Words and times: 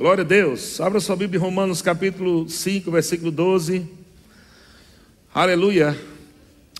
Glória 0.00 0.24
a 0.24 0.26
Deus. 0.26 0.80
Abra 0.80 0.98
sua 0.98 1.14
Bíblia 1.14 1.38
em 1.38 1.42
Romanos 1.42 1.82
capítulo 1.82 2.48
5, 2.48 2.90
versículo 2.90 3.30
12. 3.30 3.86
Aleluia. 5.34 5.94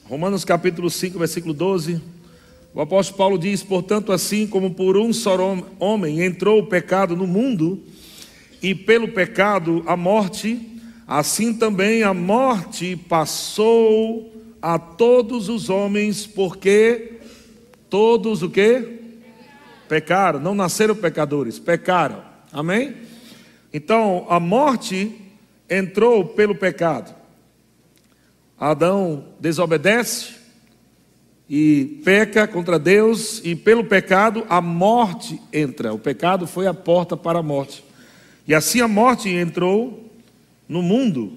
Romanos 0.07 0.43
capítulo 0.43 0.89
5, 0.89 1.19
versículo 1.19 1.53
12. 1.53 2.01
O 2.73 2.81
apóstolo 2.81 3.19
Paulo 3.19 3.39
diz: 3.39 3.63
Portanto, 3.63 4.11
assim 4.11 4.47
como 4.47 4.73
por 4.73 4.97
um 4.97 5.13
só 5.13 5.37
homem 5.79 6.23
entrou 6.23 6.61
o 6.61 6.67
pecado 6.67 7.15
no 7.15 7.27
mundo, 7.27 7.83
e 8.63 8.75
pelo 8.75 9.09
pecado 9.09 9.85
a 9.87 9.99
morte, 9.99 10.59
assim 11.07 11.53
também 11.53 12.03
a 12.03 12.15
morte 12.15 12.97
passou 12.97 14.33
a 14.63 14.79
todos 14.79 15.51
os 15.51 15.69
homens, 15.69 16.27
porque 16.27 17.19
todos 17.91 18.43
o 18.43 18.49
que? 18.49 18.99
Pecaram, 19.91 20.41
não 20.41 20.55
nasceram 20.55 20.97
pecadores, 20.97 21.59
pecaram. 21.59 22.23
Amém? 22.51 23.10
Então, 23.73 24.27
a 24.29 24.41
morte 24.41 25.15
entrou 25.69 26.25
pelo 26.25 26.55
pecado. 26.55 27.15
Adão 28.59 29.25
desobedece 29.39 30.35
e 31.49 32.01
peca 32.05 32.47
contra 32.47 32.79
Deus, 32.79 33.41
e 33.45 33.57
pelo 33.57 33.85
pecado 33.85 34.45
a 34.49 34.61
morte 34.61 35.41
entra. 35.53 35.93
O 35.93 35.99
pecado 35.99 36.47
foi 36.47 36.67
a 36.67 36.75
porta 36.75 37.17
para 37.17 37.41
a 37.41 37.43
morte. 37.43 37.85
E 38.47 38.55
assim 38.55 38.81
a 38.81 38.89
morte 38.89 39.29
entrou 39.29 40.13
no 40.69 40.83
mundo. 40.83 41.33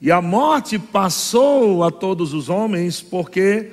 E 0.00 0.10
a 0.10 0.22
morte 0.22 0.78
passou 0.78 1.82
a 1.82 1.90
todos 1.90 2.32
os 2.32 2.48
homens, 2.48 3.02
porque 3.02 3.70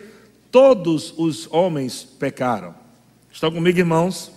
todos 0.50 1.14
os 1.18 1.48
homens 1.52 2.04
pecaram. 2.04 2.74
Estão 3.32 3.52
comigo, 3.52 3.80
irmãos? 3.80 4.32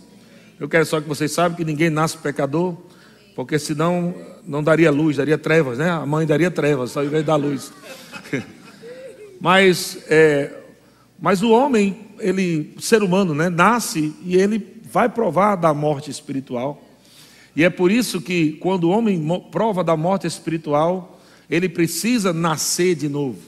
Eu 0.58 0.68
quero 0.68 0.86
só 0.86 1.00
que 1.00 1.08
vocês 1.08 1.32
saibam 1.32 1.56
que 1.56 1.64
ninguém 1.64 1.90
nasce 1.90 2.16
pecador 2.18 2.76
porque 3.34 3.58
senão 3.58 4.14
não 4.46 4.62
daria 4.62 4.90
luz, 4.90 5.16
daria 5.16 5.36
trevas, 5.36 5.78
né? 5.78 5.90
A 5.90 6.06
mãe 6.06 6.26
daria 6.26 6.50
trevas, 6.50 6.92
só 6.92 7.00
ao 7.00 7.06
invés 7.06 7.24
dar 7.24 7.36
luz. 7.36 7.72
mas, 9.40 9.98
é, 10.08 10.52
mas 11.18 11.42
o 11.42 11.50
homem, 11.50 11.96
ele, 12.18 12.74
ser 12.80 13.02
humano, 13.02 13.34
né, 13.34 13.48
nasce 13.48 14.14
e 14.22 14.36
ele 14.36 14.80
vai 14.84 15.08
provar 15.08 15.56
da 15.56 15.74
morte 15.74 16.10
espiritual. 16.10 16.82
E 17.56 17.64
é 17.64 17.70
por 17.70 17.90
isso 17.90 18.20
que 18.20 18.52
quando 18.52 18.84
o 18.84 18.90
homem 18.90 19.20
prova 19.50 19.82
da 19.82 19.96
morte 19.96 20.26
espiritual, 20.26 21.20
ele 21.50 21.68
precisa 21.68 22.32
nascer 22.32 22.94
de 22.94 23.08
novo. 23.08 23.38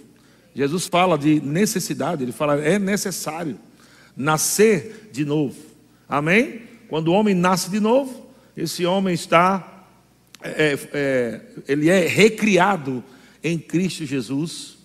Jesus 0.55 0.87
fala 0.87 1.17
de 1.19 1.41
necessidade, 1.41 2.23
ele 2.23 2.33
fala 2.33 2.56
é 2.61 2.78
necessário 2.78 3.59
nascer 4.17 5.11
de 5.12 5.25
novo. 5.25 5.56
Amém? 6.09 6.62
Quando 6.89 7.09
o 7.09 7.12
homem 7.12 7.34
nasce 7.34 7.71
de 7.71 7.78
novo, 7.78 8.27
esse 8.56 8.87
homem 8.87 9.12
está 9.12 9.76
é, 10.42 10.79
é, 10.92 11.41
ele 11.67 11.89
é 11.89 12.06
recriado 12.06 13.03
em 13.42 13.59
Cristo 13.59 14.05
Jesus 14.05 14.77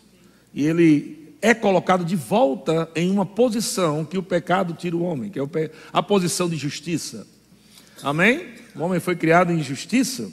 e 0.53 0.65
ele 0.65 1.35
é 1.41 1.53
colocado 1.53 2.05
de 2.05 2.15
volta 2.15 2.89
em 2.95 3.09
uma 3.09 3.25
posição 3.25 4.05
que 4.05 4.17
o 4.17 4.23
pecado 4.23 4.73
tira 4.73 4.95
o 4.95 5.01
homem, 5.01 5.29
que 5.29 5.39
é 5.39 5.71
a 5.91 6.03
posição 6.03 6.47
de 6.47 6.55
justiça. 6.55 7.25
Amém? 8.03 8.47
O 8.75 8.81
homem 8.81 8.99
foi 8.99 9.15
criado 9.15 9.51
em 9.51 9.61
justiça, 9.61 10.31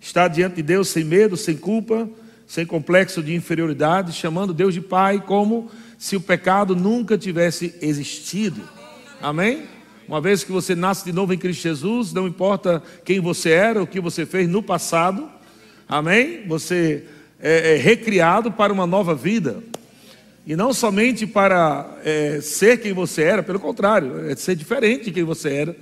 está 0.00 0.26
diante 0.26 0.56
de 0.56 0.62
Deus 0.62 0.88
sem 0.88 1.04
medo, 1.04 1.36
sem 1.36 1.56
culpa, 1.56 2.08
sem 2.46 2.66
complexo 2.66 3.22
de 3.22 3.34
inferioridade, 3.34 4.12
chamando 4.12 4.54
Deus 4.54 4.74
de 4.74 4.80
Pai 4.80 5.22
como 5.24 5.70
se 5.98 6.16
o 6.16 6.20
pecado 6.20 6.74
nunca 6.74 7.16
tivesse 7.16 7.74
existido. 7.80 8.62
Amém? 9.20 9.64
Uma 10.08 10.22
vez 10.22 10.42
que 10.42 10.50
você 10.50 10.74
nasce 10.74 11.04
de 11.04 11.12
novo 11.12 11.34
em 11.34 11.38
Cristo 11.38 11.64
Jesus, 11.64 12.14
não 12.14 12.26
importa 12.26 12.82
quem 13.04 13.20
você 13.20 13.50
era, 13.50 13.82
o 13.82 13.86
que 13.86 14.00
você 14.00 14.24
fez 14.24 14.48
no 14.48 14.62
passado, 14.62 15.28
amém? 15.86 16.46
Você 16.48 17.04
é, 17.38 17.74
é 17.74 17.76
recriado 17.76 18.50
para 18.50 18.72
uma 18.72 18.86
nova 18.86 19.14
vida. 19.14 19.62
E 20.46 20.56
não 20.56 20.72
somente 20.72 21.26
para 21.26 21.98
é, 22.02 22.40
ser 22.40 22.80
quem 22.80 22.94
você 22.94 23.20
era, 23.20 23.42
pelo 23.42 23.60
contrário, 23.60 24.30
é 24.30 24.34
ser 24.34 24.56
diferente 24.56 25.04
de 25.04 25.10
quem 25.10 25.24
você 25.24 25.52
era. 25.52 25.76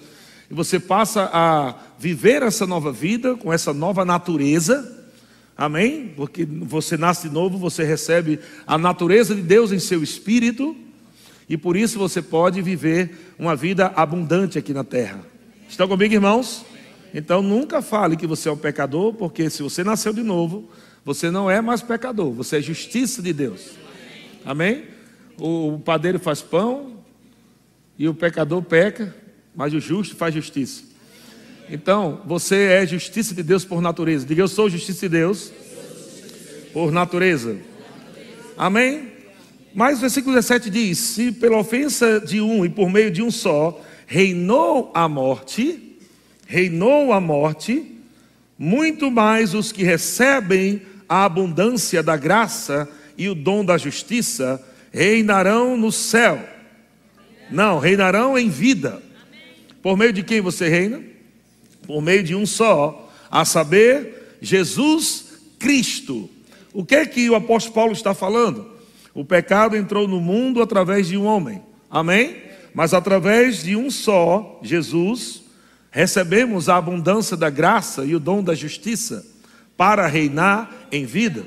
E 0.50 0.54
você 0.54 0.80
passa 0.80 1.30
a 1.32 1.76
viver 1.96 2.42
essa 2.42 2.66
nova 2.66 2.90
vida, 2.90 3.36
com 3.36 3.52
essa 3.52 3.72
nova 3.72 4.04
natureza, 4.04 5.06
amém? 5.56 6.12
Porque 6.16 6.44
você 6.44 6.96
nasce 6.96 7.28
de 7.28 7.34
novo, 7.34 7.58
você 7.58 7.84
recebe 7.84 8.40
a 8.66 8.76
natureza 8.76 9.36
de 9.36 9.42
Deus 9.42 9.70
em 9.70 9.78
seu 9.78 10.02
espírito 10.02 10.74
e 11.48 11.56
por 11.56 11.76
isso 11.76 11.98
você 11.98 12.20
pode 12.20 12.60
viver 12.60 13.34
uma 13.38 13.54
vida 13.54 13.92
abundante 13.94 14.58
aqui 14.58 14.72
na 14.72 14.82
terra. 14.82 15.20
Estão 15.68 15.86
comigo, 15.86 16.12
irmãos? 16.12 16.64
Então 17.14 17.40
nunca 17.40 17.80
fale 17.80 18.16
que 18.16 18.26
você 18.26 18.48
é 18.48 18.52
um 18.52 18.56
pecador, 18.56 19.14
porque 19.14 19.48
se 19.48 19.62
você 19.62 19.84
nasceu 19.84 20.12
de 20.12 20.22
novo, 20.22 20.68
você 21.04 21.30
não 21.30 21.50
é 21.50 21.60
mais 21.60 21.82
pecador, 21.82 22.32
você 22.32 22.58
é 22.58 22.60
justiça 22.60 23.22
de 23.22 23.32
Deus. 23.32 23.70
Amém? 24.44 24.84
O 25.38 25.78
padeiro 25.84 26.18
faz 26.18 26.42
pão 26.42 27.04
e 27.98 28.08
o 28.08 28.14
pecador 28.14 28.62
peca, 28.62 29.14
mas 29.54 29.72
o 29.72 29.80
justo 29.80 30.16
faz 30.16 30.34
justiça. 30.34 30.82
Então, 31.68 32.22
você 32.24 32.64
é 32.64 32.86
justiça 32.86 33.34
de 33.34 33.42
Deus 33.42 33.64
por 33.64 33.80
natureza. 33.80 34.24
Diga, 34.24 34.42
eu 34.42 34.48
sou 34.48 34.70
justiça 34.70 35.08
de 35.08 35.16
Deus 35.16 35.52
por 36.72 36.92
natureza. 36.92 37.56
Amém? 38.56 39.15
Mas 39.76 39.98
o 39.98 40.00
versículo 40.00 40.34
17 40.34 40.70
diz: 40.70 40.98
Se 40.98 41.30
pela 41.30 41.58
ofensa 41.58 42.18
de 42.18 42.40
um 42.40 42.64
e 42.64 42.68
por 42.70 42.88
meio 42.88 43.10
de 43.10 43.22
um 43.22 43.30
só 43.30 43.78
reinou 44.06 44.90
a 44.94 45.06
morte, 45.06 45.98
reinou 46.46 47.12
a 47.12 47.20
morte, 47.20 47.84
muito 48.58 49.10
mais 49.10 49.52
os 49.52 49.70
que 49.72 49.82
recebem 49.82 50.80
a 51.06 51.26
abundância 51.26 52.02
da 52.02 52.16
graça 52.16 52.88
e 53.18 53.28
o 53.28 53.34
dom 53.34 53.62
da 53.62 53.76
justiça 53.76 54.64
reinarão 54.90 55.76
no 55.76 55.92
céu. 55.92 56.42
Não, 57.50 57.78
reinarão 57.78 58.38
em 58.38 58.48
vida. 58.48 59.02
Por 59.82 59.94
meio 59.94 60.12
de 60.14 60.22
quem 60.22 60.40
você 60.40 60.70
reina? 60.70 61.02
Por 61.86 62.00
meio 62.00 62.22
de 62.22 62.34
um 62.34 62.46
só, 62.46 63.12
a 63.30 63.44
saber, 63.44 64.38
Jesus 64.40 65.34
Cristo. 65.58 66.30
O 66.72 66.82
que 66.82 66.94
é 66.94 67.04
que 67.04 67.28
o 67.28 67.34
apóstolo 67.34 67.74
Paulo 67.74 67.92
está 67.92 68.14
falando? 68.14 68.75
O 69.16 69.24
pecado 69.24 69.74
entrou 69.74 70.06
no 70.06 70.20
mundo 70.20 70.60
através 70.60 71.08
de 71.08 71.16
um 71.16 71.24
homem. 71.24 71.62
Amém? 71.90 72.36
Mas 72.74 72.92
através 72.92 73.62
de 73.62 73.74
um 73.74 73.90
só, 73.90 74.60
Jesus, 74.62 75.42
recebemos 75.90 76.68
a 76.68 76.76
abundância 76.76 77.34
da 77.34 77.48
graça 77.48 78.04
e 78.04 78.14
o 78.14 78.20
dom 78.20 78.42
da 78.42 78.54
justiça 78.54 79.24
para 79.74 80.06
reinar 80.06 80.70
em 80.92 81.06
vida. 81.06 81.46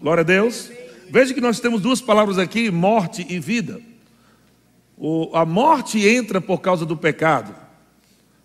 Glória 0.00 0.22
a 0.22 0.24
Deus. 0.24 0.70
Veja 1.10 1.34
que 1.34 1.40
nós 1.40 1.60
temos 1.60 1.82
duas 1.82 2.00
palavras 2.00 2.38
aqui: 2.38 2.70
morte 2.70 3.26
e 3.28 3.38
vida. 3.38 3.78
O, 4.96 5.36
a 5.36 5.44
morte 5.44 5.98
entra 6.08 6.40
por 6.40 6.62
causa 6.62 6.86
do 6.86 6.96
pecado, 6.96 7.54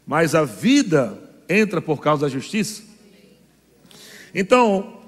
mas 0.06 0.35
a 0.35 0.44
vida 0.44 1.18
entra 1.47 1.81
por 1.81 2.02
causa 2.02 2.25
da 2.25 2.29
justiça. 2.29 2.84
Então, 4.35 4.99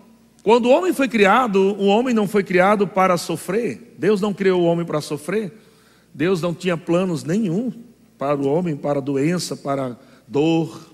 quando 0.44 0.66
o 0.66 0.70
homem 0.70 0.94
foi 0.94 1.08
criado, 1.08 1.60
o 1.60 1.86
homem 1.86 2.14
não 2.14 2.28
foi 2.28 2.44
criado 2.44 2.88
para 2.88 3.16
sofrer. 3.18 3.96
Deus 3.98 4.20
não 4.20 4.34
criou 4.34 4.62
o 4.62 4.66
homem 4.66 4.86
para 4.86 5.00
sofrer. 5.00 5.54
Deus 6.14 6.42
não 6.42 6.54
tinha 6.54 6.76
planos 6.76 7.24
nenhum 7.24 7.72
para 8.18 8.36
o 8.36 8.48
homem, 8.48 8.76
para 8.76 9.00
doença, 9.00 9.56
para 9.56 9.98
dor. 10.28 10.90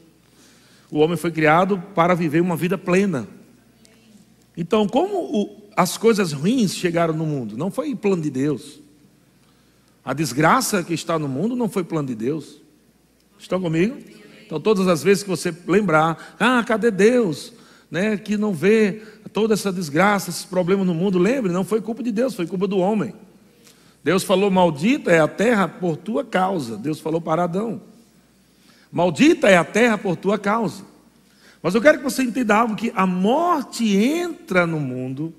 O 0.91 0.99
homem 0.99 1.15
foi 1.15 1.31
criado 1.31 1.81
para 1.95 2.13
viver 2.13 2.41
uma 2.41 2.57
vida 2.57 2.77
plena. 2.77 3.27
Então, 4.55 4.87
como 4.87 5.61
as 5.75 5.97
coisas 5.97 6.33
ruins 6.33 6.75
chegaram 6.75 7.13
no 7.13 7.25
mundo? 7.25 7.55
Não 7.55 7.71
foi 7.71 7.95
plano 7.95 8.21
de 8.21 8.29
Deus. 8.29 8.79
A 10.03 10.13
desgraça 10.13 10.83
que 10.83 10.93
está 10.93 11.17
no 11.17 11.27
mundo 11.27 11.55
não 11.55 11.69
foi 11.69 11.83
plano 11.83 12.07
de 12.07 12.15
Deus. 12.15 12.61
Estão 13.39 13.61
comigo? 13.61 13.97
Então, 14.45 14.59
todas 14.59 14.87
as 14.87 15.03
vezes 15.03 15.23
que 15.23 15.29
você 15.29 15.55
lembrar, 15.67 16.35
ah, 16.39 16.63
cadê 16.65 16.89
Deus? 16.89 17.53
Né, 17.89 18.17
que 18.17 18.37
não 18.37 18.53
vê 18.53 19.01
toda 19.31 19.53
essa 19.53 19.71
desgraça, 19.71 20.29
esses 20.29 20.45
problemas 20.45 20.85
no 20.85 20.93
mundo, 20.93 21.17
lembre, 21.17 21.51
não 21.51 21.63
foi 21.63 21.81
culpa 21.81 22.03
de 22.03 22.11
Deus, 22.11 22.35
foi 22.35 22.45
culpa 22.45 22.67
do 22.67 22.77
homem. 22.77 23.13
Deus 24.03 24.23
falou: 24.23 24.49
Maldita 24.49 25.11
é 25.11 25.19
a 25.19 25.27
terra 25.27 25.67
por 25.67 25.97
tua 25.97 26.23
causa. 26.23 26.77
Deus 26.77 26.99
falou 26.99 27.19
para 27.19 27.43
Adão: 27.43 27.81
Maldita 28.91 29.49
é 29.49 29.57
a 29.57 29.65
terra 29.65 29.97
por 29.97 30.15
tua 30.15 30.37
causa. 30.37 30.83
Mas 31.61 31.75
eu 31.75 31.81
quero 31.81 31.97
que 31.97 32.03
você 32.03 32.23
entenda 32.23 32.55
algo: 32.55 32.75
que 32.75 32.91
a 32.95 33.05
morte 33.05 33.95
entra 33.95 34.65
no 34.65 34.79
mundo, 34.79 35.33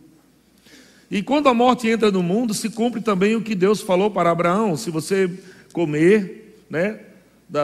e 1.10 1.22
quando 1.22 1.48
a 1.48 1.54
morte 1.54 1.88
entra 1.88 2.10
no 2.10 2.22
mundo, 2.22 2.52
se 2.52 2.68
cumpre 2.68 3.00
também 3.00 3.34
o 3.34 3.40
que 3.40 3.54
Deus 3.54 3.80
falou 3.80 4.10
para 4.10 4.30
Abraão: 4.30 4.76
se 4.76 4.90
você 4.90 5.30
comer, 5.72 6.62
né, 6.68 7.00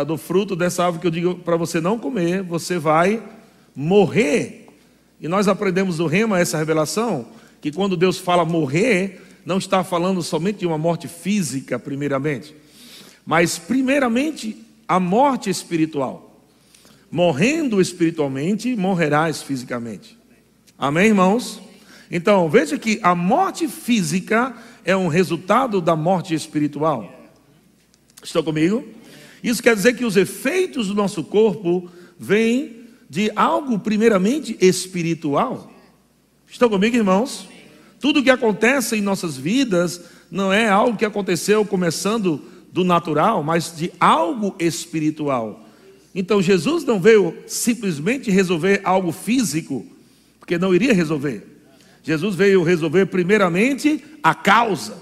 do 0.06 0.16
fruto 0.16 0.56
dessa 0.56 0.84
árvore 0.84 1.00
que 1.02 1.06
eu 1.06 1.10
digo 1.10 1.34
para 1.36 1.56
você 1.56 1.80
não 1.80 1.98
comer, 1.98 2.42
você 2.42 2.78
vai 2.78 3.22
morrer. 3.76 4.63
E 5.24 5.28
nós 5.28 5.48
aprendemos 5.48 5.96
do 5.96 6.06
Rema 6.06 6.38
essa 6.38 6.58
revelação, 6.58 7.26
que 7.62 7.72
quando 7.72 7.96
Deus 7.96 8.18
fala 8.18 8.44
morrer, 8.44 9.22
não 9.46 9.56
está 9.56 9.82
falando 9.82 10.22
somente 10.22 10.58
de 10.58 10.66
uma 10.66 10.76
morte 10.76 11.08
física, 11.08 11.78
primeiramente, 11.78 12.54
mas 13.24 13.56
primeiramente 13.56 14.54
a 14.86 15.00
morte 15.00 15.48
espiritual. 15.48 16.42
morrendo 17.10 17.80
espiritualmente, 17.80 18.76
morrerás 18.76 19.40
fisicamente. 19.40 20.18
Amém, 20.76 21.06
irmãos? 21.06 21.58
Então, 22.10 22.50
veja 22.50 22.76
que 22.76 23.00
a 23.02 23.14
morte 23.14 23.66
física 23.66 24.54
é 24.84 24.94
um 24.94 25.08
resultado 25.08 25.80
da 25.80 25.96
morte 25.96 26.34
espiritual. 26.34 27.10
Estão 28.22 28.42
comigo? 28.42 28.86
Isso 29.42 29.62
quer 29.62 29.74
dizer 29.74 29.94
que 29.94 30.04
os 30.04 30.18
efeitos 30.18 30.88
do 30.88 30.94
nosso 30.94 31.24
corpo 31.24 31.88
vêm 32.18 32.83
de 33.14 33.30
algo 33.36 33.78
primeiramente 33.78 34.56
espiritual. 34.60 35.70
Estão 36.50 36.68
comigo, 36.68 36.96
irmãos? 36.96 37.48
Tudo 38.00 38.24
que 38.24 38.28
acontece 38.28 38.96
em 38.96 39.00
nossas 39.00 39.36
vidas 39.36 40.00
não 40.28 40.52
é 40.52 40.68
algo 40.68 40.98
que 40.98 41.04
aconteceu 41.04 41.64
começando 41.64 42.42
do 42.72 42.82
natural, 42.82 43.40
mas 43.44 43.72
de 43.76 43.92
algo 44.00 44.56
espiritual. 44.58 45.64
Então 46.12 46.42
Jesus 46.42 46.82
não 46.82 46.98
veio 46.98 47.36
simplesmente 47.46 48.32
resolver 48.32 48.80
algo 48.82 49.12
físico, 49.12 49.86
porque 50.40 50.58
não 50.58 50.74
iria 50.74 50.92
resolver. 50.92 51.46
Jesus 52.02 52.34
veio 52.34 52.64
resolver 52.64 53.06
primeiramente 53.06 54.02
a 54.24 54.34
causa, 54.34 54.98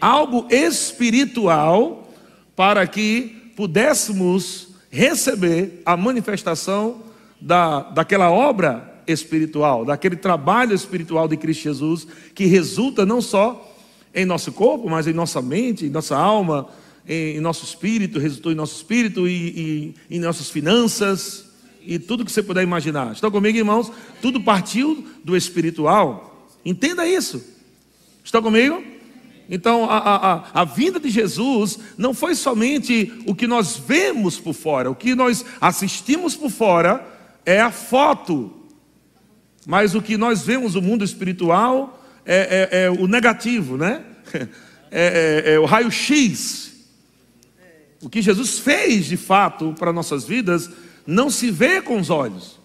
algo 0.00 0.46
espiritual, 0.48 2.10
para 2.56 2.86
que 2.86 3.52
pudéssemos 3.54 4.68
receber 4.90 5.82
a 5.84 5.98
manifestação 5.98 7.11
da, 7.42 7.80
daquela 7.80 8.30
obra 8.30 9.02
espiritual, 9.06 9.84
daquele 9.84 10.16
trabalho 10.16 10.74
espiritual 10.74 11.26
de 11.26 11.36
Cristo 11.36 11.64
Jesus, 11.64 12.06
que 12.34 12.46
resulta 12.46 13.04
não 13.04 13.20
só 13.20 13.68
em 14.14 14.24
nosso 14.24 14.52
corpo, 14.52 14.88
mas 14.88 15.06
em 15.06 15.12
nossa 15.12 15.42
mente, 15.42 15.86
em 15.86 15.90
nossa 15.90 16.16
alma, 16.16 16.68
em, 17.06 17.40
nosso 17.40 17.64
espírito, 17.64 18.18
resultou 18.18 18.52
em 18.52 18.54
nosso 18.54 18.76
espírito 18.76 19.26
e, 19.26 19.94
e 20.08 20.16
em 20.16 20.20
nossas 20.20 20.50
finanças 20.50 21.46
e 21.84 21.98
tudo 21.98 22.24
que 22.24 22.30
você 22.30 22.42
puder 22.42 22.62
imaginar. 22.62 23.12
Estão 23.12 23.30
comigo, 23.30 23.58
irmãos? 23.58 23.90
Tudo 24.20 24.40
partiu 24.40 25.04
do 25.24 25.36
espiritual. 25.36 26.48
Entenda 26.64 27.08
isso. 27.08 27.42
Estão 28.22 28.40
comigo? 28.40 28.84
Então, 29.50 29.90
a, 29.90 29.98
a, 29.98 30.62
a, 30.62 30.64
vinda 30.64 31.00
de 31.00 31.10
Jesus 31.10 31.78
não 31.98 32.14
foi 32.14 32.36
somente 32.36 33.12
o 33.26 33.34
que 33.34 33.48
nós 33.48 33.76
vemos 33.76 34.38
por 34.38 34.54
fora, 34.54 34.88
o 34.88 34.94
que 34.94 35.16
nós 35.16 35.44
assistimos 35.60 36.36
por 36.36 36.48
fora 36.48 37.11
é 37.44 37.60
a 37.60 37.70
foto 37.70 38.62
mas 39.66 39.94
o 39.94 40.02
que 40.02 40.16
nós 40.16 40.42
vemos 40.42 40.74
no 40.74 40.82
mundo 40.82 41.04
espiritual 41.04 42.02
é, 42.24 42.68
é, 42.72 42.84
é 42.84 42.90
o 42.90 43.06
negativo, 43.06 43.76
né? 43.76 44.04
É, 44.94 45.46
é, 45.46 45.54
é 45.54 45.58
o 45.58 45.64
raio-x. 45.64 46.70
O 48.02 48.10
que 48.10 48.20
Jesus 48.20 48.58
fez 48.58 49.06
de 49.06 49.16
fato 49.16 49.74
para 49.78 49.90
nossas 49.90 50.24
vidas 50.24 50.68
não 51.06 51.30
se 51.30 51.50
vê 51.50 51.80
com 51.80 51.98
os 51.98 52.10
olhos. 52.10 52.60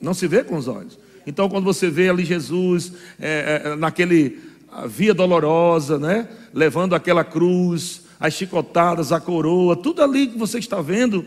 Não 0.00 0.12
se 0.12 0.26
vê 0.26 0.42
com 0.42 0.56
os 0.56 0.66
olhos. 0.66 0.98
Então, 1.24 1.48
quando 1.48 1.62
você 1.62 1.88
vê 1.88 2.08
ali 2.08 2.24
Jesus 2.24 2.92
é, 3.20 3.62
é, 3.66 3.76
naquele 3.76 4.40
via 4.88 5.14
dolorosa, 5.14 5.96
né? 5.96 6.28
Levando 6.52 6.96
aquela 6.96 7.22
cruz, 7.22 8.02
as 8.18 8.34
chicotadas, 8.34 9.12
a 9.12 9.20
coroa, 9.20 9.76
tudo 9.76 10.02
ali 10.02 10.26
que 10.26 10.36
você 10.36 10.58
está 10.58 10.82
vendo, 10.82 11.24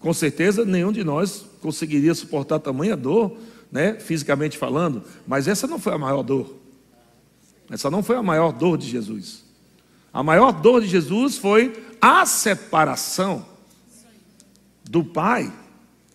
com 0.00 0.12
certeza 0.14 0.64
nenhum 0.64 0.90
de 0.90 1.04
nós 1.04 1.44
conseguiria 1.60 2.14
suportar 2.14 2.58
tamanha 2.58 2.96
dor, 2.96 3.36
né, 3.70 3.94
fisicamente 4.00 4.58
falando, 4.58 5.04
mas 5.26 5.46
essa 5.46 5.66
não 5.66 5.78
foi 5.78 5.92
a 5.92 5.98
maior 5.98 6.22
dor. 6.22 6.56
Essa 7.70 7.88
não 7.88 8.02
foi 8.02 8.16
a 8.16 8.22
maior 8.22 8.50
dor 8.50 8.76
de 8.76 8.88
Jesus. 8.88 9.44
A 10.12 10.22
maior 10.24 10.50
dor 10.50 10.80
de 10.80 10.88
Jesus 10.88 11.38
foi 11.38 11.72
a 12.00 12.26
separação 12.26 13.46
do 14.88 15.04
Pai. 15.04 15.52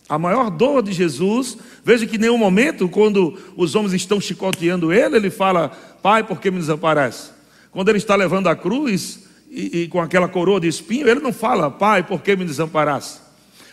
A 0.10 0.20
maior 0.20 0.50
dor 0.50 0.84
de 0.84 0.92
Jesus, 0.92 1.58
veja 1.84 2.06
que 2.06 2.18
em 2.18 2.20
nenhum 2.20 2.38
momento, 2.38 2.90
quando 2.90 3.40
os 3.56 3.74
homens 3.74 3.94
estão 3.94 4.20
chicoteando 4.20 4.92
ele, 4.92 5.16
ele 5.16 5.30
fala: 5.30 5.70
Pai, 6.04 6.24
por 6.24 6.42
que 6.42 6.52
me 6.52 6.60
desamparaste? 6.60 7.32
Quando 7.72 7.90
ele 7.90 7.98
está 7.98 8.16
levando 8.16 8.48
a 8.48 8.56
cruz 8.56 9.24
e, 9.50 9.84
e 9.84 9.88
com 9.88 10.02
aquela 10.02 10.28
coroa 10.28 10.60
de 10.60 10.68
espinho, 10.68 11.08
ele 11.08 11.22
não 11.22 11.32
fala: 11.32 11.72
Pai, 11.72 12.04
por 12.04 12.22
que 12.22 12.36
me 12.36 12.46
desamparaste? 12.46 13.25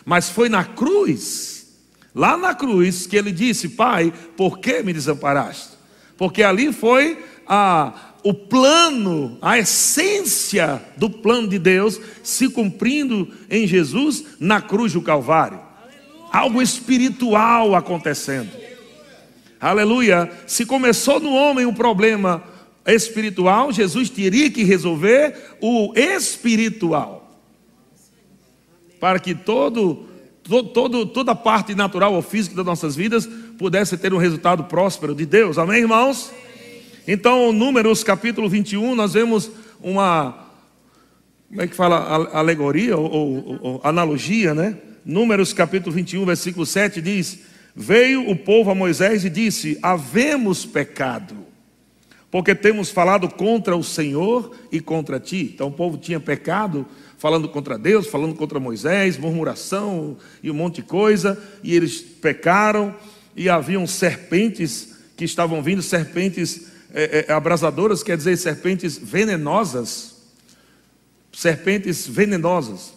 Mas 0.05 0.29
foi 0.29 0.49
na 0.49 0.63
cruz, 0.63 1.67
lá 2.13 2.37
na 2.37 2.53
cruz, 2.53 3.07
que 3.07 3.15
ele 3.15 3.31
disse: 3.31 3.69
Pai, 3.69 4.13
por 4.35 4.59
que 4.59 4.83
me 4.83 4.93
desamparaste? 4.93 5.73
Porque 6.17 6.43
ali 6.43 6.71
foi 6.71 7.23
a, 7.47 7.93
o 8.23 8.33
plano, 8.33 9.37
a 9.41 9.57
essência 9.57 10.81
do 10.97 11.09
plano 11.09 11.47
de 11.47 11.57
Deus 11.57 11.99
se 12.21 12.49
cumprindo 12.49 13.27
em 13.49 13.65
Jesus 13.65 14.23
na 14.39 14.61
cruz 14.61 14.93
do 14.93 15.01
Calvário. 15.01 15.59
Algo 16.31 16.61
espiritual 16.61 17.75
acontecendo. 17.75 18.49
Aleluia. 19.59 20.29
Se 20.45 20.65
começou 20.65 21.19
no 21.19 21.33
homem 21.33 21.65
o 21.65 21.73
problema 21.73 22.43
espiritual, 22.85 23.71
Jesus 23.71 24.09
teria 24.09 24.49
que 24.49 24.63
resolver 24.63 25.55
o 25.61 25.93
espiritual 25.95 27.22
para 29.03 29.19
que 29.19 29.35
todo, 29.35 30.05
todo, 30.73 31.05
toda 31.05 31.35
parte 31.35 31.75
natural 31.75 32.13
ou 32.13 32.21
física 32.21 32.55
das 32.55 32.65
nossas 32.65 32.95
vidas 32.95 33.27
pudesse 33.57 33.97
ter 33.97 34.13
um 34.13 34.17
resultado 34.17 34.63
próspero 34.63 35.13
de 35.13 35.25
Deus. 35.25 35.57
Amém, 35.57 35.81
irmãos? 35.81 36.31
Então, 37.05 37.51
Números 37.51 38.01
capítulo 38.01 38.47
21, 38.47 38.95
nós 38.95 39.11
vemos 39.11 39.51
uma, 39.81 40.47
como 41.49 41.61
é 41.61 41.67
que 41.67 41.75
fala, 41.75 42.29
alegoria 42.31 42.95
ou, 42.95 43.11
ou, 43.11 43.59
ou 43.61 43.81
analogia, 43.83 44.53
né? 44.53 44.77
Números 45.03 45.51
capítulo 45.51 45.93
21, 45.93 46.23
versículo 46.25 46.65
7 46.65 47.01
diz: 47.01 47.39
Veio 47.75 48.29
o 48.29 48.37
povo 48.37 48.71
a 48.71 48.75
Moisés 48.75 49.25
e 49.25 49.29
disse: 49.29 49.77
Havemos 49.83 50.65
pecado, 50.65 51.35
porque 52.31 52.55
temos 52.55 52.89
falado 52.89 53.27
contra 53.27 53.75
o 53.75 53.83
Senhor 53.83 54.55
e 54.71 54.79
contra 54.79 55.19
ti. 55.19 55.51
Então 55.53 55.67
o 55.67 55.73
povo 55.73 55.97
tinha 55.97 56.21
pecado 56.21 56.87
falando 57.23 57.47
contra 57.47 57.77
Deus, 57.77 58.07
falando 58.07 58.35
contra 58.35 58.59
Moisés, 58.59 59.17
murmuração 59.17 60.17
e 60.43 60.51
um 60.51 60.53
monte 60.53 60.81
de 60.81 60.83
coisa, 60.83 61.41
e 61.63 61.73
eles 61.73 62.01
pecaram, 62.01 62.93
e 63.33 63.47
haviam 63.47 63.87
serpentes 63.87 64.97
que 65.15 65.23
estavam 65.23 65.63
vindo, 65.63 65.81
serpentes 65.81 66.67
é, 66.93 67.25
é, 67.29 67.31
abrasadoras, 67.31 68.03
quer 68.03 68.17
dizer, 68.17 68.35
serpentes 68.35 68.97
venenosas, 68.97 70.17
serpentes 71.31 72.05
venenosas. 72.05 72.93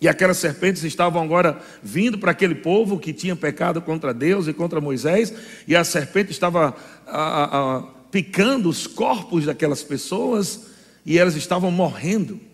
E 0.00 0.06
aquelas 0.06 0.36
serpentes 0.36 0.84
estavam 0.84 1.20
agora 1.20 1.60
vindo 1.82 2.16
para 2.16 2.30
aquele 2.30 2.54
povo 2.54 3.00
que 3.00 3.12
tinha 3.12 3.34
pecado 3.34 3.82
contra 3.82 4.14
Deus 4.14 4.46
e 4.46 4.52
contra 4.52 4.80
Moisés, 4.80 5.34
e 5.66 5.74
a 5.74 5.82
serpente 5.82 6.30
estava 6.30 6.76
a, 7.04 7.18
a, 7.18 7.78
a, 7.78 7.82
picando 8.12 8.68
os 8.68 8.86
corpos 8.86 9.46
daquelas 9.46 9.82
pessoas, 9.82 10.66
e 11.04 11.18
elas 11.18 11.34
estavam 11.34 11.72
morrendo. 11.72 12.53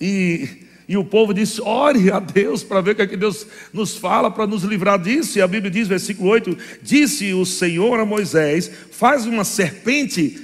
E, 0.00 0.48
e 0.88 0.96
o 0.96 1.04
povo 1.04 1.34
disse: 1.34 1.60
ore 1.60 2.10
a 2.10 2.18
Deus 2.18 2.62
para 2.62 2.80
ver 2.80 2.92
o 2.92 2.94
que, 2.94 3.02
é 3.02 3.06
que 3.06 3.16
Deus 3.16 3.46
nos 3.72 3.96
fala 3.96 4.30
para 4.30 4.46
nos 4.46 4.62
livrar 4.62 4.98
disso. 4.98 5.38
E 5.38 5.42
a 5.42 5.46
Bíblia 5.46 5.70
diz, 5.70 5.86
versículo 5.86 6.30
8: 6.30 6.56
Disse 6.82 7.32
o 7.34 7.44
Senhor 7.44 8.00
a 8.00 8.04
Moisés: 8.04 8.70
Faz 8.90 9.26
uma 9.26 9.44
serpente 9.44 10.40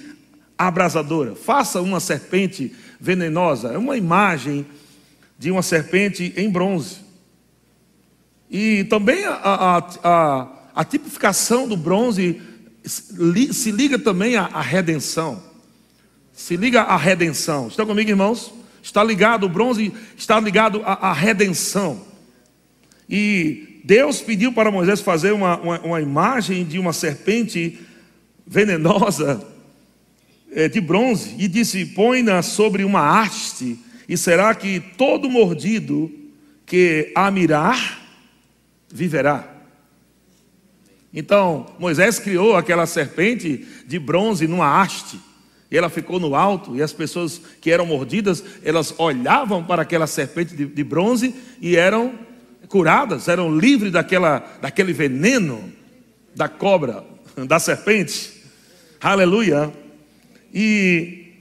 abrasadora, 0.57 1.35
faça 1.35 1.81
uma 1.81 2.01
serpente 2.01 2.73
venenosa. 3.01 3.69
É 3.69 3.79
uma 3.79 3.97
imagem 3.97 4.67
de 5.39 5.51
uma 5.51 5.63
serpente 5.63 6.33
em 6.37 6.51
bronze. 6.51 6.97
E 8.51 8.85
também 8.85 9.25
a, 9.25 9.33
a, 9.33 9.79
a, 10.05 10.49
a 10.75 10.85
tipificação 10.85 11.67
do 11.67 11.77
bronze 11.77 12.41
se 12.85 13.71
liga 13.71 13.99
também 13.99 14.37
à, 14.37 14.45
à 14.45 14.61
redenção. 14.61 15.43
Se 16.33 16.57
liga 16.57 16.83
à 16.83 16.97
redenção. 16.97 17.69
Estão 17.69 17.87
comigo, 17.87 18.11
irmãos? 18.11 18.53
Está 18.85 19.03
ligado, 19.03 19.47
o 19.47 19.49
bronze 19.49 19.91
está 20.15 20.39
ligado 20.39 20.83
à, 20.85 21.09
à 21.09 21.13
redenção. 21.15 22.05
E 23.09 23.81
Deus 23.83 24.21
pediu 24.21 24.53
para 24.53 24.71
Moisés 24.71 25.01
fazer 25.01 25.33
uma, 25.33 25.59
uma, 25.59 25.81
uma 25.81 26.01
imagem 26.03 26.65
de 26.65 26.79
uma 26.79 26.93
serpente 26.93 27.81
venenosa 28.47 29.43
é, 30.53 30.69
de 30.69 30.81
bronze 30.83 31.35
e 31.39 31.49
disse: 31.49 31.87
põe-na 31.87 32.43
sobre 32.43 32.85
uma 32.85 33.21
haste, 33.21 33.79
e 34.07 34.17
será 34.19 34.55
que 34.55 34.81
todo 34.99 35.31
mordido 35.31 36.13
que 36.67 37.11
a 37.15 37.31
mirar 37.31 38.03
viverá. 38.93 39.51
Então, 41.13 41.67
Moisés 41.79 42.19
criou 42.19 42.55
aquela 42.55 42.87
serpente 42.87 43.67
de 43.87 43.99
bronze 43.99 44.47
numa 44.47 44.81
haste. 44.81 45.19
E 45.75 45.77
ela 45.77 45.91
ficou 45.91 46.21
no 46.21 46.37
alto, 46.37 46.77
e 46.77 46.81
as 46.81 46.93
pessoas 46.93 47.41
que 47.61 47.69
eram 47.69 47.85
mordidas, 47.85 48.45
elas 48.63 48.95
olhavam 48.97 49.65
para 49.65 49.83
aquela 49.83 50.07
serpente 50.07 50.55
de, 50.55 50.67
de 50.67 50.85
bronze 50.85 51.35
e 51.61 51.75
eram 51.75 52.15
curadas, 52.69 53.27
eram 53.27 53.59
livres 53.59 53.91
daquela, 53.91 54.39
daquele 54.63 54.93
veneno 54.93 55.73
da 56.33 56.49
cobra, 56.49 57.05
da 57.49 57.59
serpente. 57.59 58.45
Aleluia. 59.01 59.73
E 60.55 61.33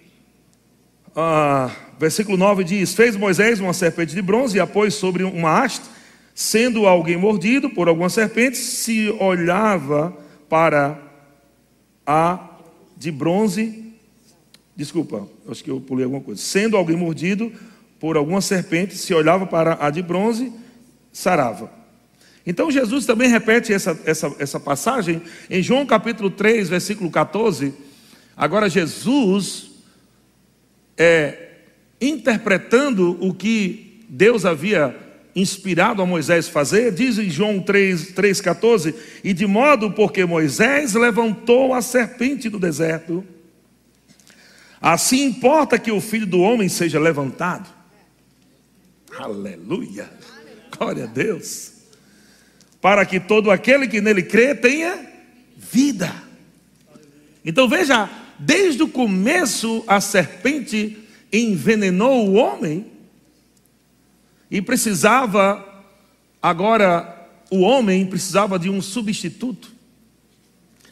ah, 1.16 1.70
versículo 2.00 2.36
9 2.36 2.64
diz: 2.64 2.96
Fez 2.96 3.16
Moisés 3.16 3.60
uma 3.60 3.72
serpente 3.72 4.16
de 4.16 4.22
bronze 4.24 4.58
e 4.58 4.60
a 4.60 4.66
pôs 4.66 4.96
sobre 4.96 5.24
uma 5.24 5.64
haste, 5.64 5.86
sendo 6.34 6.88
alguém 6.88 7.18
mordido 7.18 7.70
por 7.70 7.88
alguma 7.88 8.10
serpente, 8.10 8.58
se 8.58 9.16
olhava 9.20 10.12
para 10.50 11.00
a 12.04 12.50
de 12.98 13.12
bronze. 13.12 13.83
Desculpa, 14.76 15.28
acho 15.48 15.64
que 15.64 15.70
eu 15.70 15.80
pulei 15.80 16.06
alguma 16.06 16.22
coisa. 16.22 16.42
Sendo 16.42 16.76
alguém 16.76 16.98
mordido 16.98 17.52
por 18.00 18.18
alguma 18.18 18.42
serpente, 18.42 18.96
se 18.96 19.14
olhava 19.14 19.46
para 19.46 19.78
a 19.80 19.90
de 19.90 20.02
bronze, 20.02 20.52
sarava. 21.12 21.72
Então 22.46 22.70
Jesus 22.70 23.06
também 23.06 23.30
repete 23.30 23.72
essa, 23.72 23.98
essa, 24.06 24.36
essa 24.40 24.60
passagem 24.60 25.22
em 25.50 25.62
João 25.62 25.86
capítulo 25.86 26.30
3, 26.30 26.70
versículo 26.70 27.10
14. 27.10 27.74
Agora 28.36 28.70
Jesus 28.70 29.72
é 30.98 31.52
interpretando 32.02 33.18
o 33.22 33.34
que 33.34 34.04
Deus 34.10 34.46
havia 34.46 34.96
inspirado 35.36 36.02
a 36.02 36.06
Moisés 36.06 36.48
fazer, 36.48 36.92
diz 36.92 37.18
em 37.18 37.30
João 37.30 37.62
3,14: 37.62 38.94
E 39.24 39.34
de 39.34 39.48
modo 39.48 39.92
porque 39.92 40.26
Moisés 40.26 40.94
levantou 40.94 41.74
a 41.74 41.82
serpente 41.82 42.50
do 42.50 42.60
deserto, 42.60 43.24
assim 44.84 45.24
importa 45.24 45.80
que 45.80 45.92
o 45.92 46.02
filho 46.02 46.28
do 46.28 46.42
homem 46.42 46.68
seja 46.68 47.00
levantado. 47.00 47.70
Aleluia, 49.18 50.12
glória 50.78 51.06
a 51.06 51.08
Deus, 51.08 51.72
para 52.82 53.06
que 53.06 53.20
todo 53.20 53.50
aquele 53.50 53.88
que 53.88 54.02
nele 54.02 54.24
crê 54.24 54.54
tenha 54.54 55.08
vida. 55.56 56.14
Então 57.46 57.70
veja, 57.70 58.10
desde 58.38 58.84
o 58.84 58.90
começo 58.90 59.84
a 59.88 60.02
serpente 60.02 60.98
envenenou 61.32 62.28
o 62.28 62.34
homem 62.34 62.92
e 64.52 64.62
precisava, 64.62 65.84
agora, 66.42 67.28
o 67.50 67.62
homem 67.62 68.06
precisava 68.06 68.60
de 68.60 68.70
um 68.70 68.82
substituto. 68.82 69.72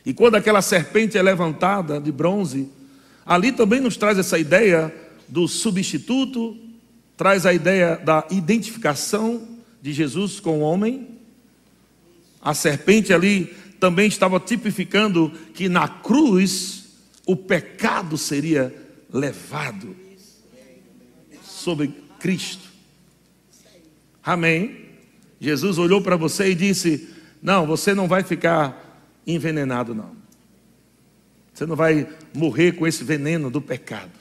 E 0.05 0.13
quando 0.13 0.35
aquela 0.35 0.61
serpente 0.61 1.17
é 1.17 1.21
levantada 1.21 1.99
de 1.99 2.11
bronze, 2.11 2.69
ali 3.31 3.53
também 3.53 3.79
nos 3.79 3.95
traz 3.95 4.17
essa 4.17 4.37
ideia 4.37 4.93
do 5.25 5.47
substituto, 5.47 6.57
traz 7.15 7.45
a 7.45 7.53
ideia 7.53 7.95
da 7.95 8.27
identificação 8.29 9.47
de 9.81 9.93
Jesus 9.93 10.41
com 10.41 10.59
o 10.59 10.61
homem. 10.63 11.07
A 12.41 12.53
serpente 12.53 13.13
ali 13.13 13.45
também 13.79 14.09
estava 14.09 14.37
tipificando 14.37 15.31
que 15.53 15.69
na 15.69 15.87
cruz 15.87 16.89
o 17.25 17.37
pecado 17.37 18.17
seria 18.17 18.75
levado 19.09 19.95
sobre 21.41 21.93
Cristo. 22.19 22.67
Amém? 24.21 24.89
Jesus 25.39 25.77
olhou 25.77 26.01
para 26.01 26.17
você 26.17 26.51
e 26.51 26.55
disse: 26.55 27.07
Não, 27.41 27.65
você 27.65 27.93
não 27.93 28.09
vai 28.09 28.23
ficar 28.23 29.07
envenenado, 29.25 29.95
não. 29.95 30.20
Você 31.53 31.65
não 31.65 31.75
vai 31.75 32.07
morrer 32.33 32.73
com 32.73 32.87
esse 32.87 33.03
veneno 33.03 33.49
do 33.49 33.61
pecado. 33.61 34.11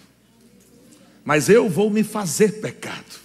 Mas 1.25 1.49
eu 1.49 1.69
vou 1.69 1.91
me 1.91 2.03
fazer 2.03 2.61
pecado. 2.61 3.21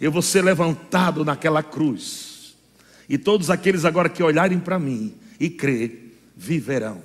Eu 0.00 0.12
vou 0.12 0.22
ser 0.22 0.42
levantado 0.42 1.24
naquela 1.24 1.62
cruz. 1.62 2.54
E 3.08 3.16
todos 3.16 3.50
aqueles 3.50 3.84
agora 3.84 4.08
que 4.08 4.22
olharem 4.22 4.58
para 4.58 4.78
mim 4.78 5.14
e 5.38 5.48
crer, 5.48 6.18
viverão. 6.36 7.02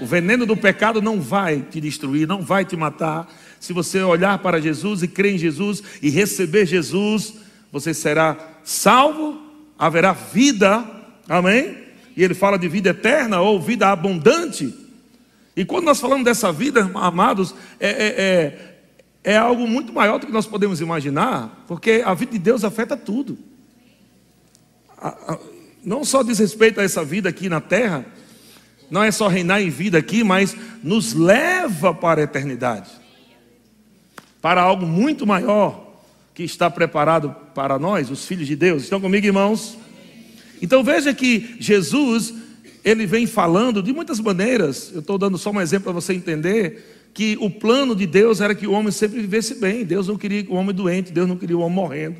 O 0.00 0.06
veneno 0.06 0.44
do 0.44 0.56
pecado 0.56 1.00
não 1.00 1.20
vai 1.20 1.60
te 1.60 1.80
destruir, 1.80 2.26
não 2.26 2.42
vai 2.42 2.64
te 2.64 2.76
matar, 2.76 3.32
se 3.64 3.72
você 3.72 4.02
olhar 4.02 4.36
para 4.40 4.60
Jesus 4.60 5.02
e 5.02 5.08
crer 5.08 5.36
em 5.36 5.38
Jesus 5.38 5.82
e 6.02 6.10
receber 6.10 6.66
Jesus, 6.66 7.36
você 7.72 7.94
será 7.94 8.36
salvo, 8.62 9.40
haverá 9.78 10.12
vida, 10.12 10.84
amém? 11.26 11.83
E 12.16 12.22
ele 12.22 12.34
fala 12.34 12.58
de 12.58 12.68
vida 12.68 12.90
eterna 12.90 13.40
ou 13.40 13.60
vida 13.60 13.88
abundante. 13.88 14.72
E 15.56 15.64
quando 15.64 15.84
nós 15.84 16.00
falamos 16.00 16.24
dessa 16.24 16.52
vida, 16.52 16.90
amados, 16.94 17.54
é, 17.78 17.88
é, 17.88 18.06
é, 19.24 19.32
é 19.34 19.36
algo 19.36 19.66
muito 19.66 19.92
maior 19.92 20.18
do 20.18 20.26
que 20.26 20.32
nós 20.32 20.46
podemos 20.46 20.80
imaginar, 20.80 21.64
porque 21.66 22.02
a 22.04 22.14
vida 22.14 22.32
de 22.32 22.38
Deus 22.38 22.64
afeta 22.64 22.96
tudo. 22.96 23.38
Não 25.84 26.04
só 26.04 26.22
diz 26.22 26.38
respeito 26.38 26.80
a 26.80 26.84
essa 26.84 27.04
vida 27.04 27.28
aqui 27.28 27.48
na 27.48 27.60
terra, 27.60 28.04
não 28.90 29.02
é 29.02 29.10
só 29.10 29.28
reinar 29.28 29.60
em 29.60 29.70
vida 29.70 29.98
aqui, 29.98 30.24
mas 30.24 30.56
nos 30.82 31.12
leva 31.14 31.92
para 31.94 32.20
a 32.20 32.24
eternidade 32.24 33.04
para 34.44 34.60
algo 34.60 34.84
muito 34.84 35.26
maior 35.26 36.02
que 36.34 36.42
está 36.42 36.68
preparado 36.68 37.34
para 37.54 37.78
nós, 37.78 38.10
os 38.10 38.26
filhos 38.26 38.46
de 38.46 38.54
Deus. 38.54 38.82
Estão 38.82 39.00
comigo, 39.00 39.24
irmãos? 39.24 39.78
Então 40.60 40.82
veja 40.82 41.12
que 41.12 41.56
Jesus, 41.58 42.34
ele 42.84 43.06
vem 43.06 43.26
falando 43.26 43.82
de 43.82 43.92
muitas 43.92 44.20
maneiras. 44.20 44.90
Eu 44.92 45.00
estou 45.00 45.18
dando 45.18 45.38
só 45.38 45.50
um 45.50 45.60
exemplo 45.60 45.84
para 45.84 46.00
você 46.00 46.14
entender 46.14 47.10
que 47.14 47.36
o 47.40 47.48
plano 47.48 47.94
de 47.94 48.06
Deus 48.06 48.40
era 48.40 48.54
que 48.54 48.66
o 48.66 48.72
homem 48.72 48.90
sempre 48.90 49.20
vivesse 49.20 49.54
bem. 49.54 49.84
Deus 49.84 50.08
não 50.08 50.16
queria 50.16 50.44
o 50.48 50.54
homem 50.54 50.74
doente, 50.74 51.12
Deus 51.12 51.28
não 51.28 51.36
queria 51.36 51.56
o 51.56 51.60
homem 51.60 51.74
morrendo. 51.74 52.16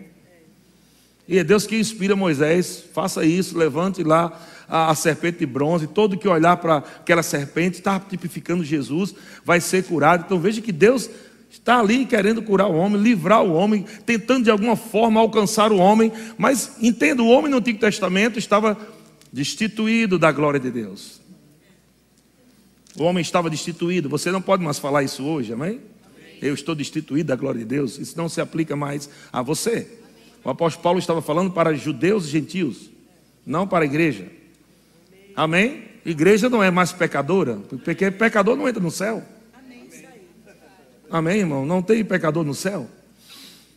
E 1.26 1.38
é 1.38 1.44
Deus 1.44 1.66
que 1.66 1.76
inspira 1.76 2.14
Moisés, 2.14 2.84
faça 2.92 3.24
isso, 3.24 3.56
levante 3.56 4.02
lá 4.02 4.40
a, 4.68 4.90
a 4.90 4.94
serpente 4.94 5.38
de 5.38 5.46
bronze, 5.46 5.86
todo 5.86 6.18
que 6.18 6.28
olhar 6.28 6.56
para 6.58 6.78
aquela 6.78 7.22
serpente 7.22 7.78
está 7.78 7.98
tipificando 7.98 8.62
Jesus, 8.62 9.14
vai 9.44 9.60
ser 9.60 9.84
curado. 9.84 10.24
Então 10.26 10.38
veja 10.38 10.60
que 10.60 10.70
Deus 10.72 11.08
Está 11.54 11.78
ali 11.78 12.04
querendo 12.04 12.42
curar 12.42 12.66
o 12.66 12.74
homem, 12.74 13.00
livrar 13.00 13.42
o 13.42 13.54
homem, 13.54 13.86
tentando 14.04 14.44
de 14.44 14.50
alguma 14.50 14.74
forma 14.74 15.20
alcançar 15.20 15.70
o 15.72 15.78
homem, 15.78 16.12
mas 16.36 16.76
entenda, 16.82 17.22
o 17.22 17.28
homem 17.28 17.50
no 17.50 17.58
Antigo 17.58 17.78
Testamento 17.78 18.38
estava 18.40 18.76
destituído 19.32 20.18
da 20.18 20.32
glória 20.32 20.58
de 20.58 20.70
Deus. 20.70 21.20
O 22.98 23.04
homem 23.04 23.22
estava 23.22 23.48
destituído. 23.48 24.08
Você 24.08 24.30
não 24.30 24.42
pode 24.42 24.62
mais 24.62 24.78
falar 24.78 25.04
isso 25.04 25.24
hoje, 25.24 25.52
amém? 25.52 25.80
Eu 26.42 26.54
estou 26.54 26.74
destituído 26.74 27.28
da 27.28 27.36
glória 27.36 27.60
de 27.60 27.64
Deus. 27.64 27.98
Isso 27.98 28.18
não 28.18 28.28
se 28.28 28.40
aplica 28.40 28.74
mais 28.76 29.08
a 29.32 29.40
você. 29.40 29.88
O 30.42 30.50
apóstolo 30.50 30.82
Paulo 30.82 30.98
estava 30.98 31.22
falando 31.22 31.52
para 31.52 31.72
judeus 31.72 32.26
e 32.26 32.30
gentios, 32.30 32.90
não 33.46 33.66
para 33.66 33.84
a 33.84 33.86
igreja. 33.86 34.26
Amém? 35.34 35.84
Igreja 36.04 36.50
não 36.50 36.62
é 36.62 36.70
mais 36.70 36.92
pecadora, 36.92 37.56
porque 37.84 38.10
pecador 38.10 38.56
não 38.56 38.68
entra 38.68 38.82
no 38.82 38.90
céu. 38.90 39.24
Amém, 41.10 41.40
irmão? 41.40 41.64
Não 41.66 41.82
tem 41.82 42.04
pecador 42.04 42.44
no 42.44 42.54
céu. 42.54 42.88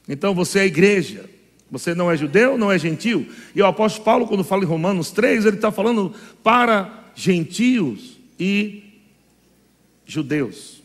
Então 0.07 0.33
você 0.33 0.59
é 0.59 0.65
igreja. 0.65 1.29
Você 1.69 1.93
não 1.93 2.09
é 2.09 2.15
judeu, 2.15 2.57
não 2.57 2.71
é 2.71 2.79
gentil. 2.79 3.27
E 3.53 3.61
o 3.61 3.65
apóstolo 3.65 4.05
Paulo, 4.05 4.27
quando 4.27 4.43
fala 4.43 4.63
em 4.63 4.67
Romanos 4.67 5.11
3, 5.11 5.45
ele 5.45 5.57
está 5.57 5.71
falando 5.71 6.13
para 6.41 7.11
gentios 7.13 8.17
e 8.39 8.83
judeus. 10.05 10.81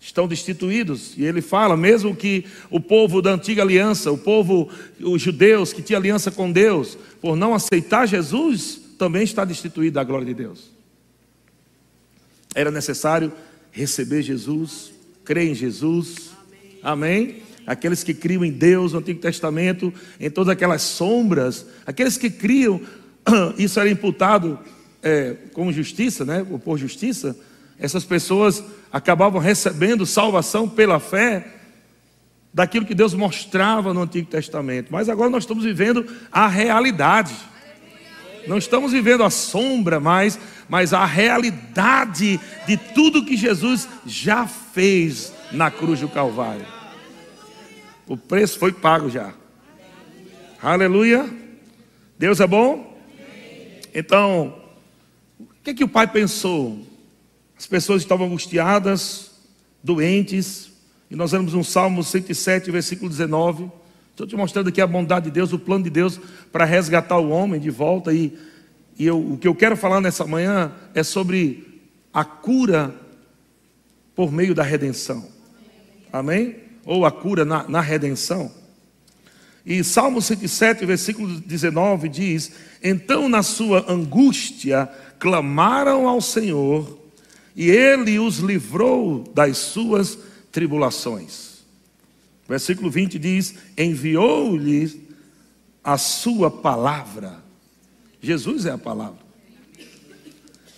Estão 0.00 0.26
destituídos. 0.26 1.16
E 1.16 1.24
ele 1.24 1.40
fala, 1.40 1.76
mesmo 1.76 2.16
que 2.16 2.44
o 2.68 2.80
povo 2.80 3.22
da 3.22 3.30
antiga 3.30 3.62
aliança, 3.62 4.10
o 4.10 4.18
povo, 4.18 4.68
os 5.00 5.22
judeus 5.22 5.72
que 5.72 5.82
tinha 5.82 5.98
aliança 5.98 6.30
com 6.30 6.50
Deus, 6.50 6.98
por 7.20 7.36
não 7.36 7.54
aceitar 7.54 8.06
Jesus, 8.06 8.80
também 8.98 9.22
está 9.22 9.44
destituído 9.44 9.94
da 9.94 10.04
glória 10.04 10.26
de 10.26 10.34
Deus. 10.34 10.70
Era 12.54 12.70
necessário 12.70 13.32
receber 13.70 14.22
Jesus 14.22 14.95
crê 15.26 15.50
em 15.50 15.54
Jesus. 15.54 16.30
Amém. 16.82 17.24
Amém? 17.24 17.42
Aqueles 17.66 18.04
que 18.04 18.14
criam 18.14 18.44
em 18.44 18.52
Deus 18.52 18.92
no 18.92 19.00
Antigo 19.00 19.20
Testamento, 19.20 19.92
em 20.20 20.30
todas 20.30 20.50
aquelas 20.52 20.82
sombras, 20.82 21.66
aqueles 21.84 22.16
que 22.16 22.30
criam, 22.30 22.80
isso 23.58 23.80
era 23.80 23.90
imputado 23.90 24.56
é, 25.02 25.34
como 25.52 25.72
justiça, 25.72 26.24
né? 26.24 26.46
Ou 26.48 26.60
por 26.60 26.78
justiça. 26.78 27.36
Essas 27.76 28.04
pessoas 28.04 28.62
acabavam 28.92 29.40
recebendo 29.40 30.06
salvação 30.06 30.68
pela 30.68 31.00
fé 31.00 31.54
daquilo 32.54 32.86
que 32.86 32.94
Deus 32.94 33.12
mostrava 33.12 33.92
no 33.92 34.02
Antigo 34.02 34.30
Testamento. 34.30 34.88
Mas 34.90 35.08
agora 35.08 35.28
nós 35.28 35.42
estamos 35.42 35.64
vivendo 35.64 36.06
a 36.30 36.46
realidade. 36.46 37.34
Não 38.46 38.56
estamos 38.56 38.92
vivendo 38.92 39.24
a 39.24 39.30
sombra 39.30 39.98
mais, 39.98 40.38
mas 40.68 40.92
a 40.92 41.04
realidade 41.04 42.40
de 42.66 42.76
tudo 42.76 43.24
que 43.24 43.36
Jesus 43.36 43.88
já 44.04 44.46
fez 44.46 45.32
na 45.52 45.70
cruz 45.70 46.00
do 46.00 46.08
Calvário. 46.08 46.66
O 48.06 48.16
preço 48.16 48.58
foi 48.58 48.72
pago 48.72 49.08
já. 49.10 49.32
Aleluia. 50.62 51.28
Deus 52.18 52.40
é 52.40 52.46
bom? 52.46 52.96
Então, 53.94 54.54
o 55.38 55.46
que, 55.62 55.70
é 55.70 55.74
que 55.74 55.84
o 55.84 55.88
pai 55.88 56.06
pensou? 56.06 56.84
As 57.58 57.66
pessoas 57.66 58.02
estavam 58.02 58.26
angustiadas, 58.26 59.30
doentes, 59.82 60.70
e 61.10 61.16
nós 61.16 61.32
vemos 61.32 61.54
um 61.54 61.62
Salmo 61.62 62.02
107, 62.02 62.70
versículo 62.70 63.08
19. 63.08 63.70
Estou 64.10 64.26
te 64.26 64.36
mostrando 64.36 64.68
aqui 64.68 64.80
a 64.80 64.86
bondade 64.86 65.26
de 65.26 65.30
Deus, 65.30 65.52
o 65.52 65.58
plano 65.58 65.84
de 65.84 65.90
Deus 65.90 66.20
para 66.50 66.64
resgatar 66.64 67.18
o 67.18 67.30
homem 67.30 67.60
de 67.60 67.70
volta. 67.70 68.12
E, 68.12 68.36
e 68.98 69.06
eu, 69.06 69.18
o 69.18 69.36
que 69.36 69.46
eu 69.46 69.54
quero 69.54 69.76
falar 69.76 70.00
nessa 70.00 70.26
manhã 70.26 70.72
é 70.94 71.02
sobre 71.02 71.82
a 72.12 72.24
cura 72.24 72.94
por 74.14 74.32
meio 74.32 74.54
da 74.54 74.62
redenção. 74.62 75.28
Amém? 76.12 76.56
Ou 76.84 77.04
a 77.04 77.12
cura 77.12 77.44
na, 77.44 77.68
na 77.68 77.80
redenção. 77.80 78.50
E 79.66 79.82
Salmo 79.82 80.22
107, 80.22 80.86
versículo 80.86 81.40
19 81.40 82.08
diz: 82.08 82.52
Então 82.82 83.28
na 83.28 83.42
sua 83.42 83.84
angústia 83.90 84.88
clamaram 85.18 86.08
ao 86.08 86.20
Senhor, 86.20 86.98
e 87.54 87.68
ele 87.68 88.18
os 88.18 88.38
livrou 88.38 89.24
das 89.34 89.58
suas 89.58 90.16
tribulações. 90.52 91.56
Versículo 92.48 92.90
20 92.90 93.18
diz: 93.18 93.54
Enviou-lhes 93.76 94.96
a 95.82 95.98
sua 95.98 96.50
palavra. 96.50 97.44
Jesus 98.20 98.66
é 98.66 98.70
a 98.70 98.78
palavra. 98.78 99.18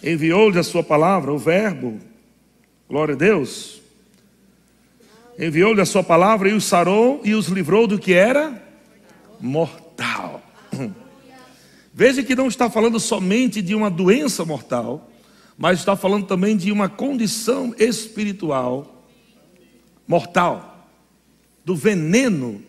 Enviou-lhes 0.03 0.57
a 0.57 0.63
sua 0.63 0.83
palavra, 0.83 1.33
o 1.33 1.39
Verbo. 1.39 1.99
Glória 2.89 3.15
a 3.15 3.19
Deus. 3.19 3.81
Enviou-lhe 5.39 5.81
a 5.81 5.87
sua 5.87 6.03
palavra 6.03 6.49
e 6.49 6.53
os 6.53 6.65
sarou 6.65 7.21
e 7.25 7.35
os 7.35 7.49
livrou 7.49 7.87
do 7.87 7.99
que 7.99 8.13
era 8.13 8.63
mortal. 9.41 10.43
Veja 11.93 12.23
que 12.23 12.35
não 12.35 12.49
está 12.49 12.71
falando 12.71 12.99
somente 13.01 13.61
de 13.61 13.75
uma 13.75 13.91
doença 13.91 14.45
mortal, 14.45 15.11
mas 15.57 15.81
está 15.81 15.97
falando 15.97 16.27
também 16.27 16.57
de 16.57 16.71
uma 16.71 16.89
condição 16.89 17.75
espiritual 17.79 19.05
mortal, 20.07 20.89
do 21.65 21.77
veneno 21.77 22.63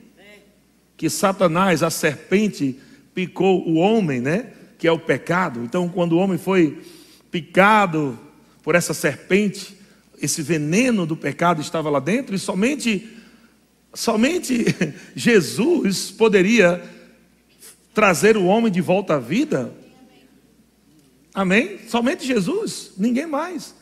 que 0.97 1.09
Satanás, 1.09 1.81
a 1.81 1.89
serpente, 1.89 2.77
picou 3.15 3.65
o 3.65 3.75
homem, 3.75 4.19
né? 4.19 4.51
Que 4.79 4.87
é 4.87 4.91
o 4.91 4.97
pecado. 4.97 5.63
Então, 5.63 5.87
quando 5.87 6.13
o 6.13 6.17
homem 6.17 6.39
foi 6.39 6.81
picado 7.29 8.17
por 8.63 8.73
essa 8.73 8.95
serpente, 8.95 9.77
esse 10.19 10.41
veneno 10.41 11.05
do 11.05 11.15
pecado 11.15 11.61
estava 11.61 11.89
lá 11.91 11.99
dentro 11.99 12.35
e 12.35 12.39
somente 12.39 13.07
somente 13.93 14.65
Jesus 15.15 16.11
poderia 16.11 16.83
trazer 17.93 18.37
o 18.37 18.45
homem 18.45 18.71
de 18.71 18.81
volta 18.81 19.15
à 19.15 19.19
vida. 19.19 19.73
Amém? 21.33 21.79
Somente 21.87 22.25
Jesus, 22.25 22.93
ninguém 22.97 23.27
mais. 23.27 23.75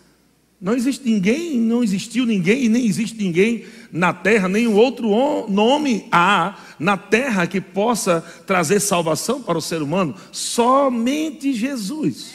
Não 0.60 0.74
existe 0.74 1.06
ninguém, 1.06 1.60
não 1.60 1.84
existiu 1.84 2.26
ninguém 2.26 2.64
e 2.64 2.70
nem 2.70 2.86
existe 2.86 3.16
ninguém 3.22 3.66
na 3.92 4.12
terra, 4.12 4.48
nenhum 4.48 4.76
outro 4.76 5.08
nome 5.48 6.08
há 6.12 6.58
na 6.80 6.98
terra 6.98 7.46
que 7.46 7.62
possa 7.62 8.22
trazer 8.46 8.80
salvação 8.80 9.42
para 9.42 9.58
o 9.58 9.62
ser 9.62 9.84
humano. 9.84 10.16
Somente 10.32 11.54
Jesus. 11.54 12.34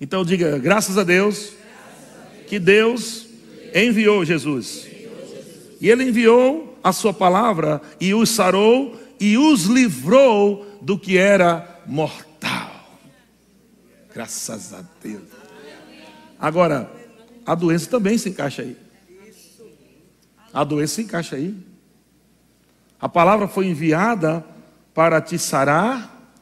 Então 0.00 0.24
diga, 0.24 0.58
graças 0.58 0.96
a 0.96 1.02
Deus, 1.02 1.54
que 2.46 2.60
Deus 2.60 3.26
enviou 3.74 4.24
Jesus. 4.24 4.86
E 5.80 5.90
Ele 5.90 6.04
enviou 6.04 6.78
a 6.84 6.92
Sua 6.92 7.12
palavra 7.12 7.82
e 8.00 8.14
os 8.14 8.30
sarou 8.30 9.00
e 9.18 9.36
os 9.36 9.64
livrou 9.64 10.78
do 10.80 10.96
que 10.96 11.18
era 11.18 11.82
mortal. 11.86 12.33
Graças 14.14 14.72
a 14.72 14.84
Deus. 15.02 15.24
Agora, 16.38 16.90
a 17.44 17.54
doença 17.54 17.90
também 17.90 18.16
se 18.16 18.28
encaixa 18.28 18.62
aí. 18.62 18.76
A 20.52 20.62
doença 20.62 20.94
se 20.94 21.02
encaixa 21.02 21.34
aí. 21.34 21.54
A 23.00 23.08
palavra 23.08 23.48
foi 23.48 23.66
enviada 23.66 24.46
para 24.94 25.20
te 25.20 25.36
sarar, 25.36 26.32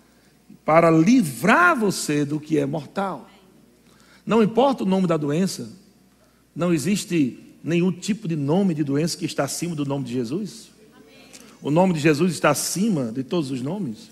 para 0.67 0.91
livrar 0.91 1.75
você 1.75 2.25
do 2.25 2.39
que 2.39 2.59
é 2.59 2.67
mortal. 2.67 3.29
Não 4.25 4.43
importa 4.43 4.85
o 4.85 4.87
nome 4.87 5.07
da 5.07 5.17
doença, 5.17 5.71
não 6.55 6.75
existe 6.75 7.57
nenhum 7.65 7.91
tipo 7.91 8.29
de 8.29 8.37
nome 8.37 8.75
de 8.75 8.85
doença 8.85 9.17
que 9.17 9.25
está 9.25 9.45
acima 9.45 9.75
do 9.75 9.87
nome 9.87 10.05
de 10.05 10.13
Jesus. 10.13 10.71
O 11.63 11.71
nome 11.71 11.95
de 11.95 12.01
Jesus 12.01 12.33
está 12.35 12.51
acima 12.51 13.11
de 13.11 13.25
todos 13.25 13.51
os 13.51 13.63
nomes. 13.63 14.12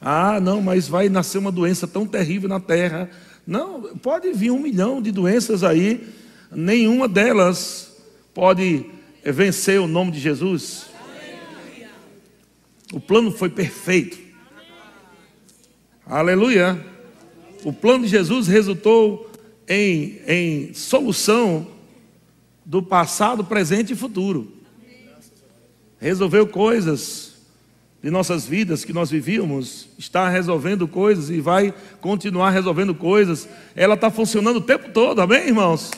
Ah, 0.00 0.40
não, 0.40 0.62
mas 0.62 0.88
vai 0.88 1.08
nascer 1.08 1.38
uma 1.38 1.50
doença 1.50 1.86
tão 1.86 2.06
terrível 2.06 2.48
na 2.48 2.60
terra. 2.60 3.10
Não, 3.46 3.96
pode 3.96 4.32
vir 4.32 4.50
um 4.50 4.58
milhão 4.58 5.02
de 5.02 5.10
doenças 5.10 5.64
aí, 5.64 6.08
nenhuma 6.52 7.08
delas 7.08 7.96
pode 8.32 8.86
vencer 9.24 9.80
o 9.80 9.86
nome 9.86 10.12
de 10.12 10.20
Jesus. 10.20 10.86
O 12.92 13.00
plano 13.00 13.30
foi 13.30 13.50
perfeito. 13.50 14.18
Aleluia. 16.06 16.82
O 17.64 17.72
plano 17.72 18.04
de 18.04 18.10
Jesus 18.10 18.46
resultou 18.46 19.30
em, 19.68 20.20
em 20.26 20.74
solução 20.74 21.66
do 22.64 22.82
passado, 22.82 23.44
presente 23.44 23.92
e 23.92 23.96
futuro. 23.96 24.52
Resolveu 26.00 26.46
coisas 26.46 27.27
de 28.02 28.10
nossas 28.10 28.46
vidas 28.46 28.84
que 28.84 28.92
nós 28.92 29.10
vivíamos, 29.10 29.88
está 29.98 30.28
resolvendo 30.28 30.86
coisas 30.86 31.30
e 31.30 31.40
vai 31.40 31.74
continuar 32.00 32.50
resolvendo 32.50 32.94
coisas. 32.94 33.48
Ela 33.74 33.94
está 33.94 34.10
funcionando 34.10 34.58
o 34.58 34.62
tempo 34.62 34.90
todo, 34.90 35.20
amém, 35.20 35.48
irmãos? 35.48 35.90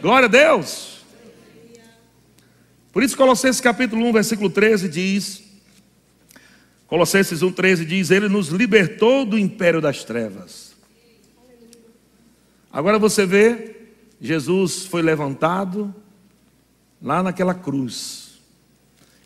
Glória 0.00 0.26
a 0.26 0.30
Deus. 0.30 1.04
Por 2.90 3.02
isso, 3.02 3.16
Colossenses 3.16 3.60
capítulo 3.60 4.04
1, 4.06 4.12
versículo 4.12 4.50
13 4.50 4.88
diz: 4.88 5.42
Colossenses 6.86 7.42
1, 7.42 7.52
13 7.52 7.84
diz: 7.84 8.10
Ele 8.10 8.28
nos 8.28 8.48
libertou 8.48 9.24
do 9.24 9.38
império 9.38 9.80
das 9.80 10.04
trevas. 10.04 10.72
Agora 12.72 12.98
você 12.98 13.26
vê, 13.26 13.76
Jesus 14.20 14.86
foi 14.86 15.02
levantado 15.02 15.94
lá 17.02 17.22
naquela 17.22 17.54
cruz. 17.54 18.40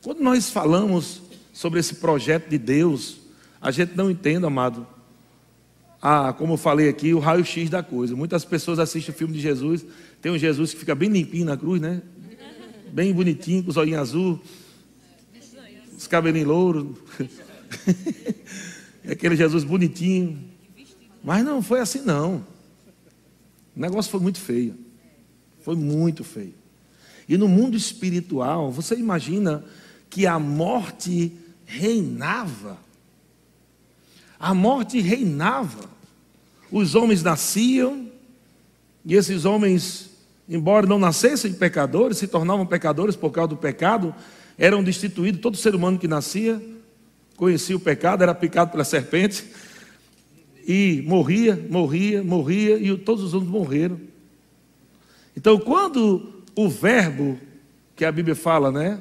Quando 0.03 0.21
nós 0.21 0.51
falamos 0.51 1.23
sobre 1.57 1.81
esse 1.81 1.95
projeto 1.95 2.51
de 2.51 2.59
Deus, 2.59 3.16
a 3.62 3.71
gente 3.71 3.97
não 3.97 4.11
entende, 4.11 4.45
amado. 4.45 4.87
Ah, 6.03 6.35
como 6.37 6.53
eu 6.53 6.57
falei 6.59 6.87
aqui, 6.87 7.14
o 7.14 7.19
raio-x 7.19 7.71
da 7.71 7.83
coisa. 7.83 8.14
Muitas 8.14 8.45
pessoas 8.45 8.79
assistem 8.79 9.14
o 9.14 9.16
filme 9.16 9.33
de 9.33 9.40
Jesus, 9.40 9.83
tem 10.21 10.31
um 10.31 10.37
Jesus 10.37 10.75
que 10.75 10.81
fica 10.81 10.95
bem 10.95 11.09
limpinho 11.09 11.47
na 11.47 11.57
cruz, 11.57 11.81
né? 11.81 12.03
Bem 12.92 13.11
bonitinho, 13.11 13.64
com 13.64 13.71
os 13.71 13.79
olhinhos 13.79 14.01
azul, 14.01 14.38
os 15.97 16.07
cabelinhos 16.07 16.47
louros. 16.47 16.99
Aquele 19.11 19.35
Jesus 19.35 19.64
bonitinho. 19.64 20.38
Mas 21.25 21.42
não 21.42 21.62
foi 21.62 21.81
assim, 21.81 22.03
não. 22.03 22.45
O 23.75 23.81
negócio 23.81 24.11
foi 24.11 24.21
muito 24.21 24.38
feio. 24.38 24.75
Foi 25.62 25.75
muito 25.75 26.23
feio. 26.23 26.53
E 27.27 27.38
no 27.38 27.49
mundo 27.49 27.79
espiritual, 27.79 28.71
você 28.71 28.95
imagina 28.95 29.64
que 30.11 30.27
a 30.27 30.38
morte 30.38 31.33
reinava. 31.66 32.79
A 34.38 34.55
morte 34.55 35.00
reinava. 35.00 35.85
Os 36.70 36.94
homens 36.94 37.22
nasciam, 37.22 38.09
e 39.05 39.14
esses 39.14 39.44
homens, 39.44 40.11
embora 40.48 40.87
não 40.87 40.98
nascessem 40.98 41.52
pecadores, 41.52 42.18
se 42.18 42.26
tornavam 42.26 42.66
pecadores 42.66 43.14
por 43.14 43.31
causa 43.31 43.48
do 43.48 43.57
pecado, 43.57 44.14
eram 44.57 44.83
destituídos. 44.83 45.40
Todo 45.40 45.57
ser 45.57 45.74
humano 45.74 45.98
que 45.98 46.09
nascia 46.09 46.61
conhecia 47.37 47.76
o 47.76 47.81
pecado, 47.81 48.22
era 48.22 48.35
picado 48.35 48.70
pela 48.70 48.85
serpente, 48.85 49.44
e 50.66 51.05
morria, 51.07 51.66
morria, 51.70 52.24
morria, 52.24 52.76
e 52.76 52.96
todos 52.96 53.22
os 53.22 53.35
homens 53.35 53.50
morreram. 53.50 54.00
Então, 55.37 55.59
quando 55.59 56.42
o 56.57 56.68
verbo 56.68 57.38
que 57.94 58.05
a 58.05 58.11
Bíblia 58.11 58.35
fala, 58.35 58.72
né? 58.72 58.98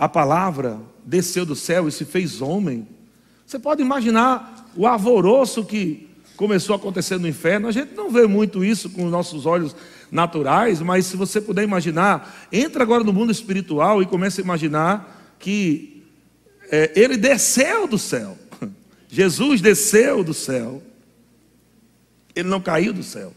A 0.00 0.08
palavra 0.08 0.80
desceu 1.04 1.44
do 1.44 1.54
céu 1.54 1.86
e 1.86 1.92
se 1.92 2.06
fez 2.06 2.40
homem. 2.40 2.88
Você 3.46 3.58
pode 3.58 3.82
imaginar 3.82 4.66
o 4.74 4.86
alvoroço 4.86 5.62
que 5.62 6.08
começou 6.36 6.72
a 6.72 6.78
acontecer 6.78 7.18
no 7.18 7.28
inferno. 7.28 7.68
A 7.68 7.70
gente 7.70 7.92
não 7.94 8.10
vê 8.10 8.26
muito 8.26 8.64
isso 8.64 8.88
com 8.88 9.04
os 9.04 9.10
nossos 9.10 9.44
olhos 9.44 9.76
naturais, 10.10 10.80
mas 10.80 11.04
se 11.04 11.18
você 11.18 11.38
puder 11.38 11.64
imaginar, 11.64 12.48
entra 12.50 12.82
agora 12.82 13.04
no 13.04 13.12
mundo 13.12 13.30
espiritual 13.30 14.00
e 14.00 14.06
começa 14.06 14.40
a 14.40 14.42
imaginar 14.42 15.36
que 15.38 16.02
é, 16.70 16.92
ele 16.96 17.18
desceu 17.18 17.86
do 17.86 17.98
céu. 17.98 18.38
Jesus 19.06 19.60
desceu 19.60 20.24
do 20.24 20.32
céu. 20.32 20.82
Ele 22.34 22.48
não 22.48 22.62
caiu 22.62 22.94
do 22.94 23.02
céu. 23.02 23.34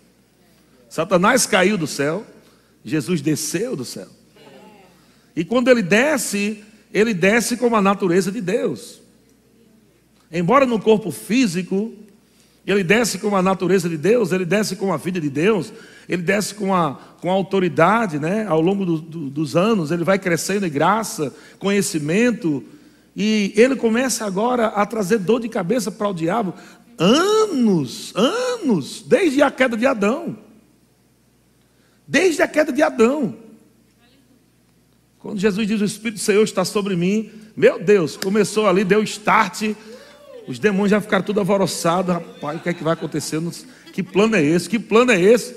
Satanás 0.90 1.46
caiu 1.46 1.78
do 1.78 1.88
céu. 1.88 2.26
Jesus 2.86 3.22
desceu 3.22 3.76
do 3.76 3.84
céu. 3.84 4.08
E 5.36 5.44
quando 5.44 5.70
ele 5.70 5.82
desce, 5.82 6.64
ele 6.94 7.14
desce 7.14 7.58
com 7.58 7.76
a 7.76 7.82
natureza 7.82 8.32
de 8.32 8.42
Deus. 8.42 9.02
Embora 10.32 10.66
no 10.66 10.80
corpo 10.80 11.12
físico, 11.12 11.94
ele 12.66 12.84
desce 12.84 13.18
com 13.18 13.36
a 13.36 13.42
natureza 13.42 13.90
de 13.90 13.98
Deus, 13.98 14.32
ele 14.32 14.46
desce 14.46 14.76
com 14.76 14.94
a 14.94 14.98
vida 14.98 15.20
de 15.20 15.30
Deus, 15.30 15.74
ele 16.08 16.22
desce 16.22 16.56
com 16.56 16.74
a, 16.74 16.96
com 17.20 17.30
a 17.30 17.34
autoridade, 17.34 18.20
né? 18.20 18.46
Ao 18.48 18.62
longo 18.62 18.86
do, 18.86 18.98
do, 19.00 19.30
dos 19.30 19.56
anos, 19.56 19.92
ele 19.92 20.04
vai 20.04 20.18
crescendo 20.18 20.66
em 20.66 20.72
graça, 20.72 21.34
conhecimento, 21.60 22.64
e 23.16 23.54
ele 23.56 23.76
começa 23.76 24.26
agora 24.26 24.68
a 24.68 24.86
trazer 24.86 25.20
dor 25.20 25.42
de 25.42 25.50
cabeça 25.50 25.92
para 25.92 26.08
o 26.08 26.14
diabo. 26.14 26.54
Anos, 26.98 28.14
anos, 28.16 29.04
desde 29.06 29.42
a 29.42 29.52
queda 29.52 29.76
de 29.76 29.86
Adão. 29.86 30.38
Desde 32.08 32.42
a 32.42 32.48
queda 32.48 32.72
de 32.72 32.82
Adão. 32.82 33.36
Quando 35.24 35.40
Jesus 35.40 35.66
diz: 35.66 35.80
O 35.80 35.86
Espírito 35.86 36.16
do 36.16 36.20
Senhor 36.20 36.44
está 36.44 36.66
sobre 36.66 36.98
mim, 36.98 37.32
meu 37.56 37.82
Deus, 37.82 38.18
começou 38.18 38.68
ali, 38.68 38.84
deu 38.84 39.02
start. 39.04 39.74
Os 40.46 40.60
demônios 40.60 40.92
já 40.92 41.00
ficaram 41.00 41.24
tudo 41.24 41.40
alvoroçados. 41.40 42.14
Rapaz, 42.14 42.60
o 42.60 42.62
que 42.62 42.68
é 42.68 42.74
que 42.74 42.84
vai 42.84 42.92
acontecer? 42.92 43.42
Que 43.94 44.04
plano 44.04 44.36
é 44.36 44.44
esse? 44.44 44.68
Que 44.68 44.78
plano 44.78 45.14
é 45.14 45.22
esse? 45.22 45.56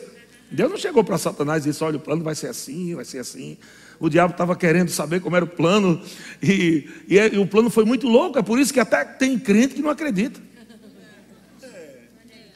Deus 0.48 0.70
não 0.70 0.78
chegou 0.78 1.02
para 1.02 1.18
Satanás 1.18 1.66
e 1.66 1.70
disse: 1.70 1.82
Olha, 1.82 1.96
o 1.96 2.00
plano 2.00 2.22
vai 2.22 2.36
ser 2.36 2.46
assim, 2.46 2.94
vai 2.94 3.04
ser 3.04 3.18
assim. 3.18 3.58
O 3.98 4.08
diabo 4.08 4.30
estava 4.30 4.54
querendo 4.54 4.90
saber 4.90 5.20
como 5.20 5.34
era 5.34 5.44
o 5.44 5.48
plano, 5.48 6.00
e, 6.40 6.88
e, 7.08 7.16
e, 7.16 7.38
o 7.38 7.46
plano 7.46 7.68
foi 7.68 7.84
muito 7.84 8.06
louco. 8.06 8.38
É 8.38 8.42
por 8.42 8.60
isso 8.60 8.72
que 8.72 8.78
até 8.78 9.04
tem 9.04 9.36
crente 9.36 9.74
que 9.74 9.82
não 9.82 9.90
acredita. 9.90 10.40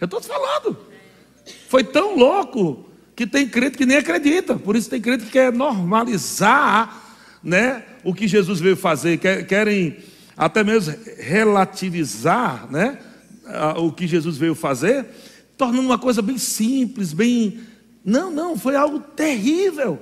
Eu 0.00 0.04
estou 0.04 0.20
te 0.20 0.28
falando. 0.28 0.78
Foi 1.68 1.82
tão 1.82 2.16
louco 2.16 2.89
que 3.20 3.26
tem 3.26 3.46
crente 3.46 3.76
que 3.76 3.84
nem 3.84 3.98
acredita. 3.98 4.54
Por 4.54 4.74
isso 4.74 4.88
tem 4.88 4.98
crente 4.98 5.26
que 5.26 5.32
quer 5.32 5.52
normalizar 5.52 7.04
né, 7.44 7.84
o 8.02 8.14
que 8.14 8.26
Jesus 8.26 8.60
veio 8.60 8.78
fazer, 8.78 9.18
querem 9.46 9.98
até 10.34 10.64
mesmo 10.64 10.96
relativizar 11.18 12.66
né, 12.72 12.98
o 13.76 13.92
que 13.92 14.06
Jesus 14.06 14.38
veio 14.38 14.54
fazer, 14.54 15.04
tornando 15.58 15.84
uma 15.86 15.98
coisa 15.98 16.22
bem 16.22 16.38
simples, 16.38 17.12
bem. 17.12 17.60
Não, 18.02 18.30
não, 18.30 18.56
foi 18.56 18.74
algo 18.74 19.00
terrível. 19.00 20.00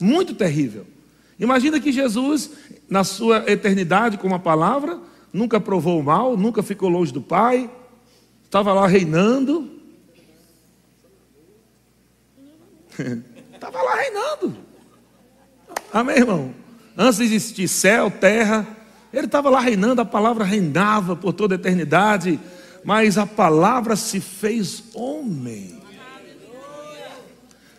Muito 0.00 0.32
terrível. 0.32 0.86
Imagina 1.40 1.80
que 1.80 1.90
Jesus, 1.90 2.52
na 2.88 3.02
sua 3.02 3.50
eternidade 3.50 4.16
com 4.16 4.28
uma 4.28 4.38
palavra, 4.38 4.96
nunca 5.32 5.58
provou 5.58 5.98
o 5.98 6.04
mal, 6.04 6.36
nunca 6.36 6.62
ficou 6.62 6.88
longe 6.88 7.12
do 7.12 7.20
Pai, 7.20 7.68
estava 8.44 8.72
lá 8.72 8.86
reinando. 8.86 9.77
Estava 13.54 13.82
lá 13.82 13.94
reinando. 13.96 14.56
Amém, 15.92 16.16
irmão? 16.16 16.54
Antes 16.96 17.18
de 17.18 17.24
existir 17.24 17.68
céu, 17.68 18.10
terra, 18.10 18.66
ele 19.12 19.26
estava 19.26 19.48
lá 19.50 19.60
reinando, 19.60 20.00
a 20.00 20.04
palavra 20.04 20.44
reinava 20.44 21.16
por 21.16 21.32
toda 21.32 21.54
a 21.54 21.56
eternidade, 21.56 22.38
mas 22.84 23.16
a 23.16 23.26
palavra 23.26 23.96
se 23.96 24.20
fez 24.20 24.84
homem. 24.94 25.80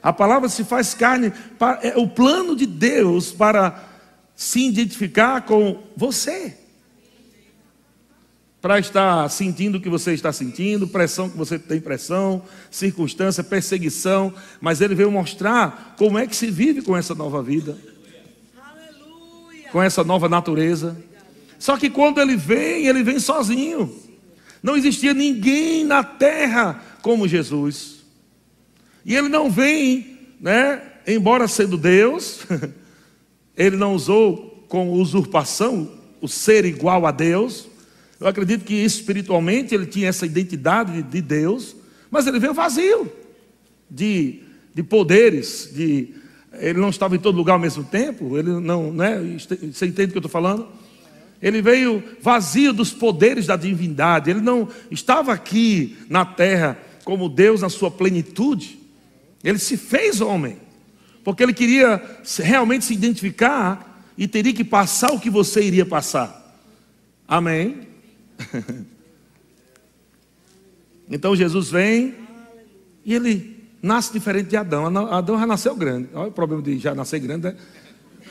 A 0.01 0.13
palavra 0.13 0.47
se 0.47 0.63
faz 0.63 0.93
carne, 0.93 1.33
é 1.81 1.97
o 1.97 2.07
plano 2.07 2.55
de 2.55 2.65
Deus 2.65 3.31
para 3.31 3.83
se 4.35 4.65
identificar 4.67 5.41
com 5.41 5.83
você. 5.95 6.57
Para 8.61 8.77
estar 8.79 9.29
sentindo 9.29 9.77
o 9.77 9.81
que 9.81 9.89
você 9.89 10.13
está 10.13 10.33
sentindo, 10.33 10.87
pressão 10.87 11.29
que 11.29 11.37
você 11.37 11.57
tem 11.57 11.79
pressão, 11.79 12.41
circunstância, 12.69 13.43
perseguição, 13.43 14.33
mas 14.59 14.81
ele 14.81 14.95
veio 14.95 15.11
mostrar 15.11 15.95
como 15.97 16.17
é 16.17 16.27
que 16.27 16.35
se 16.35 16.51
vive 16.51 16.81
com 16.81 16.95
essa 16.95 17.15
nova 17.15 17.41
vida 17.41 17.77
com 19.71 19.81
essa 19.81 20.03
nova 20.03 20.27
natureza. 20.27 20.97
Só 21.57 21.77
que 21.77 21.89
quando 21.89 22.19
ele 22.19 22.35
vem, 22.35 22.87
ele 22.87 23.03
vem 23.03 23.19
sozinho. 23.19 23.93
Não 24.61 24.75
existia 24.75 25.13
ninguém 25.13 25.83
na 25.83 26.03
terra 26.03 26.83
como 27.01 27.27
Jesus. 27.27 27.99
E 29.05 29.15
ele 29.15 29.29
não 29.29 29.49
vem, 29.49 30.19
né, 30.39 30.81
embora 31.07 31.47
sendo 31.47 31.77
Deus, 31.77 32.41
ele 33.55 33.77
não 33.77 33.93
usou 33.93 34.65
com 34.67 34.91
usurpação 34.91 35.91
o 36.21 36.27
ser 36.27 36.65
igual 36.65 37.05
a 37.05 37.11
Deus. 37.11 37.68
Eu 38.19 38.27
acredito 38.27 38.65
que 38.65 38.73
espiritualmente 38.73 39.73
ele 39.73 39.85
tinha 39.85 40.09
essa 40.09 40.25
identidade 40.25 41.01
de 41.01 41.21
Deus, 41.21 41.75
mas 42.11 42.27
ele 42.27 42.39
veio 42.39 42.53
vazio 42.53 43.09
de, 43.89 44.41
de 44.73 44.83
poderes, 44.83 45.71
de 45.73 46.13
ele 46.53 46.79
não 46.79 46.89
estava 46.89 47.15
em 47.15 47.19
todo 47.19 47.37
lugar 47.37 47.53
ao 47.53 47.59
mesmo 47.59 47.83
tempo, 47.83 48.37
ele 48.37 48.49
não, 48.59 48.91
né? 48.91 49.19
Você 49.71 49.85
entende 49.85 50.09
o 50.09 50.11
que 50.11 50.17
eu 50.17 50.19
estou 50.19 50.31
falando? 50.31 50.67
Ele 51.41 51.61
veio 51.61 52.03
vazio 52.21 52.73
dos 52.73 52.91
poderes 52.91 53.45
da 53.45 53.55
divindade, 53.55 54.29
ele 54.29 54.41
não 54.41 54.67
estava 54.91 55.31
aqui 55.31 55.97
na 56.09 56.25
terra 56.25 56.77
como 57.05 57.29
Deus 57.29 57.61
na 57.61 57.69
sua 57.69 57.89
plenitude, 57.89 58.77
ele 59.43 59.57
se 59.57 59.77
fez 59.77 60.19
homem, 60.19 60.57
porque 61.23 61.41
ele 61.41 61.53
queria 61.53 62.01
realmente 62.39 62.83
se 62.83 62.93
identificar 62.93 64.03
e 64.17 64.27
teria 64.27 64.53
que 64.53 64.65
passar 64.65 65.13
o 65.13 65.19
que 65.19 65.29
você 65.29 65.61
iria 65.61 65.85
passar. 65.85 66.35
Amém? 67.25 67.88
Então 71.09 71.35
Jesus 71.35 71.71
vem 71.71 72.13
e 73.03 73.15
ele 73.15 73.67
nasce 73.81 74.13
diferente 74.13 74.49
de 74.49 74.57
Adão. 74.57 74.85
Adão 75.07 75.39
já 75.39 75.47
nasceu 75.47 75.75
grande. 75.75 76.09
Olha 76.13 76.27
o 76.29 76.31
problema 76.31 76.61
de 76.61 76.77
já 76.77 76.93
nascer 76.93 77.19
grande, 77.19 77.47
né? 77.47 77.55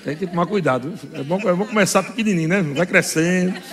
Tem 0.04 0.16
que 0.16 0.28
tomar 0.28 0.46
cuidado. 0.46 0.94
É 1.12 1.22
bom, 1.24 1.40
é 1.40 1.52
bom 1.52 1.66
começar 1.66 2.04
pequenininho, 2.04 2.48
né? 2.48 2.62
Vai 2.62 2.86
crescendo. 2.86 3.54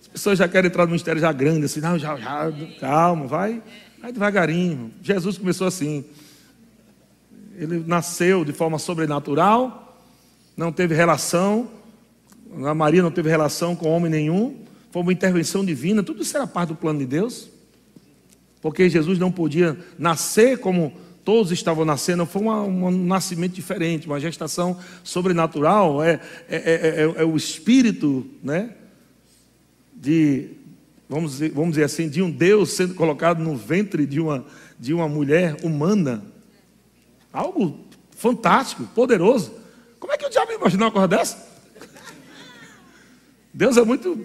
As 0.00 0.08
pessoas 0.12 0.38
já 0.38 0.46
querem 0.46 0.68
entrar 0.68 0.84
no 0.84 0.90
ministério 0.90 1.20
já 1.20 1.32
grande, 1.32 1.64
assim, 1.64 1.80
não, 1.80 1.98
já, 1.98 2.16
já, 2.16 2.52
calma, 2.78 3.26
vai, 3.26 3.60
vai 4.00 4.12
devagarinho. 4.12 4.92
Jesus 5.02 5.36
começou 5.36 5.66
assim. 5.66 6.04
Ele 7.56 7.82
nasceu 7.86 8.44
de 8.44 8.52
forma 8.52 8.78
sobrenatural, 8.78 9.98
não 10.56 10.70
teve 10.70 10.94
relação, 10.94 11.68
a 12.64 12.74
Maria 12.74 13.02
não 13.02 13.10
teve 13.10 13.28
relação 13.28 13.74
com 13.74 13.88
homem 13.88 14.10
nenhum, 14.10 14.56
foi 14.90 15.02
uma 15.02 15.12
intervenção 15.12 15.64
divina, 15.64 16.02
tudo 16.02 16.22
isso 16.22 16.36
era 16.36 16.46
parte 16.46 16.70
do 16.70 16.76
plano 16.76 16.98
de 16.98 17.06
Deus 17.06 17.52
porque 18.62 18.88
Jesus 18.88 19.18
não 19.18 19.32
podia 19.32 19.76
nascer 19.98 20.58
como 20.58 20.94
todos 21.24 21.50
estavam 21.50 21.84
nascendo, 21.84 22.24
foi 22.24 22.42
um 22.42 22.90
nascimento 22.90 23.52
diferente, 23.52 24.06
uma 24.06 24.20
gestação 24.20 24.78
sobrenatural, 25.02 26.02
é, 26.02 26.20
é, 26.48 26.56
é, 26.56 27.22
é, 27.22 27.24
o 27.24 27.36
espírito, 27.36 28.26
né? 28.42 28.70
De, 29.94 30.50
vamos 31.08 31.32
dizer, 31.32 31.50
vamos 31.50 31.70
dizer 31.70 31.84
assim, 31.84 32.08
de 32.08 32.22
um 32.22 32.30
Deus 32.30 32.70
sendo 32.70 32.94
colocado 32.94 33.42
no 33.42 33.56
ventre 33.56 34.06
de 34.06 34.20
uma, 34.20 34.44
de 34.78 34.94
uma 34.94 35.08
mulher 35.08 35.56
humana. 35.62 36.24
Algo 37.32 37.80
fantástico, 38.16 38.84
poderoso. 38.94 39.52
Como 39.98 40.12
é 40.12 40.16
que 40.16 40.26
o 40.26 40.30
diabo 40.30 40.52
imaginou 40.52 40.86
uma 40.86 40.92
coisa 40.92 41.08
dessa? 41.08 41.51
Deus 43.52 43.76
é 43.76 43.84
muito 43.84 44.18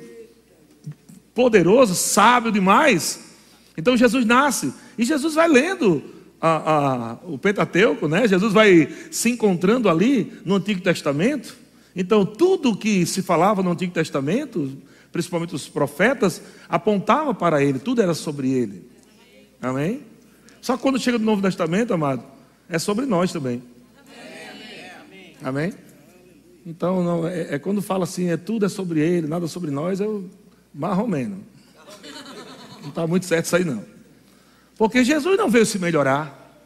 poderoso, 1.34 1.94
sábio 1.94 2.52
demais. 2.52 3.20
Então 3.78 3.96
Jesus 3.96 4.26
nasce 4.26 4.74
e 4.98 5.06
Jesus 5.06 5.36
vai 5.36 5.48
lendo 5.48 6.04
a, 6.42 6.50
a, 6.50 7.14
o 7.26 7.38
Pentateuco, 7.38 8.08
né? 8.08 8.28
Jesus 8.28 8.54
vai 8.54 8.92
se 9.12 9.30
encontrando 9.30 9.90
ali 9.90 10.34
no 10.46 10.56
Antigo 10.56 10.82
Testamento. 10.82 11.56
Então 11.96 12.26
tudo 12.26 12.76
que 12.76 13.06
se 13.06 13.22
falava 13.22 13.62
no 13.62 13.72
Antigo 13.72 13.94
Testamento, 13.94 14.78
principalmente 15.12 15.54
os 15.54 15.68
profetas, 15.68 16.42
apontava 16.70 17.34
para 17.34 17.64
ele, 17.64 17.80
tudo 17.80 18.02
era 18.02 18.14
sobre 18.14 18.52
ele. 18.52 18.90
Amém? 19.62 20.02
Só 20.62 20.76
que 20.76 20.82
quando 20.82 21.00
chega 21.00 21.18
no 21.18 21.26
Novo 21.26 21.42
Testamento, 21.42 21.94
amado, 21.94 22.24
é 22.70 22.80
sobre 22.80 23.06
nós 23.06 23.32
também. 23.32 23.62
Amém? 25.44 25.72
Então, 26.70 27.02
não, 27.02 27.26
é, 27.26 27.56
é, 27.56 27.60
quando 27.60 27.82
fala 27.82 28.04
assim, 28.04 28.30
é 28.30 28.36
tudo 28.36 28.66
é 28.66 28.70
sobre 28.70 29.00
ele, 29.00 29.26
nada 29.26 29.48
sobre 29.48 29.72
nós, 29.72 30.00
mais 30.74 31.00
ou 31.00 31.08
menos. 31.08 31.40
Não 32.82 32.90
está 32.90 33.08
muito 33.08 33.26
certo 33.26 33.46
isso 33.46 33.56
aí, 33.56 33.64
não. 33.64 33.86
Porque 34.76 35.02
Jesus 35.02 35.38
não 35.38 35.50
veio 35.50 35.66
se 35.66 35.80
melhorar. 35.80 36.62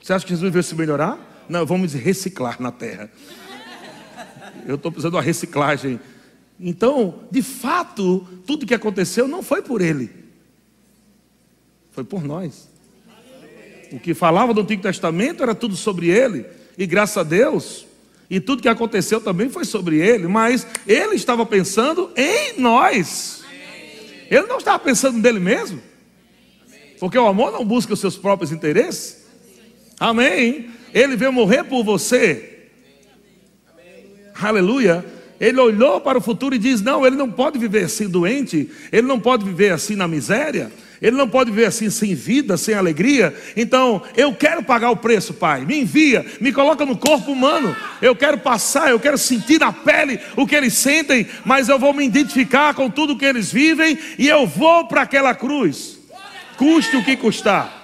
Você 0.00 0.12
acha 0.12 0.24
que 0.24 0.32
Jesus 0.32 0.52
veio 0.52 0.62
se 0.62 0.76
melhorar? 0.76 1.18
Não, 1.48 1.66
vamos 1.66 1.92
reciclar 1.92 2.62
na 2.62 2.70
terra. 2.70 3.10
Eu 4.64 4.76
estou 4.76 4.92
precisando 4.92 5.10
de 5.10 5.16
uma 5.16 5.22
reciclagem. 5.22 5.98
Então, 6.60 7.24
de 7.32 7.42
fato, 7.42 8.20
tudo 8.46 8.64
que 8.64 8.74
aconteceu 8.74 9.26
não 9.26 9.42
foi 9.42 9.60
por 9.60 9.80
ele, 9.82 10.08
foi 11.90 12.04
por 12.04 12.22
nós. 12.22 12.68
O 13.90 13.98
que 13.98 14.14
falava 14.14 14.54
do 14.54 14.60
Antigo 14.60 14.82
Testamento 14.82 15.42
era 15.42 15.54
tudo 15.54 15.74
sobre 15.74 16.08
ele, 16.08 16.46
e 16.76 16.86
graças 16.86 17.16
a 17.16 17.22
Deus, 17.22 17.86
e 18.28 18.40
tudo 18.40 18.62
que 18.62 18.68
aconteceu 18.68 19.20
também 19.20 19.48
foi 19.48 19.64
sobre 19.64 19.98
ele, 19.98 20.26
mas 20.26 20.66
ele 20.86 21.14
estava 21.14 21.46
pensando 21.46 22.10
em 22.16 22.60
nós. 22.60 23.44
Ele 24.30 24.46
não 24.46 24.58
estava 24.58 24.78
pensando 24.78 25.18
nele 25.18 25.38
mesmo. 25.38 25.80
Porque 26.98 27.16
o 27.16 27.26
amor 27.26 27.52
não 27.52 27.64
busca 27.64 27.92
os 27.92 28.00
seus 28.00 28.16
próprios 28.16 28.50
interesses. 28.50 29.26
Amém. 30.00 30.70
Ele 30.92 31.16
veio 31.16 31.32
morrer 31.32 31.64
por 31.64 31.84
você. 31.84 32.68
Aleluia. 34.34 35.04
Ele 35.38 35.60
olhou 35.60 36.00
para 36.00 36.18
o 36.18 36.20
futuro 36.20 36.54
e 36.54 36.58
diz: 36.58 36.80
Não, 36.80 37.06
ele 37.06 37.16
não 37.16 37.30
pode 37.30 37.58
viver 37.58 37.84
assim 37.84 38.08
doente, 38.08 38.70
ele 38.90 39.06
não 39.06 39.20
pode 39.20 39.44
viver 39.44 39.72
assim 39.72 39.94
na 39.94 40.08
miséria, 40.08 40.72
Ele 41.00 41.16
não 41.16 41.28
pode 41.28 41.50
viver 41.50 41.66
assim 41.66 41.90
sem 41.90 42.14
vida, 42.14 42.56
sem 42.56 42.74
alegria. 42.74 43.34
Então, 43.56 44.02
eu 44.16 44.32
quero 44.32 44.62
pagar 44.62 44.90
o 44.90 44.96
preço, 44.96 45.34
Pai. 45.34 45.64
Me 45.64 45.80
envia, 45.80 46.24
me 46.40 46.52
coloca 46.52 46.86
no 46.86 46.96
corpo 46.96 47.32
humano. 47.32 47.76
Eu 48.00 48.16
quero 48.16 48.38
passar, 48.38 48.90
eu 48.90 48.98
quero 48.98 49.18
sentir 49.18 49.60
na 49.60 49.72
pele 49.72 50.18
o 50.34 50.46
que 50.46 50.54
eles 50.54 50.74
sentem, 50.74 51.26
mas 51.44 51.68
eu 51.68 51.78
vou 51.78 51.92
me 51.92 52.04
identificar 52.04 52.74
com 52.74 52.88
tudo 52.90 53.16
que 53.16 53.24
eles 53.24 53.52
vivem 53.52 53.98
e 54.18 54.28
eu 54.28 54.46
vou 54.46 54.86
para 54.86 55.02
aquela 55.02 55.34
cruz. 55.34 55.98
Custe 56.56 56.96
o 56.96 57.04
que 57.04 57.16
custar. 57.16 57.76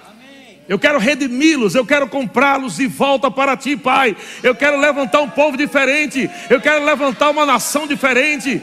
Eu 0.67 0.79
quero 0.79 0.97
redimi-los, 0.97 1.75
eu 1.75 1.85
quero 1.85 2.07
comprá-los 2.07 2.77
de 2.77 2.87
volta 2.87 3.29
para 3.29 3.57
ti, 3.57 3.75
Pai. 3.75 4.15
Eu 4.41 4.55
quero 4.55 4.79
levantar 4.79 5.21
um 5.21 5.29
povo 5.29 5.57
diferente, 5.57 6.29
eu 6.49 6.61
quero 6.61 6.83
levantar 6.85 7.29
uma 7.29 7.45
nação 7.45 7.85
diferente. 7.85 8.61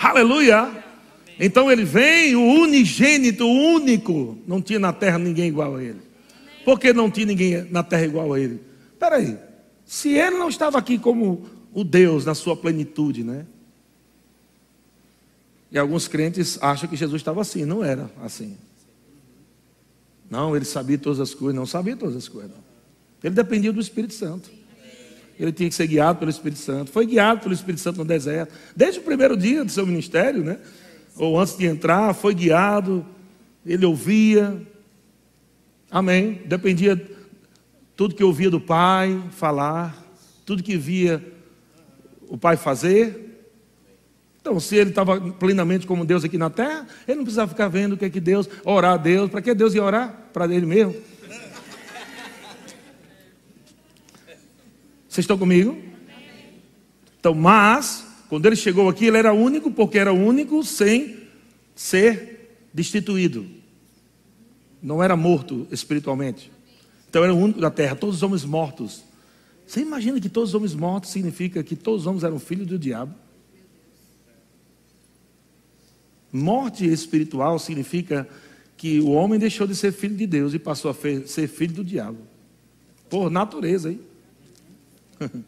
Aleluia. 0.00 0.83
Então 1.38 1.70
ele 1.70 1.84
vem, 1.84 2.36
o 2.36 2.42
unigênito, 2.42 3.44
o 3.44 3.74
único. 3.74 4.38
Não 4.46 4.62
tinha 4.62 4.78
na 4.78 4.92
terra 4.92 5.18
ninguém 5.18 5.48
igual 5.48 5.76
a 5.76 5.82
ele. 5.82 6.00
Por 6.64 6.78
que 6.78 6.92
não 6.92 7.10
tinha 7.10 7.26
ninguém 7.26 7.66
na 7.70 7.82
terra 7.82 8.04
igual 8.04 8.32
a 8.32 8.40
ele? 8.40 8.60
Espera 8.92 9.16
aí. 9.16 9.36
Se 9.84 10.10
ele 10.10 10.38
não 10.38 10.48
estava 10.48 10.78
aqui 10.78 10.98
como 10.98 11.46
o 11.72 11.84
Deus 11.84 12.24
na 12.24 12.34
sua 12.34 12.56
plenitude, 12.56 13.22
né? 13.24 13.44
E 15.70 15.78
alguns 15.78 16.06
crentes 16.06 16.56
acham 16.62 16.88
que 16.88 16.96
Jesus 16.96 17.20
estava 17.20 17.40
assim, 17.40 17.64
não 17.64 17.84
era 17.84 18.08
assim. 18.22 18.56
Não, 20.30 20.54
ele 20.54 20.64
sabia 20.64 20.96
todas 20.96 21.20
as 21.20 21.34
coisas, 21.34 21.54
não 21.54 21.66
sabia 21.66 21.96
todas 21.96 22.16
as 22.16 22.28
coisas. 22.28 22.50
Não. 22.50 22.64
Ele 23.22 23.34
dependia 23.34 23.72
do 23.72 23.80
Espírito 23.80 24.14
Santo. 24.14 24.50
Ele 25.38 25.50
tinha 25.50 25.68
que 25.68 25.74
ser 25.74 25.86
guiado 25.88 26.20
pelo 26.20 26.30
Espírito 26.30 26.60
Santo. 26.60 26.92
Foi 26.92 27.04
guiado 27.04 27.40
pelo 27.40 27.52
Espírito 27.52 27.80
Santo 27.80 27.98
no 27.98 28.04
deserto. 28.04 28.52
Desde 28.76 29.00
o 29.00 29.02
primeiro 29.02 29.36
dia 29.36 29.64
do 29.64 29.70
seu 29.70 29.84
ministério, 29.84 30.44
né? 30.44 30.58
Ou 31.16 31.38
antes 31.38 31.56
de 31.56 31.66
entrar, 31.66 32.14
foi 32.14 32.34
guiado. 32.34 33.06
Ele 33.64 33.86
ouvia. 33.86 34.60
Amém. 35.90 36.42
Dependia 36.44 37.00
tudo 37.96 38.14
que 38.14 38.24
ouvia 38.24 38.50
do 38.50 38.60
Pai 38.60 39.22
falar, 39.30 39.96
tudo 40.44 40.62
que 40.62 40.76
via 40.76 41.24
o 42.28 42.36
Pai 42.36 42.56
fazer. 42.56 43.24
Então, 44.40 44.60
se 44.60 44.76
ele 44.76 44.90
estava 44.90 45.18
plenamente 45.32 45.86
como 45.86 46.04
Deus 46.04 46.24
aqui 46.24 46.36
na 46.36 46.50
terra, 46.50 46.86
ele 47.08 47.16
não 47.16 47.24
precisava 47.24 47.48
ficar 47.48 47.68
vendo 47.68 47.94
o 47.94 47.96
que 47.96 48.04
é 48.04 48.10
que 48.10 48.20
Deus, 48.20 48.48
orar 48.64 48.94
a 48.94 48.96
Deus. 48.96 49.30
Para 49.30 49.40
que 49.40 49.54
Deus 49.54 49.74
ia 49.74 49.82
orar? 49.82 50.28
Para 50.32 50.44
ele 50.52 50.66
mesmo. 50.66 50.94
Vocês 55.08 55.22
estão 55.22 55.38
comigo? 55.38 55.80
Então, 57.20 57.32
mas, 57.32 58.04
quando 58.28 58.46
ele 58.46 58.56
chegou 58.56 58.88
aqui, 58.88 59.06
ele 59.06 59.18
era 59.18 59.32
único, 59.32 59.70
porque 59.70 59.98
era 59.98 60.12
único 60.12 60.62
sem 60.64 61.16
ser 61.74 62.58
destituído. 62.72 63.46
Não 64.82 65.02
era 65.02 65.16
morto 65.16 65.66
espiritualmente. 65.70 66.50
Então, 67.08 67.22
era 67.22 67.32
o 67.32 67.38
único 67.38 67.60
da 67.60 67.70
terra, 67.70 67.94
todos 67.94 68.16
os 68.16 68.22
homens 68.22 68.44
mortos. 68.44 69.04
Você 69.66 69.80
imagina 69.80 70.20
que 70.20 70.28
todos 70.28 70.50
os 70.50 70.54
homens 70.54 70.74
mortos 70.74 71.10
significa 71.10 71.62
que 71.62 71.76
todos 71.76 72.02
os 72.02 72.06
homens 72.06 72.24
eram 72.24 72.38
filhos 72.38 72.66
do 72.66 72.78
diabo? 72.78 73.14
Morte 76.32 76.84
espiritual 76.84 77.58
significa 77.58 78.28
que 78.76 79.00
o 79.00 79.10
homem 79.10 79.38
deixou 79.38 79.66
de 79.66 79.74
ser 79.74 79.92
filho 79.92 80.16
de 80.16 80.26
Deus 80.26 80.52
e 80.52 80.58
passou 80.58 80.90
a 80.90 80.94
ser 81.26 81.46
filho 81.46 81.74
do 81.74 81.84
diabo. 81.84 82.18
Por 83.08 83.30
natureza, 83.30 83.90
hein? 83.90 84.00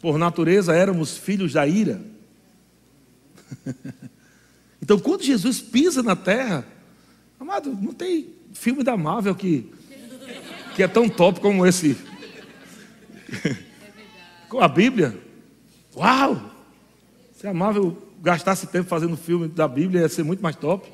Por 0.00 0.16
natureza 0.16 0.72
éramos 0.74 1.16
filhos 1.16 1.52
da 1.52 1.66
ira. 1.66 2.00
Então, 4.80 4.98
quando 4.98 5.22
Jesus 5.22 5.60
pisa 5.60 6.02
na 6.02 6.16
terra, 6.16 6.64
amado, 7.38 7.70
não 7.70 7.92
tem 7.92 8.30
filme 8.52 8.82
da 8.82 8.96
Marvel 8.96 9.34
que, 9.34 9.70
que 10.74 10.82
é 10.82 10.88
tão 10.88 11.08
top 11.08 11.40
como 11.40 11.66
esse. 11.66 11.96
Com 14.48 14.60
a 14.60 14.68
Bíblia. 14.68 15.18
Uau! 15.94 16.54
Se 17.36 17.46
a 17.46 17.52
Marvel 17.52 17.98
gastasse 18.22 18.66
tempo 18.68 18.88
fazendo 18.88 19.16
filme 19.16 19.48
da 19.48 19.68
Bíblia, 19.68 20.02
ia 20.02 20.08
ser 20.08 20.22
muito 20.22 20.42
mais 20.42 20.56
top. 20.56 20.90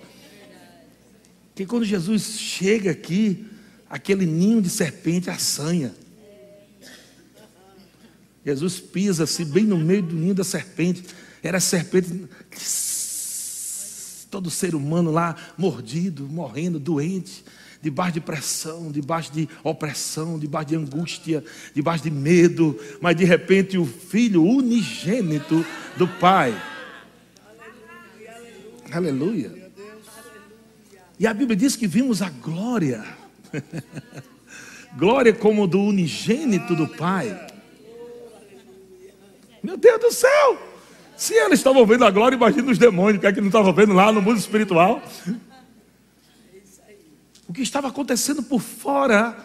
Porque 1.48 1.64
quando 1.64 1.84
Jesus 1.84 2.38
chega 2.40 2.90
aqui, 2.90 3.46
aquele 3.88 4.26
ninho 4.26 4.60
de 4.60 4.68
serpente 4.68 5.30
assanha. 5.30 5.94
Jesus 8.44 8.80
pisa-se 8.80 9.44
bem 9.44 9.64
no 9.64 9.78
meio 9.78 10.02
do 10.02 10.16
ninho 10.16 10.34
da 10.34 10.42
serpente. 10.42 11.04
Era 11.44 11.60
serpente, 11.60 12.26
todo 14.30 14.50
ser 14.50 14.74
humano 14.74 15.10
lá 15.10 15.36
mordido, 15.58 16.26
morrendo, 16.26 16.80
doente, 16.80 17.44
debaixo 17.82 18.14
de 18.14 18.20
pressão, 18.22 18.90
debaixo 18.90 19.30
de 19.30 19.46
opressão, 19.62 20.38
debaixo 20.38 20.68
de 20.68 20.76
angústia, 20.76 21.44
debaixo 21.74 22.02
de 22.02 22.10
medo. 22.10 22.80
Mas 22.98 23.14
de 23.14 23.24
repente 23.24 23.76
o 23.76 23.84
filho 23.84 24.42
unigênito 24.42 25.66
do 25.98 26.08
Pai. 26.08 26.58
Aleluia. 28.90 29.48
Aleluia. 29.50 29.70
E 31.20 31.26
a 31.26 31.34
Bíblia 31.34 31.56
diz 31.56 31.76
que 31.76 31.86
vimos 31.86 32.22
a 32.22 32.30
glória. 32.30 33.04
glória 34.96 35.34
como 35.34 35.66
do 35.66 35.78
unigênito 35.78 36.74
do 36.74 36.88
Pai. 36.88 37.48
Meu 39.62 39.76
Deus 39.76 40.00
do 40.00 40.10
céu! 40.10 40.73
Se 41.16 41.34
eles 41.34 41.60
estavam 41.60 41.86
vendo 41.86 42.04
a 42.04 42.10
glória, 42.10 42.36
imagina 42.36 42.70
os 42.70 42.78
demônios, 42.78 43.20
que 43.20 43.26
é 43.26 43.32
que 43.32 43.40
não 43.40 43.48
estavam 43.48 43.72
vendo 43.72 43.92
lá 43.92 44.10
no 44.10 44.20
mundo 44.20 44.38
espiritual. 44.38 45.02
O 47.46 47.52
que 47.52 47.62
estava 47.62 47.88
acontecendo 47.88 48.42
por 48.42 48.60
fora 48.60 49.36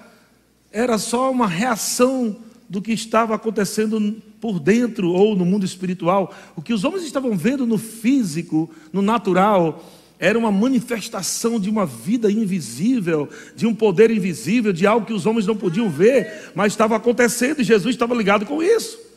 era 0.71 0.97
só 0.97 1.32
uma 1.32 1.47
reação 1.47 2.38
do 2.67 2.82
que 2.82 2.91
estava 2.91 3.36
acontecendo 3.36 4.21
por 4.39 4.60
dentro 4.60 5.12
ou 5.12 5.36
no 5.36 5.45
mundo 5.45 5.65
espiritual. 5.65 6.34
O 6.55 6.62
que 6.62 6.73
os 6.73 6.84
homens 6.84 7.03
estavam 7.03 7.36
vendo 7.38 7.65
no 7.65 7.77
físico, 7.77 8.69
no 8.93 9.01
natural, 9.01 9.84
era 10.19 10.38
uma 10.38 10.51
manifestação 10.51 11.60
de 11.60 11.69
uma 11.69 11.86
vida 11.86 12.32
invisível, 12.32 13.29
de 13.55 13.65
um 13.65 13.73
poder 13.73 14.12
invisível, 14.12 14.73
de 14.73 14.86
algo 14.86 15.05
que 15.05 15.13
os 15.13 15.25
homens 15.25 15.47
não 15.47 15.55
podiam 15.55 15.89
ver, 15.89 16.51
mas 16.53 16.73
estava 16.73 16.95
acontecendo 16.95 17.62
e 17.62 17.63
Jesus 17.63 17.95
estava 17.95 18.13
ligado 18.13 18.45
com 18.45 18.62
isso. 18.62 19.09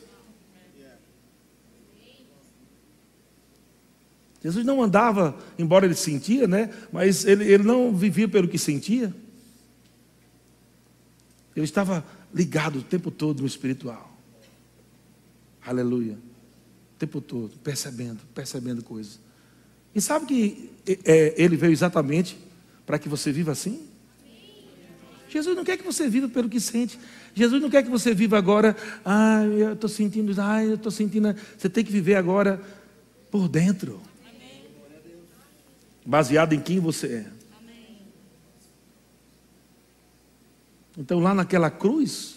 Jesus 4.43 4.65
não 4.65 4.83
andava, 4.83 5.37
embora 5.57 5.85
ele 5.85 5.95
sentia, 5.95 6.45
né? 6.47 6.69
Mas 6.91 7.23
ele, 7.23 7.45
ele 7.45 7.63
não 7.63 7.95
vivia 7.95 8.27
pelo 8.27 8.47
que 8.47 8.57
sentia. 8.57 9.15
Ele 11.55 11.63
estava 11.63 12.05
ligado 12.33 12.79
o 12.79 12.83
tempo 12.83 13.09
todo 13.09 13.39
no 13.39 13.47
espiritual. 13.47 14.11
Aleluia. 15.65 16.15
O 16.95 16.99
tempo 16.99 17.21
todo, 17.21 17.57
percebendo, 17.63 18.19
percebendo 18.35 18.83
coisas. 18.83 19.17
E 19.95 20.01
sabe 20.01 20.25
que 20.25 20.69
é, 21.05 21.33
ele 21.41 21.55
veio 21.55 21.71
exatamente 21.71 22.37
para 22.85 22.99
que 22.99 23.07
você 23.07 23.31
viva 23.31 23.53
assim? 23.53 23.87
Jesus 25.29 25.55
não 25.55 25.63
quer 25.63 25.77
que 25.77 25.85
você 25.85 26.09
viva 26.09 26.27
pelo 26.27 26.49
que 26.49 26.59
sente. 26.59 26.99
Jesus 27.33 27.61
não 27.61 27.69
quer 27.69 27.81
que 27.81 27.89
você 27.89 28.13
viva 28.13 28.37
agora, 28.37 28.75
ah, 29.05 29.43
eu 29.45 29.73
estou 29.73 29.89
sentindo, 29.89 30.33
ah, 30.39 30.63
eu 30.63 30.75
estou 30.75 30.91
sentindo. 30.91 31.33
Você 31.57 31.69
tem 31.69 31.83
que 31.83 31.91
viver 31.91 32.15
agora 32.15 32.61
por 33.31 33.47
dentro 33.47 34.01
baseado 36.05 36.53
em 36.53 36.59
quem 36.59 36.79
você 36.79 37.07
é. 37.07 37.43
Então, 40.97 41.19
lá 41.19 41.33
naquela 41.33 41.71
cruz, 41.71 42.35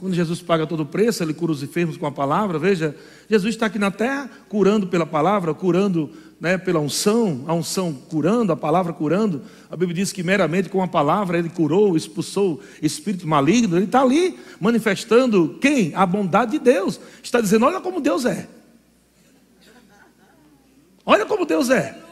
quando 0.00 0.14
Jesus 0.14 0.42
paga 0.42 0.66
todo 0.66 0.80
o 0.80 0.86
preço, 0.86 1.22
ele 1.22 1.34
cura 1.34 1.52
os 1.52 1.62
enfermos 1.62 1.96
com 1.96 2.06
a 2.06 2.10
palavra. 2.10 2.58
Veja, 2.58 2.96
Jesus 3.28 3.54
está 3.54 3.66
aqui 3.66 3.78
na 3.78 3.90
terra 3.90 4.28
curando 4.48 4.88
pela 4.88 5.06
palavra, 5.06 5.54
curando 5.54 6.10
né, 6.40 6.56
pela 6.56 6.80
unção, 6.80 7.44
a 7.46 7.54
unção 7.54 7.92
curando, 7.92 8.50
a 8.50 8.56
palavra 8.56 8.92
curando. 8.92 9.42
A 9.70 9.76
Bíblia 9.76 9.94
diz 9.94 10.10
que 10.10 10.22
meramente 10.22 10.70
com 10.70 10.82
a 10.82 10.88
palavra 10.88 11.38
ele 11.38 11.50
curou, 11.50 11.96
expulsou 11.96 12.60
espírito 12.82 13.28
maligno. 13.28 13.76
Ele 13.76 13.84
está 13.84 14.00
ali 14.00 14.40
manifestando 14.58 15.58
quem? 15.60 15.94
A 15.94 16.04
bondade 16.06 16.52
de 16.52 16.58
Deus. 16.58 16.98
Está 17.22 17.40
dizendo: 17.40 17.66
olha 17.66 17.80
como 17.80 18.00
Deus 18.00 18.24
é. 18.24 18.48
Olha 21.04 21.26
como 21.26 21.44
Deus 21.44 21.70
é. 21.70 22.09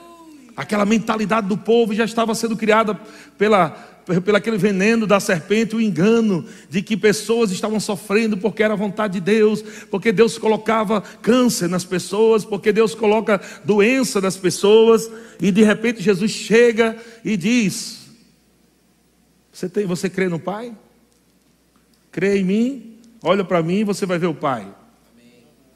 Aquela 0.59 0.85
mentalidade 0.85 1.47
do 1.47 1.57
povo 1.57 1.94
já 1.94 2.05
estava 2.05 2.35
sendo 2.35 2.57
criada 2.57 2.92
pela, 3.38 3.71
pelo 4.25 4.37
aquele 4.37 4.59
veneno 4.59 5.07
da 5.07 5.21
serpente, 5.21 5.77
o 5.77 5.81
engano 5.81 6.44
de 6.68 6.83
que 6.83 6.97
pessoas 6.97 7.53
estavam 7.53 7.79
sofrendo 7.79 8.37
porque 8.37 8.64
era 8.64 8.75
vontade 8.75 9.12
de 9.12 9.21
Deus, 9.21 9.62
porque 9.88 10.11
Deus 10.11 10.37
colocava 10.37 11.01
câncer 11.23 11.68
nas 11.68 11.85
pessoas, 11.85 12.44
porque 12.44 12.73
Deus 12.73 12.92
coloca 12.92 13.40
doença 13.64 14.21
nas 14.21 14.37
pessoas, 14.37 15.09
e 15.40 15.53
de 15.53 15.62
repente 15.62 16.03
Jesus 16.03 16.33
chega 16.33 16.97
e 17.25 17.37
diz: 17.37 18.09
Você, 19.53 19.68
tem, 19.68 19.87
você 19.87 20.11
crê 20.11 20.27
no 20.27 20.40
Pai? 20.40 20.77
Crê 22.11 22.40
em 22.40 22.44
mim? 22.44 22.99
Olha 23.23 23.44
para 23.44 23.62
mim 23.62 23.77
e 23.77 23.85
você 23.85 24.05
vai 24.05 24.18
ver 24.18 24.27
o 24.27 24.35
Pai. 24.35 24.66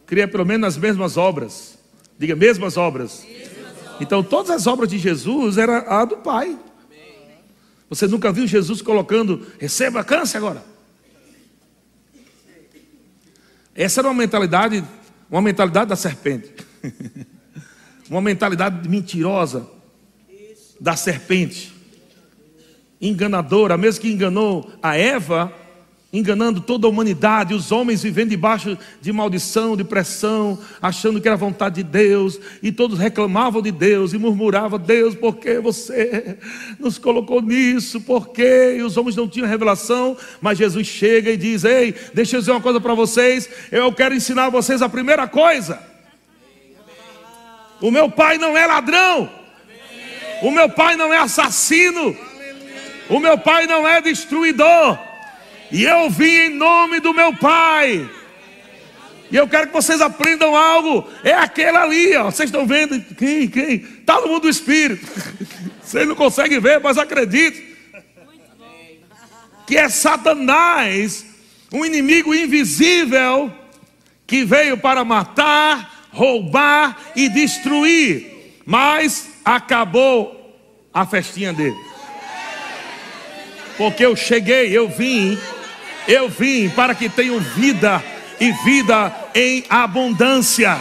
Crê 0.06 0.26
pelo 0.26 0.44
menos 0.44 0.60
nas 0.60 0.76
mesmas 0.76 1.16
obras. 1.16 1.78
Diga, 2.18 2.34
mesmas 2.34 2.76
obras 2.76 3.24
Então 4.02 4.20
todas 4.20 4.50
as 4.50 4.66
obras 4.66 4.90
de 4.90 4.98
Jesus 4.98 5.56
eram 5.56 5.74
a 5.74 6.04
do 6.04 6.16
Pai. 6.16 6.58
Você 7.88 8.08
nunca 8.08 8.32
viu 8.32 8.48
Jesus 8.48 8.82
colocando, 8.82 9.46
receba 9.60 10.02
câncer 10.02 10.38
agora. 10.38 10.64
Essa 13.72 14.00
era 14.00 14.08
uma 14.08 14.14
mentalidade, 14.14 14.84
uma 15.30 15.40
mentalidade 15.40 15.90
da 15.90 15.94
serpente. 15.94 16.52
uma 18.10 18.20
mentalidade 18.20 18.88
mentirosa 18.88 19.70
da 20.80 20.96
serpente. 20.96 21.72
Enganadora, 23.00 23.78
mesmo 23.78 24.00
que 24.00 24.10
enganou 24.10 24.68
a 24.82 24.96
Eva, 24.96 25.52
enganando 26.12 26.60
toda 26.60 26.86
a 26.86 26.90
humanidade, 26.90 27.54
os 27.54 27.72
homens 27.72 28.02
vivendo 28.02 28.28
debaixo 28.28 28.76
de 29.00 29.10
maldição, 29.10 29.74
de 29.74 29.82
pressão, 29.82 30.58
achando 30.80 31.18
que 31.20 31.26
era 31.26 31.36
vontade 31.38 31.76
de 31.76 31.82
Deus, 31.82 32.38
e 32.62 32.70
todos 32.70 32.98
reclamavam 32.98 33.62
de 33.62 33.72
Deus 33.72 34.12
e 34.12 34.18
murmuravam: 34.18 34.78
Deus, 34.78 35.14
por 35.14 35.36
que 35.36 35.58
você 35.58 36.36
nos 36.78 36.98
colocou 36.98 37.40
nisso? 37.40 38.02
Por 38.02 38.28
quê? 38.28 38.76
E 38.78 38.82
os 38.82 38.98
homens 38.98 39.16
não 39.16 39.26
tinham 39.26 39.48
revelação, 39.48 40.14
mas 40.40 40.58
Jesus 40.58 40.86
chega 40.86 41.30
e 41.30 41.36
diz: 41.36 41.64
Ei, 41.64 41.94
deixa 42.12 42.36
eu 42.36 42.40
dizer 42.40 42.52
uma 42.52 42.60
coisa 42.60 42.78
para 42.78 42.92
vocês, 42.92 43.48
eu 43.70 43.90
quero 43.92 44.14
ensinar 44.14 44.46
a 44.46 44.50
vocês 44.50 44.82
a 44.82 44.88
primeira 44.90 45.26
coisa. 45.26 45.80
O 47.80 47.90
meu 47.90 48.10
pai 48.10 48.36
não 48.36 48.56
é 48.56 48.66
ladrão, 48.66 49.30
o 50.42 50.50
meu 50.50 50.68
pai 50.68 50.94
não 50.94 51.12
é 51.12 51.18
assassino, 51.18 52.14
o 53.08 53.18
meu 53.18 53.38
pai 53.38 53.66
não 53.66 53.88
é 53.88 54.02
destruidor. 54.02 55.11
E 55.72 55.84
eu 55.84 56.10
vim 56.10 56.24
em 56.24 56.50
nome 56.50 57.00
do 57.00 57.14
meu 57.14 57.34
Pai. 57.34 58.08
E 59.30 59.36
eu 59.36 59.48
quero 59.48 59.68
que 59.68 59.72
vocês 59.72 60.02
aprendam 60.02 60.54
algo. 60.54 61.08
É 61.24 61.32
aquele 61.32 61.78
ali, 61.78 62.14
ó. 62.14 62.24
Vocês 62.24 62.50
estão 62.50 62.66
vendo? 62.66 63.00
Quem? 63.14 63.48
Quem? 63.48 63.76
Está 63.76 64.20
no 64.20 64.28
mundo 64.28 64.42
do 64.42 64.48
Espírito. 64.50 65.06
Vocês 65.82 66.06
não 66.06 66.14
conseguem 66.14 66.60
ver, 66.60 66.78
mas 66.80 66.98
acredite. 66.98 67.76
Que 69.66 69.78
é 69.78 69.88
Satanás, 69.88 71.24
um 71.72 71.84
inimigo 71.84 72.34
invisível, 72.34 73.50
que 74.26 74.44
veio 74.44 74.76
para 74.76 75.04
matar, 75.04 76.08
roubar 76.12 76.98
e 77.16 77.28
destruir. 77.30 78.60
Mas 78.66 79.30
acabou 79.44 80.58
a 80.92 81.06
festinha 81.06 81.52
dele. 81.52 81.76
Porque 83.78 84.04
eu 84.04 84.14
cheguei, 84.14 84.76
eu 84.76 84.88
vim 84.88 85.38
eu 86.08 86.28
vim 86.28 86.68
para 86.70 86.94
que 86.94 87.08
tenham 87.08 87.38
vida 87.38 88.02
e 88.40 88.52
vida 88.64 89.14
em 89.34 89.64
abundância. 89.68 90.76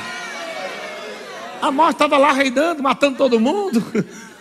A 1.62 1.72
morte 1.72 1.94
estava 1.94 2.18
lá 2.18 2.32
reinando, 2.32 2.82
matando 2.82 3.18
todo 3.18 3.40
mundo. 3.40 3.84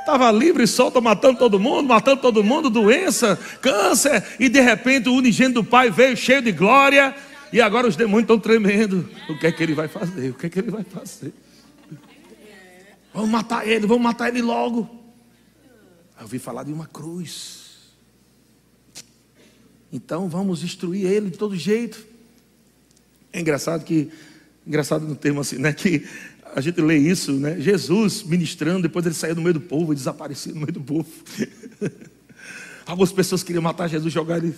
Estava 0.00 0.30
livre 0.30 0.62
e 0.62 0.68
solta, 0.68 1.00
matando 1.00 1.36
todo 1.36 1.58
mundo, 1.58 1.88
matando 1.88 2.20
todo 2.20 2.44
mundo, 2.44 2.70
doença, 2.70 3.36
câncer. 3.60 4.22
E 4.38 4.48
de 4.48 4.60
repente 4.60 5.08
o 5.08 5.14
unigênito 5.14 5.62
do 5.62 5.64
Pai 5.64 5.90
veio 5.90 6.16
cheio 6.16 6.40
de 6.40 6.52
glória. 6.52 7.12
E 7.52 7.60
agora 7.60 7.88
os 7.88 7.96
demônios 7.96 8.22
estão 8.22 8.38
tremendo. 8.38 9.08
O 9.28 9.36
que 9.36 9.48
é 9.48 9.50
que 9.50 9.60
ele 9.64 9.74
vai 9.74 9.88
fazer? 9.88 10.30
O 10.30 10.34
que 10.34 10.46
é 10.46 10.48
que 10.48 10.60
ele 10.60 10.70
vai 10.70 10.84
fazer? 10.84 11.34
Vamos 13.12 13.30
matar 13.30 13.66
ele, 13.66 13.84
vamos 13.84 14.04
matar 14.04 14.28
ele 14.28 14.42
logo. 14.42 14.88
Eu 16.16 16.22
ouvi 16.22 16.38
falar 16.38 16.62
de 16.62 16.72
uma 16.72 16.86
cruz. 16.86 17.65
Então 19.92 20.28
vamos 20.28 20.60
destruir 20.60 21.06
ele 21.06 21.30
de 21.30 21.38
todo 21.38 21.56
jeito. 21.56 22.04
É 23.32 23.40
engraçado 23.40 23.84
que, 23.84 24.10
engraçado 24.66 25.06
no 25.06 25.14
termo 25.14 25.40
assim, 25.40 25.58
né? 25.58 25.72
Que 25.72 26.06
a 26.54 26.60
gente 26.60 26.80
lê 26.80 26.96
isso, 26.96 27.32
né? 27.32 27.60
Jesus 27.60 28.22
ministrando, 28.22 28.82
depois 28.82 29.04
ele 29.04 29.14
saiu 29.14 29.34
no 29.34 29.42
meio 29.42 29.54
do 29.54 29.60
povo 29.60 29.92
e 29.92 29.96
desaparecia 29.96 30.52
no 30.52 30.60
meio 30.60 30.72
do 30.72 30.80
povo. 30.80 31.08
Algumas 32.86 33.12
pessoas 33.12 33.42
queriam 33.42 33.62
matar 33.62 33.88
Jesus, 33.88 34.12
jogar 34.12 34.38
ele 34.38 34.54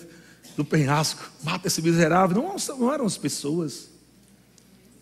do 0.57 0.64
penhasco. 0.64 1.31
Mata 1.43 1.67
esse 1.67 1.81
miserável. 1.81 2.43
Não, 2.43 2.57
não 2.79 2.93
eram 2.93 3.07
as 3.07 3.17
pessoas. 3.17 3.88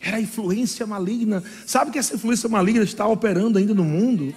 Era 0.00 0.18
a 0.18 0.20
influência 0.20 0.86
maligna. 0.86 1.42
Sabe 1.66 1.90
que 1.90 1.98
essa 1.98 2.14
influência 2.14 2.48
maligna 2.48 2.84
está 2.84 3.06
operando 3.06 3.58
ainda 3.58 3.74
no 3.74 3.84
mundo? 3.84 4.34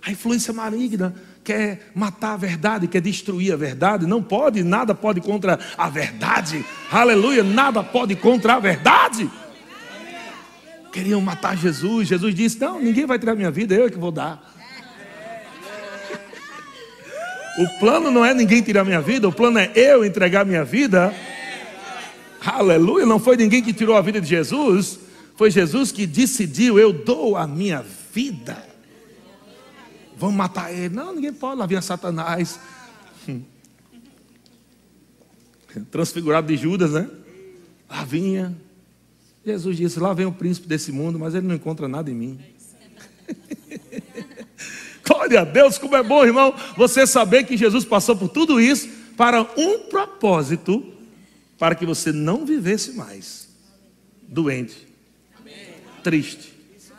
A 0.00 0.10
influência 0.10 0.52
maligna 0.52 1.14
quer 1.48 1.80
matar 1.94 2.34
a 2.34 2.36
verdade, 2.36 2.86
quer 2.86 3.00
destruir 3.00 3.54
a 3.54 3.56
verdade, 3.56 4.06
não 4.06 4.22
pode, 4.22 4.62
nada 4.62 4.94
pode 4.94 5.18
contra 5.22 5.58
a 5.78 5.88
verdade. 5.88 6.62
Aleluia, 6.92 7.42
nada 7.42 7.82
pode 7.82 8.14
contra 8.16 8.56
a 8.56 8.60
verdade. 8.60 9.30
Queriam 10.92 11.22
matar 11.22 11.56
Jesus. 11.56 12.06
Jesus 12.06 12.34
disse: 12.34 12.60
Não, 12.60 12.78
ninguém 12.78 13.06
vai 13.06 13.18
tirar 13.18 13.34
minha 13.34 13.50
vida, 13.50 13.74
eu 13.74 13.86
é 13.86 13.90
que 13.90 13.96
vou 13.96 14.12
dar. 14.12 14.54
O 17.58 17.78
plano 17.80 18.10
não 18.10 18.22
é 18.22 18.34
ninguém 18.34 18.60
tirar 18.60 18.84
minha 18.84 19.00
vida, 19.00 19.26
o 19.26 19.32
plano 19.32 19.58
é 19.58 19.72
eu 19.74 20.04
entregar 20.04 20.44
minha 20.44 20.64
vida. 20.64 21.14
Aleluia, 22.44 23.06
não 23.06 23.18
foi 23.18 23.38
ninguém 23.38 23.62
que 23.62 23.72
tirou 23.72 23.96
a 23.96 24.02
vida 24.02 24.20
de 24.20 24.28
Jesus, 24.28 25.00
foi 25.34 25.50
Jesus 25.50 25.90
que 25.92 26.06
decidiu: 26.06 26.78
Eu 26.78 26.92
dou 26.92 27.38
a 27.38 27.46
minha 27.46 27.82
vida. 28.12 28.67
Vamos 30.18 30.34
matar 30.34 30.72
ele. 30.72 30.94
Não, 30.94 31.14
ninguém 31.14 31.32
pode. 31.32 31.58
Lá 31.58 31.66
vinha 31.66 31.80
Satanás. 31.80 32.58
Transfigurado 35.90 36.48
de 36.48 36.56
Judas, 36.56 36.92
né? 36.92 37.08
Lá 37.88 38.04
vinha. 38.04 38.56
Jesus 39.46 39.76
disse: 39.76 40.00
Lá 40.00 40.12
vem 40.12 40.26
o 40.26 40.32
príncipe 40.32 40.66
desse 40.66 40.90
mundo, 40.90 41.18
mas 41.18 41.34
ele 41.34 41.46
não 41.46 41.54
encontra 41.54 41.86
nada 41.86 42.10
em 42.10 42.14
mim. 42.14 42.40
Glória 45.06 45.40
a 45.40 45.44
Deus, 45.44 45.78
como 45.78 45.96
é 45.96 46.02
bom, 46.02 46.24
irmão, 46.24 46.54
você 46.76 47.06
saber 47.06 47.44
que 47.44 47.56
Jesus 47.56 47.84
passou 47.84 48.16
por 48.16 48.28
tudo 48.28 48.60
isso 48.60 48.88
para 49.16 49.42
um 49.56 49.88
propósito, 49.88 50.84
para 51.58 51.74
que 51.74 51.86
você 51.86 52.12
não 52.12 52.44
vivesse 52.44 52.92
mais 52.92 53.48
doente, 54.28 54.86
triste, 56.02 56.52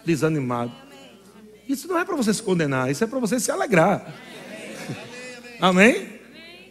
desanimado 0.06 0.89
isso 1.70 1.88
não 1.88 2.00
é 2.00 2.04
para 2.04 2.16
você 2.16 2.34
se 2.34 2.42
condenar, 2.42 2.90
isso 2.90 3.04
é 3.04 3.08
para 3.08 3.20
você 3.20 3.40
se 3.40 3.52
alegrar. 3.52 4.04
Amém? 5.62 6.20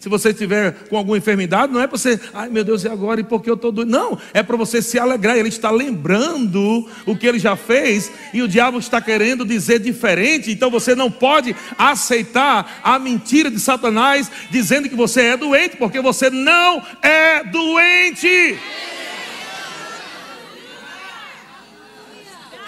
Se 0.01 0.09
você 0.09 0.31
estiver 0.31 0.73
com 0.89 0.97
alguma 0.97 1.17
enfermidade, 1.19 1.73
não 1.73 1.81
é 1.81 1.87
para 1.87 1.99
você, 1.99 2.21
ai 2.35 2.49
meu 2.49 2.65
Deus, 2.65 2.83
e 2.85 2.89
agora? 2.89 3.21
E 3.21 3.25
por 3.25 3.43
que 3.43 3.51
eu 3.51 3.55
estou 3.55 3.71
doido? 3.71 3.91
Não, 3.91 4.19
é 4.33 4.43
para 4.43 4.57
você 4.57 4.83
se 4.83 4.99
alegrar. 4.99 5.37
Ele 5.37 5.49
está 5.49 5.71
lembrando 5.71 6.89
o 7.07 7.17
que 7.17 7.27
ele 7.27 7.39
já 7.39 7.55
fez 7.55 8.11
e 8.33 8.43
o 8.43 8.49
diabo 8.49 8.79
está 8.79 9.01
querendo 9.01 9.45
dizer 9.45 9.79
diferente. 9.79 10.51
Então 10.51 10.71
você 10.71 10.95
não 10.95 11.11
pode 11.11 11.55
aceitar 11.77 12.81
a 12.83 12.99
mentira 12.99 13.51
de 13.51 13.61
Satanás 13.61 14.31
dizendo 14.51 14.89
que 14.89 14.97
você 14.97 15.23
é 15.23 15.37
doente, 15.37 15.77
porque 15.77 16.01
você 16.01 16.29
não 16.29 16.83
é 17.03 17.45
doente. 17.45 18.59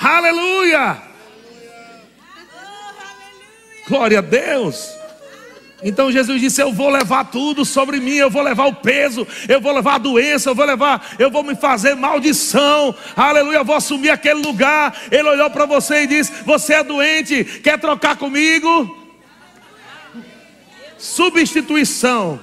Aleluia! 0.00 1.09
Glória 3.90 4.20
a 4.20 4.22
Deus. 4.22 4.88
Então 5.82 6.12
Jesus 6.12 6.40
disse: 6.40 6.62
Eu 6.62 6.72
vou 6.72 6.88
levar 6.88 7.24
tudo 7.24 7.64
sobre 7.64 7.98
mim, 7.98 8.14
eu 8.14 8.30
vou 8.30 8.40
levar 8.40 8.66
o 8.66 8.74
peso, 8.76 9.26
eu 9.48 9.60
vou 9.60 9.72
levar 9.72 9.96
a 9.96 9.98
doença, 9.98 10.48
eu 10.48 10.54
vou 10.54 10.64
levar, 10.64 11.16
eu 11.18 11.28
vou 11.28 11.42
me 11.42 11.56
fazer 11.56 11.96
maldição, 11.96 12.94
aleluia, 13.16 13.56
eu 13.56 13.64
vou 13.64 13.74
assumir 13.74 14.10
aquele 14.10 14.40
lugar. 14.46 14.96
Ele 15.10 15.28
olhou 15.28 15.50
para 15.50 15.66
você 15.66 16.04
e 16.04 16.06
disse: 16.06 16.44
Você 16.44 16.74
é 16.74 16.84
doente, 16.84 17.42
quer 17.44 17.80
trocar 17.80 18.16
comigo? 18.16 18.96
Substituição, 20.96 22.38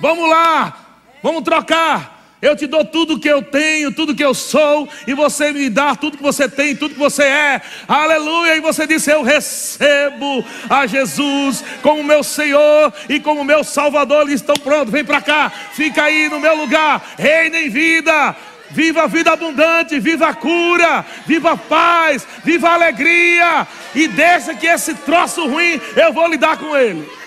vamos 0.00 0.30
lá, 0.30 1.00
vamos 1.20 1.42
trocar. 1.42 2.19
Eu 2.42 2.56
te 2.56 2.66
dou 2.66 2.84
tudo 2.84 3.18
que 3.18 3.28
eu 3.28 3.42
tenho, 3.42 3.92
tudo 3.92 4.14
que 4.14 4.24
eu 4.24 4.32
sou, 4.32 4.88
e 5.06 5.12
você 5.12 5.52
me 5.52 5.68
dá 5.68 5.94
tudo 5.94 6.16
que 6.16 6.22
você 6.22 6.48
tem, 6.48 6.74
tudo 6.74 6.94
que 6.94 7.00
você 7.00 7.24
é. 7.24 7.60
Aleluia! 7.86 8.56
E 8.56 8.60
você 8.60 8.86
disse: 8.86 9.10
Eu 9.10 9.22
recebo 9.22 10.42
a 10.68 10.86
Jesus 10.86 11.62
como 11.82 12.02
meu 12.02 12.22
Senhor 12.22 12.92
e 13.08 13.20
como 13.20 13.44
meu 13.44 13.62
Salvador. 13.62 14.22
Eles 14.22 14.40
estão 14.40 14.56
prontos, 14.56 14.90
vem 14.90 15.04
para 15.04 15.20
cá, 15.20 15.52
fica 15.72 16.04
aí 16.04 16.30
no 16.30 16.40
meu 16.40 16.56
lugar, 16.56 17.14
reina 17.18 17.58
em 17.58 17.68
vida. 17.68 18.34
Viva 18.72 19.02
a 19.02 19.06
vida 19.08 19.32
abundante, 19.32 19.98
viva 19.98 20.28
a 20.28 20.34
cura, 20.34 21.04
viva 21.26 21.52
a 21.52 21.56
paz, 21.56 22.24
viva 22.44 22.68
a 22.68 22.74
alegria, 22.74 23.66
e 23.92 24.06
deixa 24.06 24.54
que 24.54 24.64
esse 24.64 24.94
troço 24.94 25.44
ruim 25.48 25.80
eu 25.96 26.12
vou 26.12 26.28
lidar 26.28 26.56
com 26.56 26.76
ele. 26.76 27.19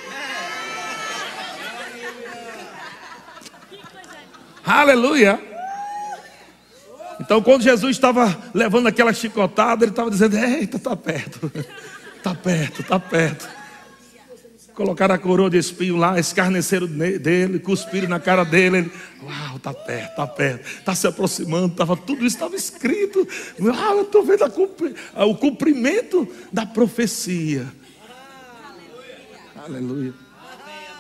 Aleluia. 4.65 5.39
Então, 7.19 7.41
quando 7.41 7.61
Jesus 7.61 7.95
estava 7.95 8.37
levando 8.53 8.87
aquela 8.87 9.13
chicotada, 9.13 9.83
ele 9.83 9.91
estava 9.91 10.09
dizendo: 10.09 10.37
Eita, 10.37 10.77
está 10.77 10.95
perto, 10.95 11.51
está 12.17 12.33
perto, 12.33 12.81
está 12.81 12.99
perto. 12.99 13.49
Colocaram 14.73 15.13
a 15.13 15.19
coroa 15.19 15.51
de 15.51 15.57
espinho 15.57 15.97
lá, 15.97 16.19
escarneceram 16.19 16.87
dele, 16.87 17.59
cuspiram 17.59 18.09
na 18.09 18.19
cara 18.19 18.43
dele. 18.43 18.77
Ele, 18.77 18.91
Uau, 19.21 19.59
tá 19.59 19.71
perto, 19.71 20.09
está 20.09 20.27
perto, 20.27 20.67
está 20.79 20.95
se 20.95 21.05
aproximando, 21.05 21.75
tava, 21.75 21.95
tudo 21.95 22.25
isso 22.25 22.35
estava 22.35 22.55
escrito. 22.55 23.27
Uau, 23.59 23.97
eu 23.97 24.01
estou 24.01 24.23
vendo 24.23 24.43
a, 25.13 25.25
o 25.25 25.35
cumprimento 25.35 26.27
da 26.51 26.65
profecia. 26.65 27.67
Aleluia. 29.55 30.13
Aleluia. 30.13 30.13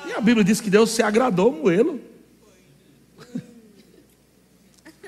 E 0.07 0.13
a 0.13 0.21
Bíblia 0.21 0.43
diz 0.43 0.61
que 0.61 0.69
Deus 0.69 0.91
se 0.91 1.01
agradou 1.01 1.51
moê-lo. 1.51 2.12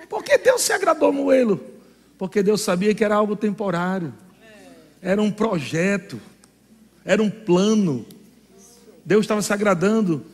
Por 0.09 0.23
que 0.23 0.37
Deus 0.37 0.61
se 0.61 0.73
agradou 0.73 1.11
moê-lo? 1.11 1.59
Porque 2.17 2.41
Deus 2.41 2.61
sabia 2.61 2.93
que 2.93 3.03
era 3.03 3.15
algo 3.15 3.35
temporário. 3.35 4.13
Era 5.01 5.21
um 5.21 5.31
projeto. 5.31 6.19
Era 7.03 7.21
um 7.21 7.29
plano. 7.29 8.05
Deus 9.03 9.21
estava 9.21 9.41
se 9.41 9.53
agradando 9.53 10.25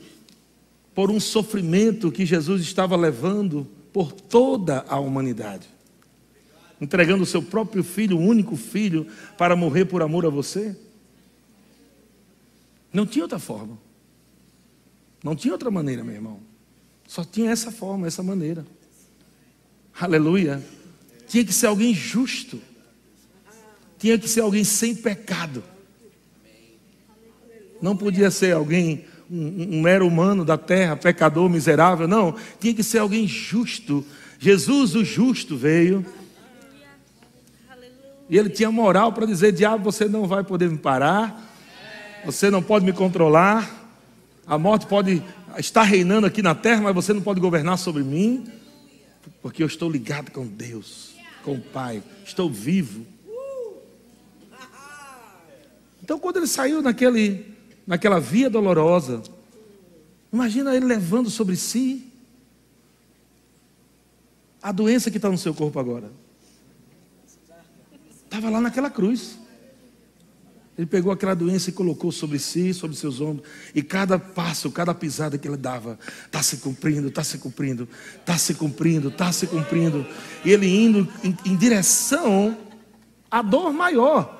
por 0.93 1.09
um 1.09 1.19
sofrimento 1.19 2.11
que 2.11 2.25
Jesus 2.25 2.61
estava 2.61 2.95
levando 2.95 3.67
por 3.91 4.11
toda 4.11 4.85
a 4.87 4.99
humanidade. 4.99 5.67
Entregando 6.79 7.23
o 7.23 7.25
seu 7.25 7.41
próprio 7.41 7.83
filho, 7.83 8.17
o 8.17 8.21
único 8.21 8.55
filho, 8.55 9.07
para 9.37 9.55
morrer 9.55 9.85
por 9.85 10.01
amor 10.01 10.25
a 10.25 10.29
você. 10.29 10.75
Não 12.91 13.05
tinha 13.05 13.23
outra 13.23 13.39
forma. 13.39 13.77
Não 15.23 15.35
tinha 15.35 15.53
outra 15.53 15.69
maneira, 15.69 16.03
meu 16.03 16.15
irmão. 16.15 16.39
Só 17.07 17.23
tinha 17.23 17.51
essa 17.51 17.71
forma, 17.71 18.07
essa 18.07 18.23
maneira. 18.23 18.65
Aleluia. 19.99 20.61
Tinha 21.27 21.45
que 21.45 21.53
ser 21.53 21.67
alguém 21.67 21.93
justo. 21.93 22.61
Tinha 23.97 24.17
que 24.17 24.27
ser 24.27 24.41
alguém 24.41 24.63
sem 24.63 24.95
pecado. 24.95 25.63
Não 27.81 27.95
podia 27.95 28.29
ser 28.29 28.53
alguém, 28.53 29.05
um, 29.29 29.77
um 29.77 29.81
mero 29.81 30.07
humano 30.07 30.43
da 30.43 30.57
terra, 30.57 30.95
pecador, 30.95 31.49
miserável. 31.49 32.07
Não, 32.07 32.35
tinha 32.59 32.73
que 32.73 32.83
ser 32.83 32.99
alguém 32.99 33.27
justo. 33.27 34.05
Jesus, 34.39 34.95
o 34.95 35.05
justo, 35.05 35.55
veio. 35.55 36.05
E 38.29 38.37
ele 38.37 38.49
tinha 38.49 38.71
moral 38.71 39.11
para 39.13 39.25
dizer: 39.25 39.51
Diabo, 39.51 39.83
você 39.83 40.05
não 40.05 40.27
vai 40.27 40.43
poder 40.43 40.69
me 40.69 40.77
parar. 40.77 41.49
Você 42.25 42.49
não 42.49 42.61
pode 42.61 42.85
me 42.85 42.93
controlar. 42.93 43.69
A 44.45 44.57
morte 44.57 44.85
pode 44.85 45.23
estar 45.57 45.83
reinando 45.83 46.27
aqui 46.27 46.41
na 46.41 46.55
terra, 46.55 46.81
mas 46.81 46.95
você 46.95 47.13
não 47.13 47.21
pode 47.21 47.39
governar 47.39 47.77
sobre 47.77 48.03
mim. 48.03 48.45
Porque 49.41 49.61
eu 49.63 49.67
estou 49.67 49.89
ligado 49.89 50.31
com 50.31 50.45
Deus, 50.45 51.15
com 51.43 51.55
o 51.55 51.61
Pai. 51.61 52.03
Estou 52.25 52.49
vivo. 52.49 53.05
Então, 56.03 56.19
quando 56.19 56.37
ele 56.37 56.47
saiu 56.47 56.81
naquele 56.81 57.51
naquela 57.85 58.19
via 58.19 58.49
dolorosa. 58.49 59.21
Imagina 60.31 60.75
ele 60.75 60.85
levando 60.85 61.29
sobre 61.29 61.55
si 61.55 62.09
a 64.61 64.71
doença 64.71 65.11
que 65.11 65.17
está 65.17 65.29
no 65.29 65.37
seu 65.37 65.53
corpo 65.53 65.79
agora. 65.79 66.09
Estava 68.23 68.49
lá 68.49 68.61
naquela 68.61 68.89
cruz. 68.89 69.37
Ele 70.77 70.87
pegou 70.87 71.11
aquela 71.11 71.35
doença 71.35 71.69
e 71.69 71.73
colocou 71.73 72.11
sobre 72.11 72.39
si, 72.39 72.73
sobre 72.73 72.95
seus 72.95 73.19
ombros. 73.19 73.47
E 73.75 73.83
cada 73.83 74.17
passo, 74.17 74.71
cada 74.71 74.93
pisada 74.93 75.37
que 75.37 75.47
ele 75.47 75.57
dava, 75.57 75.99
está 76.25 76.41
se 76.41 76.57
cumprindo, 76.57 77.09
está 77.09 77.23
se 77.23 77.37
cumprindo, 77.37 77.87
está 78.19 78.37
se 78.37 78.53
cumprindo, 78.53 79.09
está 79.09 79.31
se 79.31 79.47
cumprindo. 79.47 80.05
E 80.45 80.51
ele 80.51 80.67
indo 80.67 81.07
em, 81.23 81.35
em 81.45 81.55
direção 81.55 82.57
à 83.29 83.41
dor 83.41 83.73
maior. 83.73 84.39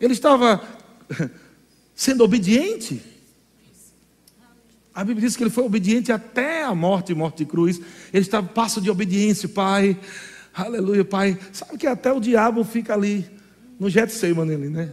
Ele 0.00 0.14
estava 0.14 0.60
sendo 1.94 2.24
obediente. 2.24 3.00
A 4.94 5.04
Bíblia 5.04 5.28
diz 5.28 5.36
que 5.36 5.42
ele 5.42 5.50
foi 5.50 5.64
obediente 5.64 6.10
até 6.10 6.64
a 6.64 6.74
morte 6.74 7.14
morte 7.14 7.38
de 7.38 7.46
cruz. 7.46 7.80
Ele 8.12 8.22
estava 8.22 8.46
passo 8.48 8.80
de 8.80 8.90
obediência, 8.90 9.48
Pai. 9.48 9.98
Aleluia, 10.54 11.04
Pai. 11.04 11.38
Sabe 11.52 11.78
que 11.78 11.86
até 11.86 12.12
o 12.12 12.20
diabo 12.20 12.62
fica 12.64 12.92
ali 12.94 13.26
no 13.78 13.88
Getsemane 13.88 14.54
ali, 14.54 14.68
né? 14.68 14.90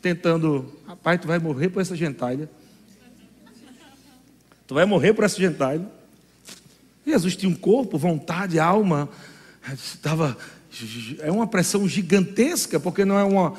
Tentando, 0.00 0.72
rapaz, 0.86 1.20
tu 1.20 1.28
vai 1.28 1.38
morrer 1.38 1.68
por 1.68 1.82
essa 1.82 1.94
gentalha. 1.94 2.48
Tu 4.66 4.74
vai 4.74 4.84
morrer 4.84 5.12
por 5.12 5.24
essa 5.24 5.38
gentalha. 5.38 5.86
Jesus 7.06 7.36
tinha 7.36 7.50
um 7.50 7.54
corpo, 7.54 7.98
vontade, 7.98 8.58
alma. 8.58 9.08
Estava 9.72 10.36
é 11.20 11.30
uma 11.30 11.46
pressão 11.46 11.86
gigantesca, 11.86 12.80
porque 12.80 13.04
não 13.04 13.18
é 13.18 13.24
uma, 13.24 13.52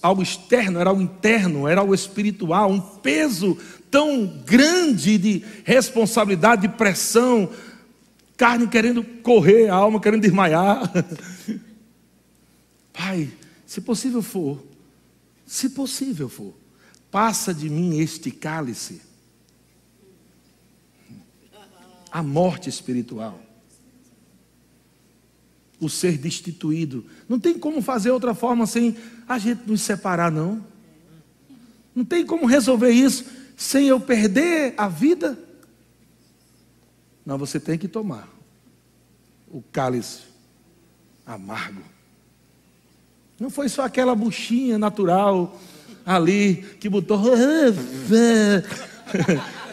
algo 0.00 0.22
externo, 0.22 0.78
era 0.78 0.90
algo 0.90 1.02
interno, 1.02 1.66
era 1.66 1.80
algo 1.80 1.92
espiritual, 1.92 2.70
um 2.70 2.80
peso 2.80 3.58
tão 3.90 4.26
grande 4.46 5.18
de 5.18 5.44
responsabilidade, 5.64 6.62
de 6.62 6.68
pressão, 6.68 7.50
carne 8.36 8.68
querendo 8.68 9.02
correr, 9.22 9.68
a 9.68 9.74
alma 9.74 10.00
querendo 10.00 10.22
desmaiar. 10.22 10.90
Pai, 12.92 13.32
se 13.66 13.80
possível 13.80 14.22
for, 14.22 14.62
se 15.46 15.70
possível 15.70 16.28
for, 16.28 16.54
passa 17.10 17.52
de 17.52 17.68
mim 17.68 17.98
este 17.98 18.30
cálice, 18.30 19.00
a 22.10 22.22
morte 22.22 22.68
espiritual 22.68 23.44
o 25.80 25.88
ser 25.88 26.18
destituído. 26.18 27.04
Não 27.28 27.38
tem 27.38 27.58
como 27.58 27.82
fazer 27.82 28.10
outra 28.10 28.34
forma 28.34 28.66
sem 28.66 28.96
a 29.28 29.38
gente 29.38 29.62
nos 29.66 29.80
separar, 29.80 30.30
não. 30.30 30.64
Não 31.94 32.04
tem 32.04 32.24
como 32.26 32.46
resolver 32.46 32.90
isso 32.90 33.24
sem 33.56 33.86
eu 33.86 34.00
perder 34.00 34.74
a 34.76 34.88
vida. 34.88 35.38
Não, 37.24 37.38
você 37.38 37.58
tem 37.58 37.78
que 37.78 37.88
tomar 37.88 38.28
o 39.50 39.62
cálice 39.72 40.20
amargo. 41.26 41.82
Não 43.38 43.50
foi 43.50 43.68
só 43.68 43.82
aquela 43.82 44.14
buchinha 44.14 44.78
natural 44.78 45.58
ali 46.04 46.56
que 46.78 46.88
botou. 46.88 47.22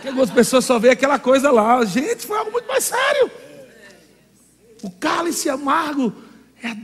que 0.02 0.08
algumas 0.08 0.32
pessoas 0.32 0.66
só 0.66 0.80
veem 0.80 0.94
aquela 0.94 1.20
coisa 1.20 1.52
lá. 1.52 1.84
Gente, 1.86 2.26
foi 2.26 2.38
algo 2.38 2.52
muito 2.52 2.68
mais 2.68 2.86
sério. 2.86 3.30
O 4.82 4.90
cálice 4.90 5.50
amargo 5.50 6.14
é 6.62 6.70
a, 6.70 6.78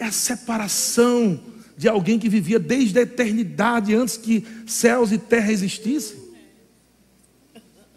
é 0.00 0.04
a 0.06 0.12
separação 0.12 1.40
de 1.76 1.88
alguém 1.88 2.18
que 2.18 2.28
vivia 2.28 2.58
desde 2.58 2.98
a 2.98 3.02
eternidade, 3.02 3.94
antes 3.94 4.16
que 4.16 4.46
céus 4.66 5.12
e 5.12 5.18
terra 5.18 5.52
existissem. 5.52 6.23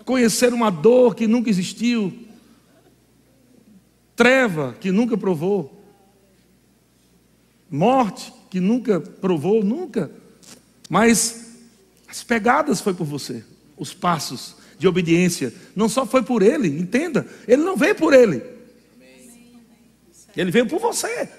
Conhecer 0.07 0.53
uma 0.53 0.69
dor 0.69 1.13
que 1.13 1.27
nunca 1.27 1.49
existiu, 1.49 2.17
treva 4.15 4.73
que 4.79 4.89
nunca 4.89 5.17
provou, 5.17 5.83
morte 7.69 8.33
que 8.49 8.61
nunca 8.61 9.01
provou, 9.01 9.61
nunca. 9.65 10.09
Mas 10.89 11.57
as 12.07 12.23
pegadas 12.23 12.79
foi 12.79 12.93
por 12.93 13.03
você, 13.03 13.43
os 13.75 13.93
passos 13.93 14.55
de 14.79 14.87
obediência, 14.87 15.53
não 15.75 15.89
só 15.89 16.05
foi 16.05 16.23
por 16.23 16.41
ele, 16.41 16.69
entenda, 16.69 17.27
ele 17.45 17.63
não 17.63 17.75
veio 17.75 17.95
por 17.95 18.13
ele. 18.13 18.41
Ele 20.37 20.51
veio 20.51 20.67
por 20.67 20.79
você. 20.79 21.29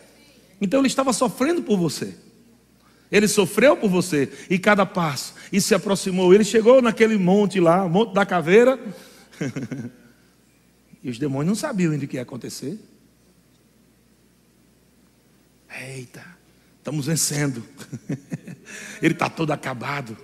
Então 0.61 0.81
ele 0.81 0.89
estava 0.89 1.15
sofrendo 1.15 1.63
por 1.63 1.79
você. 1.79 2.15
Ele 3.11 3.27
sofreu 3.27 3.79
por 3.79 3.89
você. 3.89 4.31
E 4.51 4.59
cada 4.59 4.85
passo. 4.85 5.33
E 5.53 5.61
se 5.61 5.75
aproximou. 5.75 6.35
Ele 6.35 6.45
chegou 6.45 6.83
naquele 6.83 7.17
monte 7.17 7.61
lá, 7.61 7.89
monte 7.89 8.15
da 8.15 8.25
caveira. 8.27 8.79
e 11.03 11.11
os 11.11 11.19
demônios 11.19 11.49
não 11.49 11.55
sabiam 11.55 11.93
ainda 11.93 12.05
o 12.05 12.09
que 12.09 12.17
ia 12.17 12.23
acontecer. 12.23 12.79
Eita, 15.81 16.25
estamos 16.79 17.07
vencendo. 17.07 17.63
Ele 19.01 19.15
está 19.15 19.29
todo 19.29 19.53
acabado. 19.53 20.17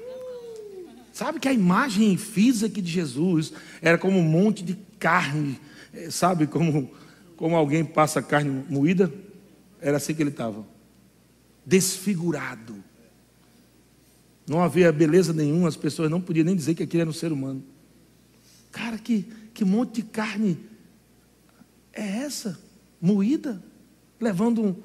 Sabe 1.12 1.38
que 1.38 1.48
a 1.48 1.52
imagem 1.52 2.16
física 2.16 2.82
de 2.82 2.90
Jesus 2.90 3.52
era 3.80 3.96
como 3.96 4.18
um 4.18 4.22
monte 4.22 4.64
de 4.64 4.76
carne, 4.98 5.60
eh, 5.92 6.10
sabe, 6.10 6.46
como 6.46 6.90
como 7.36 7.56
alguém 7.56 7.84
passa 7.84 8.22
carne 8.22 8.64
moída, 8.68 9.12
era 9.80 9.96
assim 9.96 10.14
que 10.14 10.22
ele 10.22 10.30
estava. 10.30 10.64
Desfigurado. 11.64 12.82
Não 14.46 14.62
havia 14.62 14.92
beleza 14.92 15.32
nenhuma, 15.32 15.68
as 15.68 15.76
pessoas 15.76 16.10
não 16.10 16.20
podiam 16.20 16.44
nem 16.44 16.54
dizer 16.54 16.74
que 16.74 16.82
aquele 16.82 17.02
era 17.02 17.10
um 17.10 17.14
ser 17.14 17.32
humano. 17.32 17.62
Cara, 18.70 18.98
que, 18.98 19.26
que 19.54 19.64
monte 19.64 19.96
de 19.96 20.02
carne 20.02 20.58
é 21.92 22.02
essa? 22.02 22.58
Moída? 23.00 23.62
Levando 24.20 24.62
um, 24.62 24.76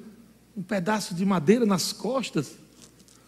um 0.56 0.62
pedaço 0.62 1.14
de 1.14 1.24
madeira 1.26 1.66
nas 1.66 1.92
costas? 1.92 2.52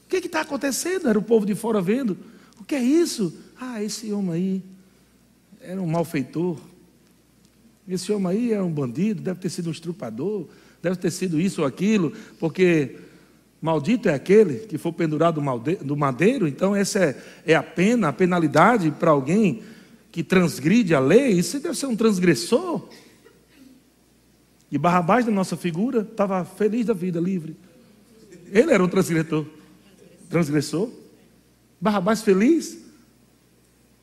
O 0.04 0.08
que 0.08 0.16
está 0.16 0.42
acontecendo? 0.42 1.08
Era 1.08 1.18
o 1.18 1.22
povo 1.22 1.44
de 1.44 1.54
fora 1.54 1.80
vendo. 1.80 2.16
O 2.60 2.64
que 2.64 2.74
é 2.74 2.82
isso? 2.82 3.36
Ah, 3.60 3.82
esse 3.82 4.12
homem 4.12 4.32
aí 4.32 4.62
era 5.60 5.80
um 5.80 5.86
malfeitor. 5.86 6.58
Esse 7.88 8.12
homem 8.12 8.28
aí 8.30 8.52
é 8.52 8.62
um 8.62 8.72
bandido, 8.72 9.20
deve 9.20 9.40
ter 9.40 9.50
sido 9.50 9.68
um 9.68 9.72
estrupador, 9.72 10.46
deve 10.80 10.96
ter 10.96 11.10
sido 11.10 11.40
isso 11.40 11.62
ou 11.62 11.66
aquilo, 11.66 12.12
porque 12.38 12.98
Maldito 13.62 14.08
é 14.08 14.14
aquele 14.14 14.66
que 14.66 14.76
for 14.76 14.92
pendurado 14.92 15.40
do 15.84 15.96
madeiro, 15.96 16.48
então 16.48 16.74
essa 16.74 16.98
é, 16.98 17.22
é 17.46 17.54
a 17.54 17.62
pena, 17.62 18.08
a 18.08 18.12
penalidade 18.12 18.90
para 18.90 19.12
alguém 19.12 19.62
que 20.10 20.24
transgride 20.24 20.92
a 20.96 20.98
lei. 20.98 21.28
Isso 21.30 21.60
deve 21.60 21.78
ser 21.78 21.86
um 21.86 21.94
transgressor. 21.94 22.88
E 24.68 24.76
Barrabás, 24.76 25.24
da 25.24 25.30
nossa 25.30 25.56
figura, 25.56 26.00
estava 26.00 26.44
feliz 26.44 26.86
da 26.86 26.92
vida, 26.92 27.20
livre. 27.20 27.56
Ele 28.50 28.72
era 28.72 28.82
um 28.82 28.88
transgressor. 28.88 29.46
Transgressor. 30.28 30.90
Barrabás 31.80 32.20
feliz. 32.20 32.76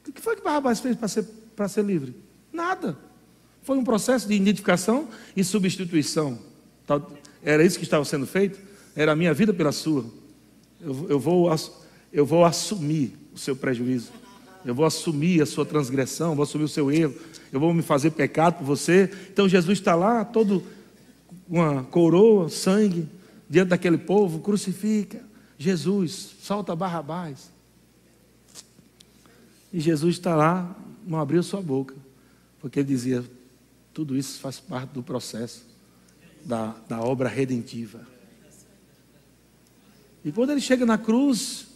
O 0.07 0.11
que 0.13 0.21
foi 0.21 0.37
que 0.37 0.41
Barrabás 0.41 0.79
fez 0.79 0.95
para 0.95 1.09
ser, 1.09 1.25
para 1.53 1.67
ser 1.67 1.83
livre? 1.83 2.15
Nada. 2.53 2.97
Foi 3.63 3.77
um 3.77 3.83
processo 3.83 4.25
de 4.25 4.35
identificação 4.35 5.09
e 5.35 5.43
substituição. 5.43 6.39
Era 7.43 7.61
isso 7.61 7.77
que 7.77 7.83
estava 7.83 8.05
sendo 8.05 8.25
feito? 8.25 8.68
Era 8.95 9.13
a 9.13 9.15
minha 9.15 9.33
vida 9.33 9.53
pela 9.53 9.71
sua. 9.71 10.05
Eu, 10.81 11.07
eu, 11.09 11.19
vou, 11.19 11.49
eu 12.11 12.25
vou 12.25 12.45
assumir 12.45 13.15
o 13.33 13.37
seu 13.37 13.55
prejuízo. 13.55 14.11
Eu 14.65 14.75
vou 14.75 14.85
assumir 14.85 15.41
a 15.41 15.45
sua 15.45 15.65
transgressão, 15.65 16.35
vou 16.35 16.43
assumir 16.43 16.65
o 16.65 16.69
seu 16.69 16.91
erro. 16.91 17.15
Eu 17.51 17.59
vou 17.59 17.73
me 17.73 17.81
fazer 17.81 18.11
pecado 18.11 18.57
por 18.57 18.65
você. 18.65 19.09
Então 19.31 19.47
Jesus 19.47 19.79
está 19.79 19.95
lá, 19.95 20.25
todo 20.25 20.63
uma 21.47 21.83
coroa, 21.83 22.49
sangue, 22.49 23.07
diante 23.49 23.69
daquele 23.69 23.97
povo, 23.97 24.39
crucifica. 24.39 25.21
Jesus, 25.57 26.35
solta 26.41 26.75
Barrabás. 26.75 27.51
E 29.71 29.79
Jesus 29.79 30.15
está 30.15 30.35
lá, 30.35 30.75
não 31.05 31.19
abriu 31.19 31.43
sua 31.43 31.61
boca, 31.61 31.95
porque 32.59 32.79
ele 32.79 32.87
dizia: 32.87 33.23
tudo 33.93 34.15
isso 34.15 34.39
faz 34.39 34.59
parte 34.59 34.91
do 34.91 35.03
processo 35.03 35.65
da, 36.45 36.75
da 36.87 37.01
obra 37.01 37.27
redentiva. 37.27 37.99
E 40.23 40.31
quando 40.31 40.51
ele 40.51 40.61
chega 40.61 40.85
na 40.85 40.97
cruz, 40.97 41.67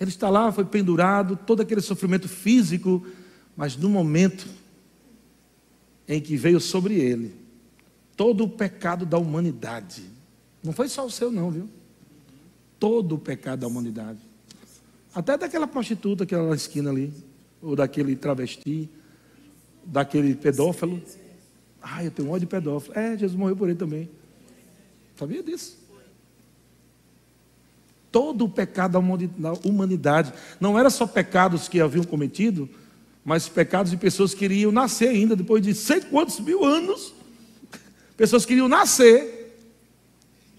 ele 0.00 0.10
está 0.10 0.28
lá, 0.28 0.50
foi 0.52 0.64
pendurado, 0.64 1.36
todo 1.36 1.62
aquele 1.62 1.80
sofrimento 1.80 2.28
físico, 2.28 3.06
mas 3.56 3.76
no 3.76 3.88
momento 3.88 4.46
em 6.08 6.20
que 6.20 6.36
veio 6.36 6.60
sobre 6.60 6.94
ele 6.94 7.42
todo 8.16 8.44
o 8.44 8.48
pecado 8.48 9.06
da 9.06 9.18
humanidade. 9.18 10.04
Não 10.62 10.72
foi 10.72 10.88
só 10.88 11.04
o 11.04 11.10
seu, 11.10 11.30
não, 11.32 11.50
viu? 11.50 11.68
Todo 12.78 13.16
o 13.16 13.18
pecado 13.18 13.60
da 13.60 13.66
humanidade. 13.66 14.18
Até 15.14 15.36
daquela 15.36 15.66
prostituta 15.66 16.24
que 16.24 16.34
era 16.34 16.46
na 16.46 16.54
esquina 16.54 16.90
ali, 16.90 17.12
ou 17.60 17.76
daquele 17.76 18.16
travesti, 18.16 18.88
daquele 19.84 20.34
pedófilo. 20.34 21.02
Ah, 21.80 22.04
eu 22.04 22.10
tenho 22.10 22.28
ódio 22.28 22.40
de 22.40 22.46
pedófilo. 22.46 22.96
É, 22.96 23.16
Jesus 23.16 23.38
morreu 23.38 23.56
por 23.56 23.68
ele 23.68 23.78
também. 23.78 24.08
Sabia 25.16 25.42
disso? 25.42 25.78
Todo 28.12 28.44
o 28.44 28.48
pecado 28.48 29.02
da 29.38 29.52
humanidade. 29.64 30.32
Não 30.60 30.78
era 30.78 30.90
só 30.90 31.06
pecados 31.06 31.66
que 31.66 31.80
haviam 31.80 32.04
cometido, 32.04 32.68
mas 33.24 33.48
pecados 33.48 33.90
de 33.90 33.96
pessoas 33.96 34.34
que 34.34 34.44
iriam 34.44 34.70
nascer 34.70 35.08
ainda, 35.08 35.34
depois 35.34 35.62
de 35.62 35.74
sei 35.74 36.02
quantos 36.02 36.38
mil 36.38 36.64
anos. 36.64 37.14
Pessoas 38.16 38.44
que 38.44 38.52
iriam 38.52 38.68
nascer. 38.68 39.56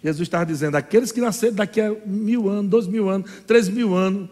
Jesus 0.03 0.27
estava 0.27 0.45
dizendo: 0.45 0.75
aqueles 0.75 1.11
que 1.11 1.21
nasceram 1.21 1.53
daqui 1.53 1.79
a 1.79 1.95
mil 2.05 2.49
anos, 2.49 2.69
dois 2.69 2.87
mil 2.87 3.07
anos, 3.07 3.29
três 3.47 3.69
mil 3.69 3.93
anos, 3.93 4.29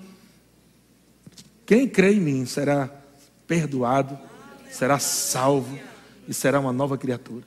quem 1.65 1.87
crê 1.87 2.15
em 2.15 2.19
mim 2.19 2.45
será 2.45 2.89
perdoado, 3.47 4.17
será 4.69 4.99
salvo 4.99 5.77
e 6.27 6.33
será 6.33 6.59
uma 6.59 6.73
nova 6.73 6.97
criatura. 6.97 7.45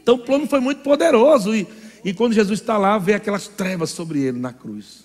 Então 0.00 0.14
o 0.14 0.18
plano 0.18 0.46
foi 0.46 0.60
muito 0.60 0.82
poderoso. 0.82 1.54
E, 1.54 1.66
e 2.04 2.14
quando 2.14 2.32
Jesus 2.32 2.60
está 2.60 2.76
lá, 2.78 2.98
vê 2.98 3.14
aquelas 3.14 3.48
trevas 3.48 3.90
sobre 3.90 4.20
ele 4.20 4.38
na 4.38 4.52
cruz. 4.52 5.04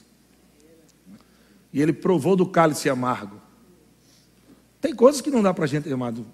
E 1.73 1.81
ele 1.81 1.93
provou 1.93 2.35
do 2.35 2.45
cálice 2.45 2.89
amargo. 2.89 3.41
Tem 4.79 4.93
coisas 4.93 5.21
que 5.21 5.29
não 5.29 5.41
dá 5.41 5.53
para 5.53 5.65
a 5.65 5.67
gente, 5.67 5.91
amado, 5.91 6.25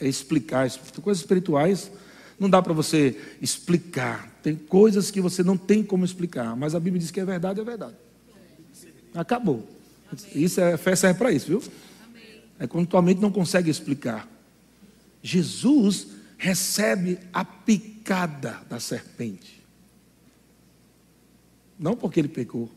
explicar. 0.00 0.70
Tem 0.70 1.02
coisas 1.02 1.22
espirituais, 1.22 1.90
não 2.38 2.48
dá 2.48 2.62
para 2.62 2.72
você 2.72 3.18
explicar. 3.40 4.30
Tem 4.42 4.54
coisas 4.54 5.10
que 5.10 5.20
você 5.20 5.42
não 5.42 5.56
tem 5.56 5.82
como 5.82 6.04
explicar. 6.04 6.54
Mas 6.54 6.74
a 6.74 6.80
Bíblia 6.80 7.00
diz 7.00 7.10
que 7.10 7.20
é 7.20 7.24
verdade, 7.24 7.60
é 7.60 7.64
verdade. 7.64 7.96
Acabou. 9.14 9.66
Isso 10.34 10.60
é 10.60 10.76
fé 10.76 10.94
serve 10.94 11.18
para 11.18 11.32
isso, 11.32 11.46
viu? 11.46 11.62
É 12.58 12.66
quando 12.66 12.86
tua 12.86 13.02
mente 13.02 13.20
não 13.20 13.32
consegue 13.32 13.70
explicar. 13.70 14.28
Jesus 15.22 16.08
recebe 16.38 17.18
a 17.32 17.44
picada 17.44 17.95
da 18.68 18.78
serpente. 18.78 19.64
Não 21.78 21.96
porque 21.96 22.20
ele 22.20 22.28
pecou. 22.28 22.70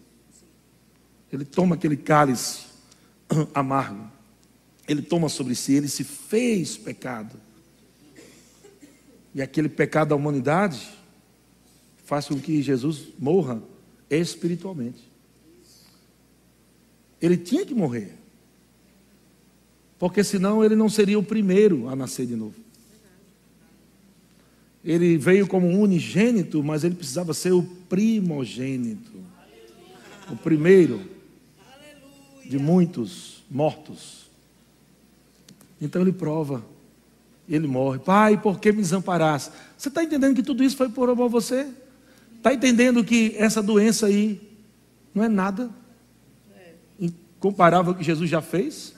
Ele 1.32 1.46
toma 1.46 1.76
aquele 1.76 1.96
cálice 1.96 2.66
amargo. 3.54 4.10
Ele 4.88 5.02
toma 5.02 5.30
sobre 5.30 5.54
si, 5.54 5.74
ele 5.74 5.88
se 5.88 6.04
fez 6.04 6.76
pecado. 6.76 7.40
E 9.36 9.42
aquele 9.42 9.70
pecado 9.70 10.10
da 10.10 10.16
humanidade 10.16 10.90
faz 12.06 12.28
com 12.28 12.40
que 12.40 12.62
Jesus 12.64 13.10
morra 13.20 13.62
espiritualmente. 14.10 15.08
Ele 17.22 17.38
tinha 17.38 17.66
que 17.66 17.76
morrer. 17.76 18.18
Porque 20.00 20.24
senão 20.24 20.66
ele 20.66 20.76
não 20.76 20.90
seria 20.90 21.20
o 21.20 21.24
primeiro 21.24 21.88
a 21.88 21.96
nascer 21.96 22.26
de 22.26 22.36
novo. 22.36 22.56
Ele 24.84 25.18
veio 25.18 25.48
como 25.48 25.68
unigênito, 25.68 26.64
mas 26.64 26.84
ele 26.84 26.96
precisava 26.96 27.34
ser 27.34 27.52
o 27.52 27.64
primogênito. 27.64 29.12
O 30.32 30.36
primeiro 30.36 31.02
de 32.46 32.58
muitos 32.58 33.44
mortos. 33.50 34.30
Então 35.82 36.02
ele 36.02 36.12
prova, 36.12 36.64
ele 37.48 37.68
morre. 37.68 38.00
Pai, 38.00 38.40
por 38.42 38.60
que 38.60 38.72
me 38.72 38.82
desamparaste? 38.82 39.52
Você 39.78 39.90
está 39.90 40.04
entendendo 40.04 40.36
que 40.36 40.44
tudo 40.44 40.64
isso 40.64 40.78
foi 40.78 40.90
por 40.90 41.10
amor 41.10 41.26
a 41.26 41.30
você? 41.30 41.68
Está 42.38 42.54
entendendo 42.54 43.04
que 43.04 43.36
essa 43.38 43.62
doença 43.62 44.08
aí 44.08 44.42
não 45.14 45.24
é 45.24 45.30
nada? 45.30 45.70
comparável 47.40 47.92
ao 47.92 47.98
que 47.98 48.04
Jesus 48.04 48.30
já 48.30 48.42
fez, 48.42 48.94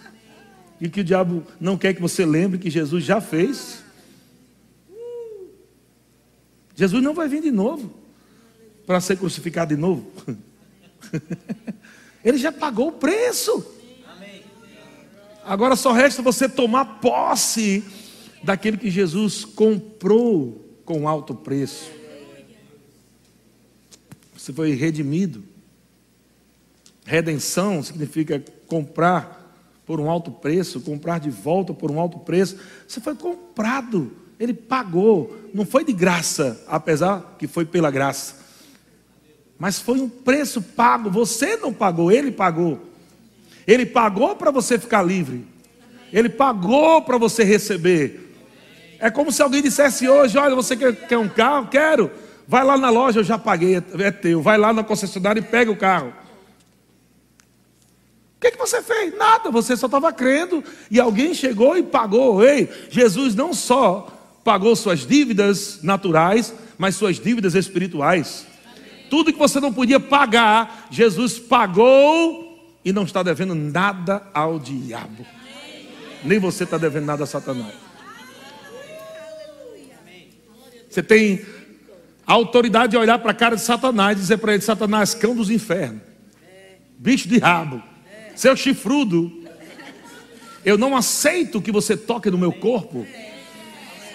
e 0.79 0.89
que 0.89 1.01
o 1.01 1.03
diabo 1.03 1.43
não 1.59 1.77
quer 1.77 1.93
que 1.93 2.01
você 2.01 2.25
lembre 2.25 2.57
que 2.57 2.69
Jesus 2.69 3.03
já 3.03 3.21
fez. 3.21 3.80
Jesus 6.81 7.03
não 7.03 7.13
vai 7.13 7.27
vir 7.27 7.43
de 7.43 7.51
novo 7.51 7.93
para 8.87 8.99
ser 8.99 9.15
crucificado 9.15 9.75
de 9.75 9.79
novo. 9.79 10.11
Ele 12.25 12.39
já 12.39 12.51
pagou 12.51 12.87
o 12.87 12.93
preço. 12.93 13.63
Agora 15.45 15.75
só 15.75 15.91
resta 15.91 16.23
você 16.23 16.49
tomar 16.49 16.99
posse 16.99 17.83
daquele 18.43 18.77
que 18.77 18.89
Jesus 18.89 19.45
comprou 19.45 20.79
com 20.83 21.07
alto 21.07 21.35
preço. 21.35 21.91
Você 24.35 24.51
foi 24.51 24.71
redimido. 24.71 25.43
Redenção 27.05 27.83
significa 27.83 28.43
comprar 28.65 29.55
por 29.85 29.99
um 29.99 30.09
alto 30.09 30.31
preço, 30.31 30.81
comprar 30.81 31.19
de 31.19 31.29
volta 31.29 31.75
por 31.75 31.91
um 31.91 31.99
alto 31.99 32.17
preço. 32.17 32.57
Você 32.87 32.99
foi 32.99 33.13
comprado, 33.13 34.11
ele 34.41 34.55
pagou, 34.55 35.39
não 35.53 35.63
foi 35.63 35.83
de 35.85 35.93
graça, 35.93 36.65
apesar 36.67 37.35
que 37.37 37.45
foi 37.45 37.63
pela 37.63 37.91
graça. 37.91 38.37
Mas 39.59 39.77
foi 39.77 40.01
um 40.01 40.09
preço 40.09 40.63
pago, 40.63 41.11
você 41.11 41.57
não 41.57 41.71
pagou, 41.71 42.11
ele 42.11 42.31
pagou. 42.31 42.81
Ele 43.67 43.85
pagou 43.85 44.35
para 44.35 44.49
você 44.49 44.79
ficar 44.79 45.03
livre. 45.03 45.45
Ele 46.11 46.27
pagou 46.27 47.03
para 47.03 47.19
você 47.19 47.43
receber. 47.43 48.35
É 48.99 49.11
como 49.11 49.31
se 49.31 49.43
alguém 49.43 49.61
dissesse 49.61 50.09
hoje: 50.09 50.39
Olha, 50.39 50.55
você 50.55 50.75
quer, 50.75 50.95
quer 51.07 51.19
um 51.19 51.29
carro? 51.29 51.67
Quero. 51.67 52.09
Vai 52.47 52.63
lá 52.63 52.79
na 52.79 52.89
loja, 52.89 53.19
eu 53.19 53.23
já 53.23 53.37
paguei, 53.37 53.75
é 53.99 54.09
teu. 54.09 54.41
Vai 54.41 54.57
lá 54.57 54.73
na 54.73 54.83
concessionária 54.83 55.39
e 55.39 55.43
pega 55.43 55.69
o 55.69 55.77
carro. 55.77 56.11
O 58.37 58.41
que, 58.41 58.49
que 58.49 58.57
você 58.57 58.81
fez? 58.81 59.15
Nada, 59.15 59.51
você 59.51 59.77
só 59.77 59.85
estava 59.85 60.11
crendo 60.11 60.63
e 60.89 60.99
alguém 60.99 61.31
chegou 61.31 61.77
e 61.77 61.83
pagou. 61.83 62.43
Ei, 62.43 62.67
Jesus 62.89 63.35
não 63.35 63.53
só 63.53 64.17
pagou 64.43 64.75
suas 64.75 65.05
dívidas 65.05 65.79
naturais, 65.81 66.53
mas 66.77 66.95
suas 66.95 67.19
dívidas 67.19 67.55
espirituais. 67.55 68.45
Tudo 69.09 69.31
que 69.31 69.39
você 69.39 69.59
não 69.59 69.73
podia 69.73 69.99
pagar, 69.99 70.87
Jesus 70.89 71.37
pagou 71.37 72.77
e 72.83 72.91
não 72.91 73.03
está 73.03 73.21
devendo 73.21 73.53
nada 73.53 74.23
ao 74.33 74.57
diabo. 74.57 75.25
Nem 76.23 76.39
você 76.39 76.63
está 76.63 76.77
devendo 76.77 77.05
nada 77.05 77.23
a 77.23 77.27
Satanás. 77.27 77.73
Você 80.89 81.01
tem 81.01 81.45
a 82.25 82.33
autoridade 82.33 82.91
de 82.91 82.97
olhar 82.97 83.19
para 83.19 83.31
a 83.31 83.35
cara 83.35 83.55
de 83.55 83.61
Satanás 83.61 84.17
e 84.17 84.21
dizer 84.21 84.37
para 84.37 84.53
ele: 84.53 84.61
Satanás, 84.61 85.13
cão 85.13 85.35
dos 85.35 85.49
infernos, 85.49 86.01
bicho 86.97 87.27
de 87.27 87.37
rabo 87.39 87.81
seu 88.35 88.55
chifrudo, 88.55 89.31
eu 90.65 90.77
não 90.77 90.95
aceito 90.95 91.61
que 91.61 91.71
você 91.71 91.95
toque 91.95 92.29
no 92.29 92.37
meu 92.37 92.51
corpo. 92.51 93.05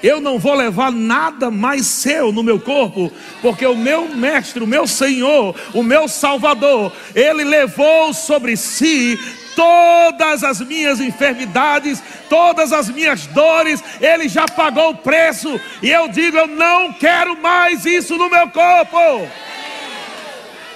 Eu 0.07 0.21
não 0.21 0.39
vou 0.39 0.55
levar 0.55 0.93
nada 0.93 1.51
mais 1.51 1.85
seu 1.85 2.31
no 2.31 2.41
meu 2.41 2.61
corpo, 2.61 3.13
porque 3.43 3.67
o 3.67 3.75
meu 3.75 4.09
mestre, 4.09 4.63
o 4.63 4.67
meu 4.67 4.87
Senhor, 4.87 5.53
o 5.75 5.83
meu 5.83 6.07
Salvador, 6.07 6.93
ele 7.13 7.43
levou 7.43 8.15
sobre 8.15 8.57
si 8.57 9.19
todas 9.57 10.45
as 10.45 10.61
minhas 10.61 11.01
enfermidades, 11.01 12.01
todas 12.29 12.73
as 12.73 12.89
minhas 12.89 13.27
dores, 13.27 13.83
Ele 14.01 14.29
já 14.29 14.47
pagou 14.47 14.91
o 14.91 14.97
preço, 14.97 15.61
e 15.83 15.91
eu 15.91 16.07
digo: 16.07 16.37
eu 16.37 16.47
não 16.47 16.93
quero 16.93 17.41
mais 17.41 17.85
isso 17.85 18.17
no 18.17 18.31
meu 18.31 18.49
corpo. 18.51 19.29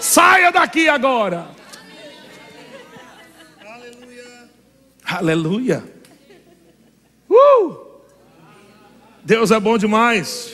Saia 0.00 0.50
daqui 0.50 0.88
agora. 0.88 1.46
Aleluia. 3.64 4.48
Aleluia. 5.04 5.84
Uh! 7.28 7.89
Deus 9.24 9.50
é 9.50 9.60
bom 9.60 9.76
demais. 9.76 10.52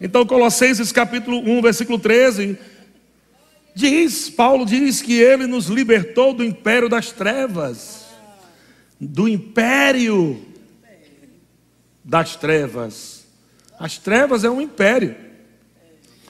Então, 0.00 0.26
Colossenses 0.26 0.92
capítulo 0.92 1.38
1, 1.38 1.62
versículo 1.62 1.98
13 1.98 2.58
Diz, 3.76 4.30
Paulo 4.30 4.64
diz 4.64 5.02
que 5.02 5.20
ele 5.20 5.46
nos 5.46 5.66
libertou 5.66 6.32
do 6.32 6.42
império 6.42 6.88
das 6.88 7.12
trevas, 7.12 8.06
do 8.98 9.28
império 9.28 10.42
das 12.02 12.36
trevas. 12.36 13.26
As 13.78 13.98
trevas 13.98 14.44
é 14.44 14.50
um 14.50 14.62
império. 14.62 15.14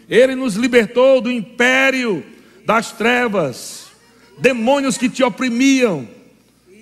Ele 0.08 0.34
nos 0.34 0.56
libertou 0.56 1.20
do 1.20 1.30
império 1.30 2.26
das 2.64 2.90
trevas, 2.90 3.92
demônios 4.38 4.98
que 4.98 5.08
te 5.08 5.22
oprimiam, 5.22 6.08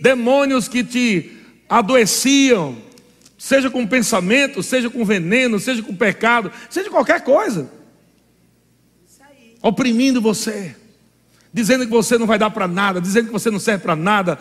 demônios 0.01 0.67
que 0.67 0.83
te 0.83 1.31
adoeciam, 1.69 2.75
seja 3.45 3.69
com 3.69 3.87
pensamento, 3.87 4.63
seja 4.63 4.89
com 4.89 5.05
veneno, 5.05 5.61
seja 5.61 5.83
com 5.83 5.95
pecado, 5.95 6.51
seja 6.71 6.89
qualquer 6.89 7.23
coisa 7.23 7.69
oprimindo 9.61 10.19
você, 10.19 10.75
dizendo 11.53 11.85
que 11.85 11.91
você 11.91 12.17
não 12.17 12.27
vai 12.27 12.39
dar 12.39 12.49
para 12.49 12.67
nada, 12.67 13.03
dizendo 13.03 13.27
que 13.27 13.33
você 13.33 13.51
não 13.51 13.59
serve 13.59 13.83
para 13.83 13.95
nada. 13.95 14.39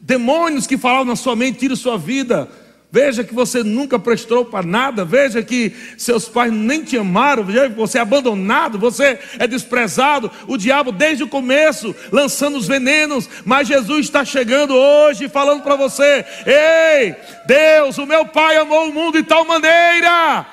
Demônios 0.00 0.66
que 0.66 0.76
falavam 0.76 1.04
na 1.04 1.16
sua 1.16 1.36
mente, 1.36 1.60
tira 1.60 1.76
sua 1.76 1.96
vida. 1.96 2.48
Veja 2.92 3.22
que 3.22 3.32
você 3.32 3.62
nunca 3.62 3.98
prestou 3.98 4.44
para 4.44 4.66
nada. 4.66 5.04
Veja 5.04 5.42
que 5.42 5.72
seus 5.96 6.28
pais 6.28 6.52
nem 6.52 6.82
te 6.82 6.98
amaram. 6.98 7.46
Você 7.76 7.98
é 7.98 8.00
abandonado. 8.00 8.78
Você 8.78 9.18
é 9.38 9.46
desprezado. 9.46 10.30
O 10.48 10.56
diabo, 10.56 10.90
desde 10.90 11.22
o 11.22 11.28
começo, 11.28 11.94
lançando 12.10 12.58
os 12.58 12.66
venenos. 12.66 13.28
Mas 13.44 13.68
Jesus 13.68 14.06
está 14.06 14.24
chegando 14.24 14.74
hoje 14.74 15.28
falando 15.28 15.62
para 15.62 15.76
você: 15.76 16.24
Ei, 16.44 17.14
Deus, 17.46 17.96
o 17.98 18.06
meu 18.06 18.26
Pai 18.26 18.56
amou 18.56 18.88
o 18.88 18.92
mundo 18.92 19.18
de 19.18 19.24
tal 19.24 19.44
maneira 19.44 20.46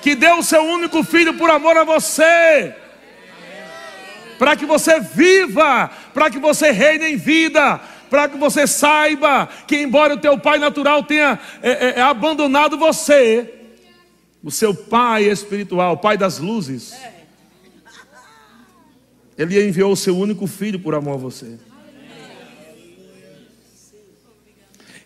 que 0.00 0.14
deu 0.14 0.38
o 0.38 0.42
seu 0.42 0.62
único 0.62 1.02
filho 1.02 1.34
por 1.34 1.50
amor 1.50 1.76
a 1.76 1.84
você 1.84 2.74
para 4.40 4.56
que 4.56 4.64
você 4.64 4.98
viva, 5.00 5.90
para 6.14 6.30
que 6.30 6.38
você 6.38 6.70
reine 6.70 7.12
em 7.12 7.16
vida, 7.16 7.78
para 8.10 8.28
que 8.28 8.36
você 8.36 8.66
saiba 8.66 9.48
que, 9.66 9.76
embora 9.76 10.14
o 10.14 10.18
teu 10.18 10.36
pai 10.36 10.58
natural 10.58 11.04
tenha 11.04 11.38
é, 11.62 11.70
é, 11.70 11.98
é, 11.98 12.02
abandonado 12.02 12.76
você, 12.76 13.54
o 14.42 14.50
seu 14.50 14.74
pai 14.74 15.24
espiritual, 15.24 15.94
o 15.94 15.98
pai 15.98 16.18
das 16.18 16.38
luzes, 16.38 16.92
ele 19.38 19.64
enviou 19.64 19.92
o 19.92 19.96
seu 19.96 20.18
único 20.18 20.46
filho 20.48 20.80
por 20.80 20.94
amor 20.94 21.14
a 21.14 21.18
você. 21.18 21.58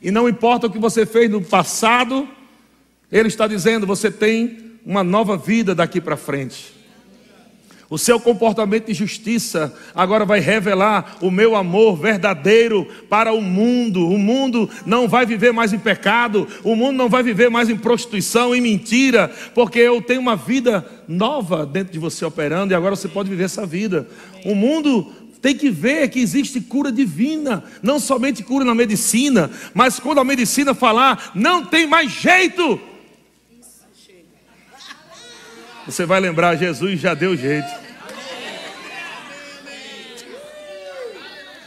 E 0.01 0.11
não 0.11 0.29
importa 0.29 0.67
o 0.67 0.71
que 0.71 0.79
você 0.79 1.07
fez 1.07 1.31
no 1.31 1.43
passado, 1.43 2.29
ele 3.13 3.29
está 3.29 3.47
dizendo: 3.47 3.87
você 3.87 4.11
tem 4.11 4.79
uma 4.85 5.05
nova 5.05 5.37
vida 5.37 5.75
daqui 5.75 6.01
para 6.01 6.17
frente. 6.17 6.74
O 7.95 7.99
seu 7.99 8.19
comportamento 8.19 8.87
de 8.87 8.93
justiça 8.93 9.73
agora 9.95 10.25
vai 10.25 10.41
revelar 10.41 11.17
o 11.21 11.31
meu 11.31 11.55
amor 11.55 11.97
verdadeiro 11.97 12.85
para 13.09 13.33
o 13.33 13.41
mundo. 13.41 14.09
O 14.09 14.19
mundo 14.19 14.69
não 14.85 15.07
vai 15.07 15.25
viver 15.25 15.53
mais 15.53 15.73
em 15.73 15.79
pecado, 15.79 16.49
o 16.65 16.75
mundo 16.75 16.97
não 16.97 17.09
vai 17.09 17.23
viver 17.23 17.49
mais 17.49 17.71
em 17.71 17.77
prostituição, 17.77 18.53
em 18.53 18.61
mentira, 18.61 19.33
porque 19.55 19.79
eu 19.79 20.03
tenho 20.03 20.21
uma 20.21 20.35
vida 20.35 20.85
nova 21.07 21.65
dentro 21.65 21.93
de 21.93 22.01
você 22.01 22.25
operando 22.25 22.73
e 22.73 22.75
agora 22.75 22.97
você 22.97 23.07
pode 23.07 23.31
viver 23.31 23.45
essa 23.45 23.65
vida. 23.65 24.09
O 24.45 24.57
mundo 24.57 25.13
tem 25.41 25.57
que 25.57 25.71
ver 25.71 26.09
que 26.09 26.19
existe 26.19 26.61
cura 26.61 26.91
divina, 26.91 27.63
não 27.81 28.01
somente 28.01 28.43
cura 28.43 28.65
na 28.65 28.75
medicina, 28.75 29.49
mas 29.73 30.01
quando 30.01 30.19
a 30.19 30.25
medicina 30.25 30.75
falar, 30.75 31.31
não 31.33 31.65
tem 31.65 31.87
mais 31.87 32.11
jeito. 32.11 32.81
Você 35.87 36.05
vai 36.05 36.19
lembrar, 36.19 36.57
Jesus 36.57 36.99
já 36.99 37.15
deu 37.15 37.37
jeito. 37.37 37.84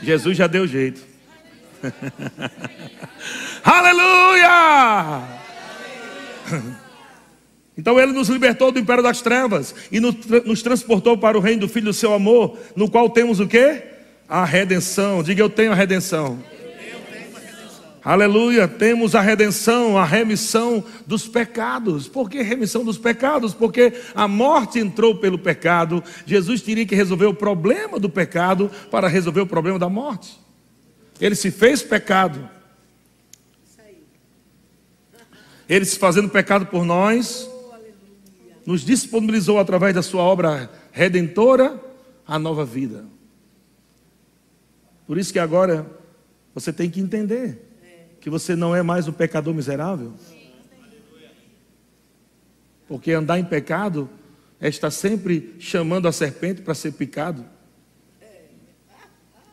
Jesus 0.01 0.37
já 0.37 0.47
deu 0.47 0.67
jeito. 0.67 1.01
Aleluia! 3.63 5.23
Então 7.77 7.99
ele 7.99 8.11
nos 8.11 8.27
libertou 8.29 8.71
do 8.71 8.79
império 8.79 9.03
das 9.03 9.21
trevas 9.21 9.75
e 9.91 9.99
nos, 9.99 10.61
transportou 10.63 11.17
para 11.17 11.37
o 11.37 11.41
reino 11.41 11.61
do 11.61 11.69
Filho 11.69 11.85
do 11.85 11.93
seu 11.93 12.13
amor, 12.13 12.57
no 12.75 12.89
qual 12.89 13.09
temos 13.09 13.39
o 13.39 13.47
que? 13.47 13.83
A 14.27 14.43
redenção. 14.43 15.21
Diga 15.21 15.41
eu 15.41 15.49
tenho 15.49 15.71
a 15.71 15.75
redenção. 15.75 16.39
Aleluia, 18.07 18.69
temos 18.69 19.15
a 19.15 19.19
redenção, 19.19 19.97
a 19.97 20.05
remissão 20.05 20.81
dos 21.05 21.27
pecados. 21.27 22.07
Por 22.07 22.29
que 22.29 22.41
remissão 22.41 22.85
dos 22.85 22.97
pecados? 22.97 23.53
Porque 23.53 23.91
a 24.15 24.29
morte 24.29 24.79
entrou 24.79 25.15
pelo 25.15 25.37
pecado. 25.37 26.01
Jesus 26.25 26.61
teria 26.61 26.85
que 26.85 26.95
resolver 26.95 27.25
o 27.25 27.33
problema 27.33 27.99
do 27.99 28.09
pecado 28.09 28.71
para 28.89 29.09
resolver 29.09 29.41
o 29.41 29.45
problema 29.45 29.77
da 29.77 29.89
morte. 29.89 30.39
Ele 31.19 31.35
se 31.35 31.51
fez 31.51 31.83
pecado. 31.83 32.49
Ele 35.67 35.83
se 35.83 35.99
fazendo 35.99 36.29
pecado 36.29 36.67
por 36.67 36.85
nós, 36.85 37.49
nos 38.65 38.85
disponibilizou 38.85 39.59
através 39.59 39.93
da 39.93 40.01
sua 40.01 40.21
obra 40.21 40.71
redentora 40.93 41.77
a 42.25 42.39
nova 42.39 42.63
vida. 42.63 43.03
Por 45.05 45.17
isso 45.17 45.33
que 45.33 45.39
agora 45.39 45.85
você 46.55 46.71
tem 46.71 46.89
que 46.89 47.01
entender 47.01 47.66
que 48.27 48.29
você 48.29 48.57
não 48.57 48.75
é 48.75 48.83
mais 48.83 49.07
um 49.07 49.13
pecador 49.13 49.53
miserável? 49.53 50.11
Porque 52.85 53.13
andar 53.13 53.39
em 53.39 53.45
pecado 53.45 54.09
é 54.59 54.67
estar 54.67 54.91
sempre 54.91 55.55
chamando 55.59 56.09
a 56.09 56.11
serpente 56.11 56.61
para 56.61 56.73
ser 56.73 56.91
picado. 56.91 57.45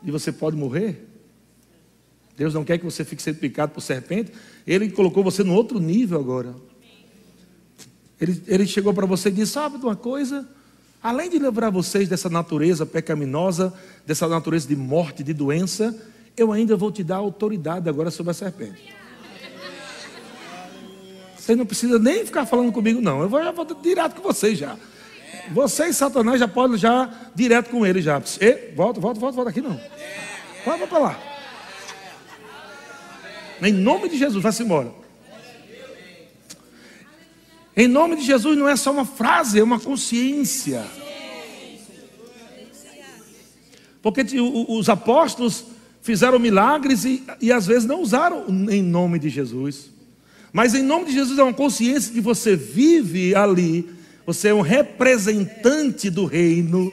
E 0.03 0.11
você 0.11 0.33
pode 0.33 0.57
morrer. 0.57 1.07
Deus 2.37 2.53
não 2.53 2.65
quer 2.65 2.79
que 2.79 2.85
você 2.85 3.05
fique 3.05 3.23
sendo 3.23 3.39
picado 3.39 3.71
por 3.71 3.81
serpente. 3.81 4.33
Ele 4.67 4.91
colocou 4.91 5.23
você 5.23 5.45
no 5.45 5.55
outro 5.55 5.79
nível 5.79 6.19
agora. 6.19 6.53
Ele, 8.21 8.43
ele 8.49 8.67
chegou 8.67 8.93
para 8.93 9.07
você 9.07 9.29
e 9.29 9.33
disse: 9.33 9.53
Sabe 9.53 9.79
de 9.79 9.85
uma 9.85 9.95
coisa? 9.95 10.49
Além 11.01 11.31
de 11.31 11.39
livrar 11.39 11.71
vocês 11.71 12.09
dessa 12.09 12.29
natureza 12.29 12.85
pecaminosa, 12.85 13.73
dessa 14.05 14.27
natureza 14.27 14.67
de 14.67 14.75
morte, 14.75 15.23
de 15.23 15.33
doença, 15.33 15.97
eu 16.37 16.53
ainda 16.53 16.77
vou 16.77 16.91
te 16.91 17.05
dar 17.05 17.17
autoridade 17.17 17.89
agora 17.89 18.11
sobre 18.11 18.31
a 18.31 18.35
serpente. 18.35 18.95
Você 21.37 21.55
não 21.55 21.67
precisa 21.67 21.99
nem 21.99 22.25
ficar 22.25 22.47
falando 22.47 22.73
comigo, 22.73 23.01
não. 23.01 23.21
Eu 23.21 23.29
vou, 23.29 23.43
já 23.43 23.53
vou 23.53 23.67
direto 23.83 24.15
com 24.17 24.23
vocês 24.23 24.59
já. 24.59 24.77
Você 25.53 25.89
e 25.89 25.93
Satanás 25.93 26.41
já 26.41 26.49
podem 26.49 26.79
já 26.79 27.13
direto 27.35 27.69
com 27.71 27.85
ele 27.85 28.01
já. 28.01 28.21
E, 28.41 28.73
volta, 28.75 28.99
volta, 28.99 29.21
volta, 29.21 29.37
volta 29.37 29.51
aqui 29.51 29.61
não. 29.61 29.79
Volta 30.65 30.87
para 30.87 30.99
lá. 30.99 31.21
Em 33.63 33.73
nome 33.73 34.09
de 34.09 34.17
Jesus, 34.17 34.43
vai-se 34.43 34.63
embora. 34.63 34.93
Em 37.77 37.89
nome 37.89 38.17
de 38.17 38.23
Jesus 38.25 38.57
não 38.57 38.69
é 38.69 38.77
só 38.77 38.91
uma 38.91 39.05
frase, 39.05 39.59
é 39.59 39.63
uma 39.63 39.79
consciência. 39.79 40.85
Porque 44.01 44.25
os 44.69 44.89
apóstolos 44.89 45.74
fizeram 46.05 46.39
milagres 46.39 47.07
e, 47.07 47.25
e 47.41 47.51
às 47.51 47.67
vezes 47.67 47.87
não 47.87 48.03
usaram 48.03 48.45
em 48.71 48.83
nome 48.83 49.19
de 49.19 49.31
Jesus. 49.31 49.91
Mas 50.53 50.75
em 50.75 50.83
nome 50.83 51.07
de 51.07 51.13
Jesus 51.13 51.39
é 51.39 51.43
uma 51.43 51.55
consciência 51.55 52.13
de 52.13 52.21
você 52.21 52.55
vive 52.55 53.35
ali, 53.35 53.89
você 54.27 54.49
é 54.49 54.55
um 54.55 54.61
representante 54.61 56.11
do 56.11 56.27
reino, 56.27 56.93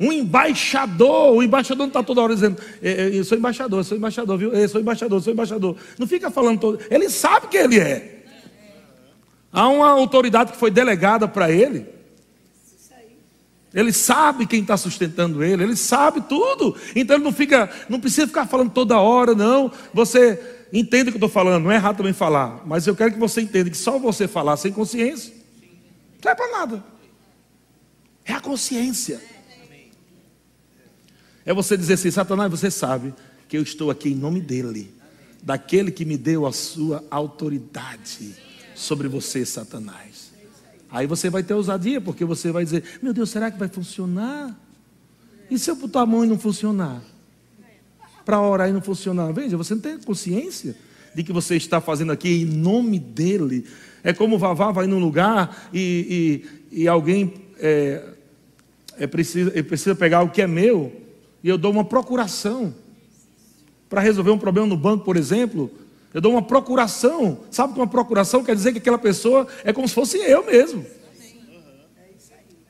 um 0.00 0.10
embaixador. 0.10 1.36
O 1.36 1.42
embaixador 1.42 1.80
não 1.80 1.88
está 1.88 2.02
toda 2.02 2.22
hora 2.22 2.34
dizendo, 2.34 2.56
eu 2.80 3.22
sou 3.24 3.36
embaixador, 3.36 3.80
eu 3.80 3.84
sou 3.84 3.98
embaixador, 3.98 4.38
viu? 4.38 4.52
Eu 4.54 4.68
sou 4.70 4.80
embaixador, 4.80 5.18
eu 5.18 5.22
sou 5.22 5.32
embaixador. 5.34 5.76
Não 5.98 6.06
fica 6.06 6.30
falando 6.30 6.60
todo. 6.60 6.78
Ele 6.90 7.10
sabe 7.10 7.48
que 7.48 7.58
ele 7.58 7.78
é. 7.78 8.24
Há 9.52 9.68
uma 9.68 9.90
autoridade 9.90 10.52
que 10.52 10.58
foi 10.58 10.70
delegada 10.70 11.28
para 11.28 11.52
ele. 11.52 11.86
Ele 13.74 13.92
sabe 13.92 14.46
quem 14.46 14.60
está 14.60 14.76
sustentando 14.76 15.42
ele, 15.42 15.62
ele 15.62 15.76
sabe 15.76 16.20
tudo. 16.22 16.76
Então 16.94 17.16
ele 17.16 17.24
não 17.24 17.32
fica, 17.32 17.70
não 17.88 18.00
precisa 18.00 18.26
ficar 18.26 18.46
falando 18.46 18.70
toda 18.70 19.00
hora, 19.00 19.34
não. 19.34 19.72
Você 19.94 20.38
entenda 20.72 21.10
o 21.10 21.12
que 21.12 21.16
eu 21.16 21.26
estou 21.26 21.28
falando, 21.28 21.64
não 21.64 21.72
é 21.72 21.76
errado 21.76 21.98
também 21.98 22.12
falar, 22.12 22.62
mas 22.66 22.86
eu 22.86 22.96
quero 22.96 23.12
que 23.12 23.18
você 23.18 23.40
entenda 23.40 23.70
que 23.70 23.76
só 23.76 23.98
você 23.98 24.26
falar 24.28 24.56
sem 24.56 24.72
consciência 24.72 25.42
não 26.24 26.30
é 26.30 26.34
para 26.34 26.50
nada. 26.52 26.84
É 28.24 28.32
a 28.32 28.40
consciência. 28.40 29.20
É 31.44 31.52
você 31.52 31.76
dizer 31.76 31.94
assim, 31.94 32.10
Satanás, 32.10 32.50
você 32.50 32.70
sabe 32.70 33.12
que 33.48 33.56
eu 33.56 33.62
estou 33.62 33.90
aqui 33.90 34.10
em 34.10 34.14
nome 34.14 34.40
dele, 34.40 34.94
daquele 35.42 35.90
que 35.90 36.04
me 36.04 36.16
deu 36.16 36.46
a 36.46 36.52
sua 36.52 37.04
autoridade 37.10 38.36
sobre 38.74 39.08
você, 39.08 39.44
Satanás. 39.44 40.31
Aí 40.92 41.06
você 41.06 41.30
vai 41.30 41.42
ter 41.42 41.54
ousadia, 41.54 42.02
porque 42.02 42.22
você 42.22 42.52
vai 42.52 42.64
dizer: 42.64 42.84
Meu 43.02 43.14
Deus, 43.14 43.30
será 43.30 43.50
que 43.50 43.58
vai 43.58 43.68
funcionar? 43.68 44.54
E 45.50 45.58
se 45.58 45.70
eu 45.70 45.74
botar 45.74 46.02
a 46.02 46.06
mão 46.06 46.22
e 46.22 46.28
não 46.28 46.38
funcionar? 46.38 47.02
Para 48.24 48.40
orar 48.40 48.68
e 48.68 48.72
não 48.72 48.82
funcionar? 48.82 49.32
Veja, 49.32 49.56
você 49.56 49.74
não 49.74 49.80
tem 49.80 49.98
consciência 49.98 50.76
de 51.14 51.22
que 51.22 51.32
você 51.32 51.56
está 51.56 51.80
fazendo 51.80 52.12
aqui 52.12 52.42
em 52.42 52.44
nome 52.44 52.98
dele. 52.98 53.66
É 54.04 54.12
como 54.12 54.36
o 54.36 54.38
Vavá 54.38 54.70
vai 54.70 54.86
num 54.86 54.98
lugar 54.98 55.68
e, 55.72 56.44
e, 56.70 56.82
e 56.82 56.88
alguém 56.88 57.34
é, 57.58 58.04
é 58.98 59.06
precisa, 59.06 59.50
é 59.58 59.62
precisa 59.62 59.94
pegar 59.94 60.22
o 60.22 60.30
que 60.30 60.42
é 60.42 60.46
meu 60.46 60.92
e 61.42 61.48
eu 61.48 61.56
dou 61.56 61.72
uma 61.72 61.84
procuração. 61.84 62.74
Para 63.88 64.00
resolver 64.00 64.30
um 64.30 64.38
problema 64.38 64.66
no 64.66 64.76
banco, 64.76 65.04
por 65.04 65.16
exemplo, 65.16 65.70
eu 66.14 66.20
dou 66.20 66.32
uma 66.32 66.42
procuração. 66.42 67.40
Sabe 67.50 67.72
que 67.72 67.80
uma 67.80 67.86
procuração 67.86 68.44
quer 68.44 68.54
dizer 68.54 68.72
que 68.72 68.78
aquela 68.78 68.98
pessoa 68.98 69.46
é 69.64 69.72
como 69.72 69.88
se 69.88 69.94
fosse 69.94 70.18
eu 70.18 70.44
mesmo. 70.44 70.84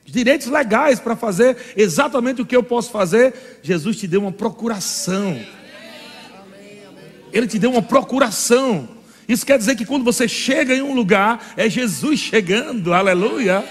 Direitos 0.05 0.47
legais 0.47 0.99
para 0.99 1.15
fazer 1.15 1.57
exatamente 1.75 2.41
o 2.41 2.45
que 2.45 2.55
eu 2.55 2.63
posso 2.63 2.91
fazer. 2.91 3.59
Jesus 3.63 3.97
te 3.97 4.07
deu 4.07 4.21
uma 4.21 4.31
procuração. 4.31 5.39
Ele 7.31 7.47
te 7.47 7.57
deu 7.57 7.71
uma 7.71 7.81
procuração. 7.81 8.87
Isso 9.27 9.45
quer 9.45 9.57
dizer 9.57 9.75
que 9.75 9.85
quando 9.85 10.03
você 10.03 10.27
chega 10.27 10.75
em 10.75 10.81
um 10.81 10.93
lugar, 10.93 11.53
é 11.57 11.69
Jesus 11.69 12.19
chegando, 12.19 12.93
aleluia. 12.93 13.63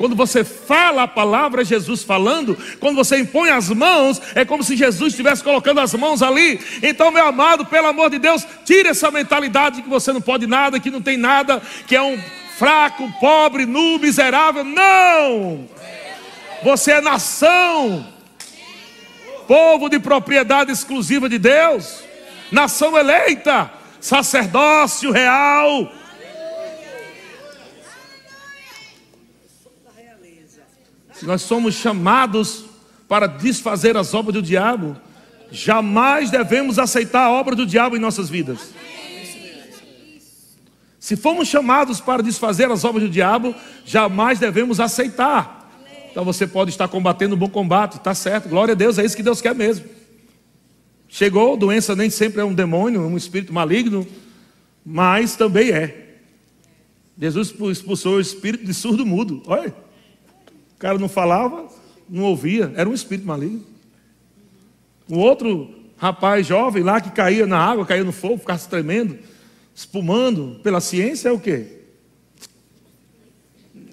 Quando 0.00 0.16
você 0.16 0.42
fala 0.42 1.02
a 1.02 1.06
palavra, 1.06 1.60
é 1.60 1.64
Jesus 1.64 2.02
falando. 2.02 2.56
Quando 2.80 2.96
você 2.96 3.18
impõe 3.18 3.50
as 3.50 3.68
mãos, 3.68 4.18
é 4.34 4.46
como 4.46 4.64
se 4.64 4.74
Jesus 4.74 5.12
estivesse 5.12 5.44
colocando 5.44 5.78
as 5.78 5.92
mãos 5.92 6.22
ali. 6.22 6.58
Então, 6.82 7.10
meu 7.10 7.26
amado, 7.26 7.66
pelo 7.66 7.88
amor 7.88 8.08
de 8.08 8.18
Deus, 8.18 8.46
tire 8.64 8.88
essa 8.88 9.10
mentalidade 9.10 9.76
de 9.76 9.82
que 9.82 9.90
você 9.90 10.10
não 10.10 10.22
pode 10.22 10.46
nada, 10.46 10.80
que 10.80 10.90
não 10.90 11.02
tem 11.02 11.18
nada, 11.18 11.60
que 11.86 11.94
é 11.94 12.00
um 12.00 12.18
fraco, 12.56 13.12
pobre, 13.20 13.66
nu, 13.66 13.98
miserável. 13.98 14.64
Não! 14.64 15.68
Você 16.62 16.92
é 16.92 17.02
nação, 17.02 18.06
povo 19.46 19.90
de 19.90 19.98
propriedade 19.98 20.72
exclusiva 20.72 21.28
de 21.28 21.36
Deus, 21.36 22.02
nação 22.50 22.96
eleita, 22.96 23.70
sacerdócio 24.00 25.10
real 25.10 25.92
nós 31.22 31.42
somos 31.42 31.74
chamados 31.74 32.64
para 33.08 33.26
desfazer 33.26 33.96
as 33.96 34.14
obras 34.14 34.34
do 34.34 34.42
diabo, 34.42 34.96
jamais 35.50 36.30
devemos 36.30 36.78
aceitar 36.78 37.24
a 37.24 37.30
obra 37.30 37.56
do 37.56 37.66
diabo 37.66 37.96
em 37.96 37.98
nossas 37.98 38.30
vidas. 38.30 38.72
Se 40.98 41.16
fomos 41.16 41.48
chamados 41.48 42.00
para 42.00 42.22
desfazer 42.22 42.70
as 42.70 42.84
obras 42.84 43.04
do 43.04 43.10
diabo, 43.10 43.54
jamais 43.84 44.38
devemos 44.38 44.78
aceitar. 44.78 45.68
Então 46.10 46.24
você 46.24 46.46
pode 46.46 46.70
estar 46.70 46.88
combatendo 46.88 47.34
um 47.34 47.38
bom 47.38 47.48
combate, 47.48 47.96
está 47.96 48.14
certo, 48.14 48.48
glória 48.48 48.72
a 48.72 48.76
Deus, 48.76 48.98
é 48.98 49.04
isso 49.04 49.16
que 49.16 49.22
Deus 49.22 49.40
quer 49.40 49.54
mesmo. 49.54 49.86
Chegou, 51.08 51.56
doença 51.56 51.96
nem 51.96 52.10
sempre 52.10 52.40
é 52.40 52.44
um 52.44 52.54
demônio, 52.54 53.00
um 53.02 53.16
espírito 53.16 53.52
maligno, 53.52 54.06
mas 54.84 55.34
também 55.34 55.70
é. 55.70 56.18
Jesus 57.18 57.52
expulsou 57.72 58.16
o 58.16 58.20
espírito 58.20 58.64
de 58.64 58.72
surdo 58.72 59.04
mudo. 59.04 59.42
Olha 59.46 59.74
cara 60.80 60.98
não 60.98 61.08
falava, 61.08 61.68
não 62.08 62.24
ouvia, 62.24 62.72
era 62.74 62.88
um 62.88 62.94
espírito 62.94 63.26
maligno. 63.26 63.62
Um 65.08 65.18
outro 65.18 65.72
rapaz 65.96 66.46
jovem 66.46 66.82
lá 66.82 67.00
que 67.00 67.10
caía 67.10 67.46
na 67.46 67.58
água, 67.58 67.84
caía 67.84 68.02
no 68.02 68.12
fogo, 68.12 68.38
ficava 68.38 68.58
tremendo, 68.60 69.18
espumando 69.74 70.58
pela 70.62 70.80
ciência, 70.80 71.28
é 71.28 71.32
o 71.32 71.38
quê? 71.38 71.80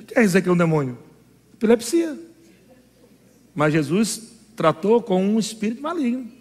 Quer 0.08 0.22
dizer 0.22 0.42
que 0.42 0.48
é 0.48 0.52
um 0.52 0.58
demônio? 0.58 0.98
Epilepsia. 1.56 2.18
Mas 3.54 3.74
Jesus 3.74 4.32
tratou 4.56 5.02
com 5.02 5.22
um 5.22 5.38
espírito 5.38 5.82
maligno. 5.82 6.32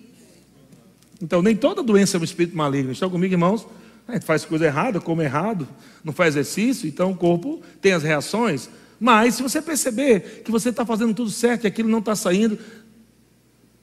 Então, 1.21 1.43
nem 1.43 1.57
toda 1.57 1.83
doença 1.83 2.17
é 2.17 2.21
um 2.21 2.25
espírito 2.25 2.57
maligno. 2.57 2.93
Estão 2.93 3.11
comigo, 3.11 3.35
irmãos? 3.35 3.67
A 4.07 4.13
gente 4.13 4.25
faz 4.25 4.45
coisa 4.45 4.67
errada, 4.67 5.01
come 5.01 5.25
errado, 5.25 5.67
não 6.05 6.13
faz 6.13 6.37
exercício, 6.37 6.89
então 6.89 7.11
o 7.11 7.17
corpo 7.17 7.61
tem 7.81 7.93
as 7.93 8.05
reações. 8.05 8.71
Mas 8.99 9.35
se 9.35 9.43
você 9.43 9.61
perceber 9.61 10.43
que 10.45 10.51
você 10.51 10.71
está 10.71 10.85
fazendo 10.85 11.15
tudo 11.15 11.31
certo 11.31 11.65
e 11.65 11.67
aquilo 11.67 11.89
não 11.89 11.99
está 11.99 12.17
saindo, 12.17 12.59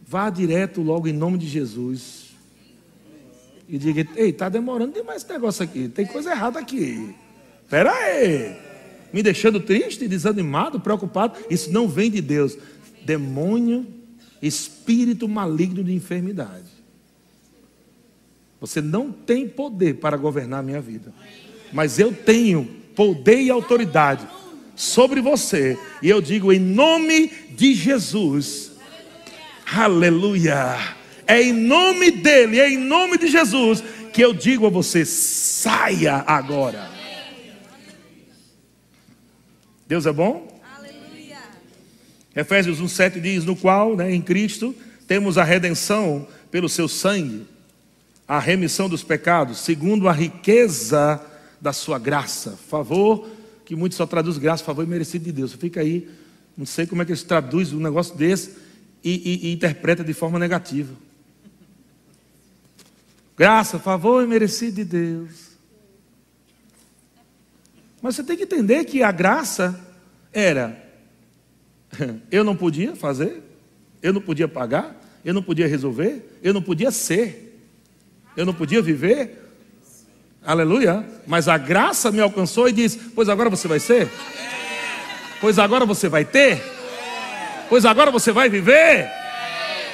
vá 0.02 0.30
direto 0.30 0.82
logo 0.82 1.08
em 1.08 1.14
nome 1.14 1.38
de 1.38 1.48
Jesus. 1.48 2.34
E 3.68 3.78
diga, 3.78 4.08
ei, 4.16 4.30
está 4.30 4.50
demorando 4.50 4.94
demais 4.94 5.24
esse 5.24 5.32
negócio 5.32 5.64
aqui. 5.64 5.88
Tem 5.88 6.06
coisa 6.06 6.32
errada 6.32 6.60
aqui. 6.60 7.16
Espera 7.64 7.92
aí. 7.92 8.56
Me 9.12 9.22
deixando 9.22 9.60
triste, 9.60 10.08
desanimado, 10.08 10.80
preocupado. 10.80 11.40
Isso 11.50 11.72
não 11.72 11.88
vem 11.88 12.10
de 12.10 12.22
Deus. 12.22 12.58
Demônio, 13.06 13.86
espírito 14.42 15.28
maligno 15.28 15.84
de 15.84 15.94
enfermidade. 15.94 16.74
Você 18.60 18.82
não 18.82 19.12
tem 19.12 19.48
poder 19.48 19.96
para 19.96 20.18
governar 20.18 20.60
a 20.60 20.64
minha 20.64 20.82
vida. 20.82 21.14
Mas 21.72 22.00
eu 22.00 22.14
tenho 22.14 22.66
poder 22.96 23.42
e 23.42 23.50
autoridade 23.50 24.28
sobre 24.76 25.22
você. 25.22 25.78
E 26.02 26.10
eu 26.10 26.22
digo 26.22 26.52
em 26.52 26.60
nome 26.60 27.32
de 27.52 27.74
Jesus. 27.74 28.72
Aleluia. 29.66 30.96
É 31.26 31.42
em 31.42 31.54
nome 31.54 32.12
dele, 32.12 32.60
é 32.60 32.70
em 32.70 32.78
nome 32.78 33.18
de 33.18 33.28
Jesus 33.28 33.84
que 34.12 34.24
eu 34.24 34.34
digo 34.34 34.68
a 34.68 34.70
você: 34.70 35.06
saia 35.06 36.24
agora. 36.28 36.92
Deus 39.88 40.06
é 40.06 40.14
bom? 40.14 40.62
Aleluia. 40.78 41.40
Efésios 42.36 42.80
1,7 42.82 43.20
diz: 43.20 43.46
No 43.46 43.56
qual, 43.56 43.96
né, 43.96 44.14
em 44.14 44.22
Cristo, 44.22 44.76
temos 45.08 45.38
a 45.38 45.44
redenção 45.44 46.28
pelo 46.52 46.70
seu 46.70 46.88
sangue, 46.88 47.48
a 48.28 48.40
remissão 48.40 48.88
dos 48.88 49.04
pecados, 49.04 49.60
segundo 49.60 50.08
a 50.08 50.12
riqueza 50.12 51.22
da 51.60 51.74
sua 51.74 51.98
graça, 51.98 52.58
favor 52.70 53.28
que 53.74 53.80
muitos 53.80 53.98
só 53.98 54.06
traduz 54.06 54.38
graça, 54.38 54.64
favor 54.64 54.86
e 54.86 54.88
merecido 54.88 55.26
de 55.26 55.32
Deus. 55.32 55.54
Fica 55.54 55.82
aí, 55.82 56.08
não 56.56 56.66
sei 56.66 56.86
como 56.86 57.02
é 57.02 57.06
que 57.06 57.12
eles 57.12 57.24
traduzem 57.24 57.76
um 57.76 57.82
negócio 57.82 58.16
desse 58.16 58.56
e, 59.04 59.42
e, 59.44 59.48
e 59.48 59.54
interpreta 59.54 60.04
de 60.04 60.14
forma 60.14 60.38
negativa. 60.38 60.94
Graça, 63.36 63.80
favor 63.80 64.24
e 64.24 64.28
merecido 64.28 64.76
de 64.76 64.86
Deus. 64.86 65.54
Mas 68.00 68.16
você 68.16 68.24
tem 68.24 68.38
que 68.38 68.44
entender 68.44 68.86
que 68.86 69.02
a 69.02 69.12
graça 69.12 69.80
era: 70.32 70.80
eu 72.30 72.44
não 72.44 72.56
podia 72.56 72.96
fazer, 72.96 73.42
eu 74.04 74.14
não 74.14 74.22
podia 74.22 74.48
pagar, 74.48 74.96
eu 75.26 75.34
não 75.34 75.42
podia 75.42 75.68
resolver, 75.68 76.38
eu 76.44 76.54
não 76.54 76.62
podia 76.62 76.92
ser, 76.92 77.60
eu 78.38 78.46
não 78.46 78.54
podia 78.54 78.84
viver, 78.84 79.43
Aleluia. 80.46 81.06
Mas 81.26 81.48
a 81.48 81.58
graça 81.58 82.12
me 82.12 82.20
alcançou 82.20 82.68
e 82.68 82.72
diz: 82.72 83.00
Pois 83.16 83.30
agora 83.30 83.50
você 83.50 83.68
vai 83.68 83.80
ser? 83.80 84.10
Pois 85.40 85.58
agora 85.58 85.86
você 85.86 86.10
vai 86.10 86.26
ter? 86.26 86.62
Pois 87.70 87.86
agora 87.86 88.12
você 88.12 88.32
vai 88.32 88.50
viver? 88.50 89.10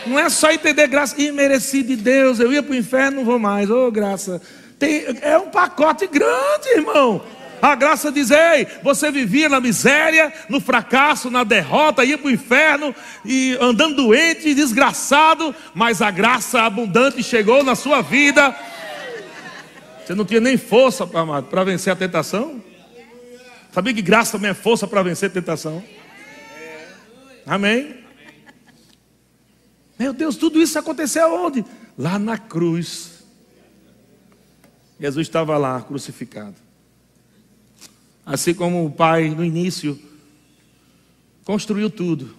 Não 0.07 0.17
é 0.17 0.27
só 0.29 0.51
entender 0.51 0.87
graça 0.87 1.21
imerecido 1.21 1.89
de 1.89 1.95
Deus. 1.95 2.39
Eu 2.39 2.51
ia 2.51 2.63
para 2.63 2.71
o 2.71 2.75
inferno, 2.75 3.17
não 3.17 3.25
vou 3.25 3.37
mais. 3.37 3.69
Oh, 3.69 3.91
graça. 3.91 4.41
Tem, 4.79 5.05
é 5.21 5.37
um 5.37 5.49
pacote 5.49 6.07
grande, 6.07 6.69
irmão. 6.75 7.21
A 7.61 7.75
graça 7.75 8.11
diz: 8.11 8.31
Ei, 8.31 8.65
você 8.81 9.11
vivia 9.11 9.49
na 9.49 9.59
miséria, 9.59 10.33
no 10.49 10.59
fracasso, 10.59 11.29
na 11.29 11.43
derrota, 11.43 12.03
ia 12.03 12.17
para 12.17 12.27
o 12.27 12.31
inferno 12.31 12.95
e 13.23 13.55
andando 13.61 13.97
doente, 13.97 14.55
desgraçado, 14.55 15.53
mas 15.75 16.01
a 16.01 16.09
graça 16.09 16.63
abundante 16.63 17.21
chegou 17.21 17.63
na 17.63 17.75
sua 17.75 18.01
vida 18.01 18.55
você 20.09 20.15
não 20.15 20.25
tinha 20.25 20.41
nem 20.41 20.57
força, 20.57 21.05
para 21.05 21.63
vencer 21.63 21.93
a 21.93 21.95
tentação? 21.95 22.63
Sabia 23.71 23.93
que 23.93 24.01
graça 24.01 24.31
também 24.31 24.49
é 24.49 24.55
força 24.55 24.87
para 24.87 25.03
vencer 25.03 25.29
a 25.29 25.33
tentação? 25.33 25.83
Amém? 27.45 28.03
Meu 29.99 30.11
Deus, 30.11 30.35
tudo 30.35 30.59
isso 30.59 30.79
aconteceu 30.79 31.31
onde? 31.31 31.63
Lá 31.95 32.17
na 32.17 32.39
cruz. 32.39 33.23
Jesus 34.99 35.27
estava 35.27 35.55
lá, 35.59 35.79
crucificado. 35.83 36.55
Assim 38.25 38.55
como 38.55 38.83
o 38.83 38.91
Pai, 38.91 39.29
no 39.29 39.45
início, 39.45 40.01
construiu 41.45 41.87
tudo. 41.87 42.35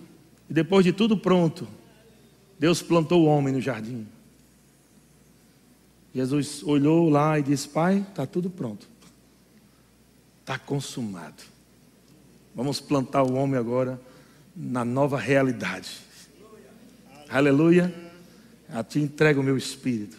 E 0.49 0.53
depois 0.53 0.85
de 0.85 0.93
tudo 0.93 1.17
pronto, 1.17 1.69
Deus 2.59 2.83
plantou 2.83 3.23
o 3.23 3.27
homem 3.27 3.55
no 3.55 3.61
jardim. 3.61 4.09
Jesus 6.15 6.63
olhou 6.63 7.09
lá 7.09 7.39
e 7.39 7.43
disse: 7.43 7.69
Pai, 7.69 8.05
está 8.09 8.27
tudo 8.27 8.51
pronto. 8.51 8.89
Está 10.41 10.59
consumado. 10.59 11.43
Vamos 12.55 12.81
plantar 12.81 13.23
o 13.23 13.35
homem 13.35 13.59
agora 13.59 14.01
na 14.55 14.85
nova 14.85 15.19
realidade. 15.19 15.99
Aleluia. 17.29 17.95
A 18.69 18.83
ti 18.83 19.01
entrego 19.01 19.41
o 19.41 19.45
meu 19.45 19.57
espírito. 19.57 20.17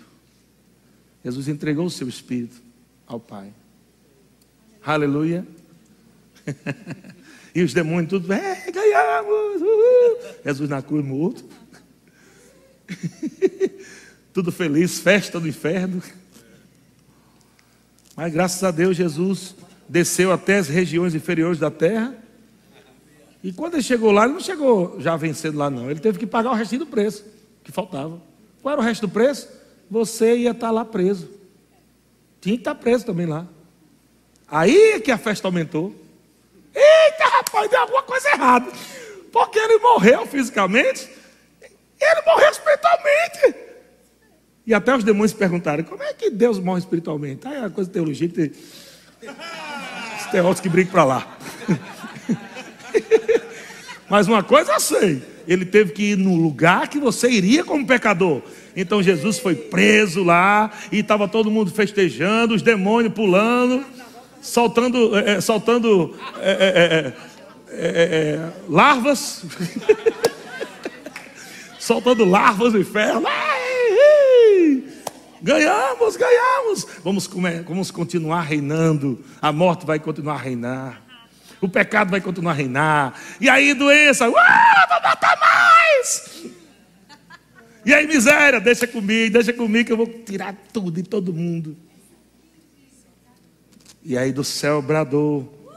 Jesus 1.23 1.47
entregou 1.47 1.85
o 1.85 1.89
seu 1.89 2.07
espírito 2.07 2.61
ao 3.05 3.19
Pai. 3.19 3.53
Aleluia. 4.83 5.45
e 7.53 7.61
os 7.61 7.73
demônios 7.73 8.09
tudo, 8.09 8.31
é, 8.33 8.71
ganhamos. 8.71 9.61
Uhul. 9.61 10.17
Jesus 10.43 10.69
na 10.69 10.81
cruz 10.81 11.05
morto. 11.05 11.45
tudo 14.33 14.51
feliz, 14.51 14.99
festa 14.99 15.39
do 15.39 15.47
inferno. 15.47 16.01
Mas 18.15 18.33
graças 18.33 18.63
a 18.63 18.71
Deus, 18.71 18.95
Jesus 18.95 19.55
desceu 19.87 20.31
até 20.31 20.57
as 20.57 20.67
regiões 20.67 21.15
inferiores 21.15 21.59
da 21.59 21.71
terra. 21.71 22.15
E 23.43 23.51
quando 23.51 23.73
ele 23.73 23.83
chegou 23.83 24.11
lá, 24.11 24.25
ele 24.25 24.33
não 24.33 24.39
chegou 24.39 24.99
já 24.99 25.15
vencendo 25.15 25.57
lá, 25.57 25.69
não. 25.69 25.89
Ele 25.89 25.99
teve 25.99 26.19
que 26.19 26.27
pagar 26.27 26.51
o 26.51 26.53
resto 26.53 26.77
do 26.77 26.85
preço 26.85 27.25
que 27.63 27.71
faltava. 27.71 28.21
Qual 28.61 28.71
era 28.71 28.81
o 28.81 28.83
resto 28.83 29.07
do 29.07 29.11
preço? 29.11 29.49
Você 29.89 30.37
ia 30.37 30.51
estar 30.51 30.71
lá 30.71 30.85
preso. 30.85 31.29
Tinha 32.39 32.55
que 32.55 32.61
estar 32.61 32.75
preso 32.75 33.05
também 33.05 33.25
lá. 33.25 33.47
Aí 34.47 34.93
é 34.93 34.99
que 34.99 35.11
a 35.11 35.17
festa 35.17 35.47
aumentou. 35.47 35.95
Eita, 36.73 37.23
rapaz, 37.25 37.69
deu 37.69 37.79
alguma 37.79 38.03
coisa 38.03 38.29
errada. 38.29 38.71
Porque 39.31 39.57
ele 39.57 39.77
morreu 39.79 40.25
fisicamente, 40.25 41.09
ele 41.61 42.21
morreu 42.25 42.49
espiritualmente. 42.49 43.70
E 44.65 44.73
até 44.73 44.95
os 44.95 45.03
demônios 45.03 45.33
perguntaram: 45.33 45.83
como 45.83 46.03
é 46.03 46.13
que 46.13 46.29
Deus 46.29 46.59
morre 46.59 46.79
espiritualmente? 46.79 47.47
Aí 47.47 47.63
é 47.63 47.69
coisa 47.69 47.89
de 47.89 47.93
teologia 47.93 48.27
que 48.27 48.33
tem. 48.33 48.51
Os 50.19 50.25
teólogos 50.31 50.59
que 50.59 50.69
brincam 50.69 50.91
para 50.91 51.03
lá. 51.03 51.37
Mas 54.09 54.27
uma 54.27 54.43
coisa 54.43 54.73
eu 54.73 54.79
sei: 54.79 55.21
ele 55.47 55.65
teve 55.65 55.93
que 55.93 56.11
ir 56.11 56.17
no 56.17 56.35
lugar 56.35 56.87
que 56.87 56.99
você 56.99 57.29
iria 57.29 57.63
como 57.63 57.85
pecador. 57.85 58.41
Então 58.75 59.01
Jesus 59.01 59.39
foi 59.39 59.55
preso 59.55 60.23
lá 60.23 60.71
e 60.91 60.99
estava 60.99 61.27
todo 61.27 61.51
mundo 61.51 61.71
festejando, 61.71 62.53
os 62.53 62.61
demônios 62.61 63.13
pulando, 63.13 63.83
soltando, 64.41 65.17
é, 65.17 65.41
soltando 65.41 66.15
é, 66.39 67.13
é, 67.69 68.49
larvas, 68.69 69.43
soltando 71.79 72.23
larvas 72.23 72.73
do 72.73 72.79
inferno. 72.79 73.27
Ganhamos, 75.41 76.15
ganhamos. 76.15 76.87
Vamos, 77.03 77.27
vamos 77.67 77.89
continuar 77.89 78.41
reinando. 78.41 79.23
A 79.41 79.51
morte 79.51 79.85
vai 79.85 79.99
continuar 79.99 80.35
a 80.35 80.37
reinar. 80.37 81.01
O 81.59 81.67
pecado 81.67 82.11
vai 82.11 82.21
continuar 82.21 82.51
a 82.51 82.55
reinar. 82.55 83.13
E 83.39 83.49
aí, 83.49 83.73
doença, 83.73 84.29
uh, 84.29 84.31
vou 84.31 85.01
matar 85.01 85.37
mais. 85.39 86.43
E 87.83 87.93
aí, 87.93 88.05
miséria, 88.05 88.59
deixa 88.59 88.85
comigo, 88.85 89.33
deixa 89.33 89.51
comigo 89.51 89.87
que 89.87 89.93
eu 89.93 89.97
vou 89.97 90.07
tirar 90.07 90.55
tudo 90.71 90.91
de 90.91 91.03
todo 91.03 91.33
mundo. 91.33 91.75
E 94.03 94.17
aí 94.17 94.31
do 94.31 94.43
céu 94.43 94.81
bradou 94.81 95.69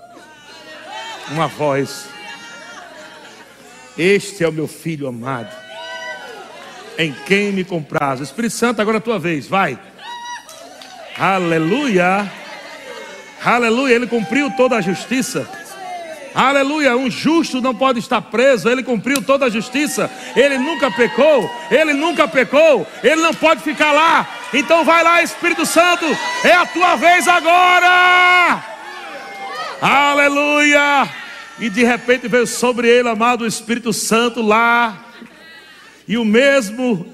uma 1.31 1.47
voz: 1.47 2.07
Este 3.97 4.45
é 4.45 4.49
o 4.49 4.53
meu 4.53 4.69
filho 4.69 5.07
amado 5.07 5.64
em 6.99 7.14
quem 7.26 7.53
me 7.53 7.64
compraz. 7.64 8.20
Espírito 8.20 8.55
Santo, 8.55 8.80
agora 8.80 8.97
é 8.97 8.99
a 8.99 9.03
tua 9.03 9.18
vez, 9.18 9.47
vai. 9.47 9.78
Aleluia. 11.18 12.30
Aleluia, 13.45 13.95
ele 13.95 14.07
cumpriu 14.07 14.51
toda 14.51 14.76
a 14.76 14.80
justiça. 14.80 15.49
Aleluia, 16.34 16.97
um 16.97 17.09
justo 17.09 17.61
não 17.61 17.72
pode 17.72 18.01
estar 18.01 18.20
preso, 18.20 18.68
ele 18.68 18.82
cumpriu 18.82 19.22
toda 19.22 19.47
a 19.47 19.51
justiça, 19.51 20.11
ele 20.34 20.59
nunca 20.59 20.90
pecou, 20.90 21.49
ele 21.70 21.92
nunca 21.92 22.26
pecou, 22.26 22.84
ele 23.05 23.22
não 23.22 23.32
pode 23.32 23.62
ficar 23.62 23.92
lá. 23.92 24.28
Então 24.53 24.84
vai 24.84 25.05
lá, 25.05 25.22
Espírito 25.22 25.64
Santo, 25.64 26.05
é 26.42 26.53
a 26.53 26.66
tua 26.66 26.97
vez 26.97 27.28
agora. 27.28 28.64
Aleluia! 29.80 31.09
E 31.61 31.70
de 31.70 31.84
repente 31.84 32.26
veio 32.26 32.49
sobre 32.49 32.88
ele, 32.88 33.09
amado 33.09 33.47
Espírito 33.47 33.92
Santo, 33.92 34.42
lá 34.42 35.03
e 36.07 36.16
o 36.16 36.24
mesmo 36.24 37.07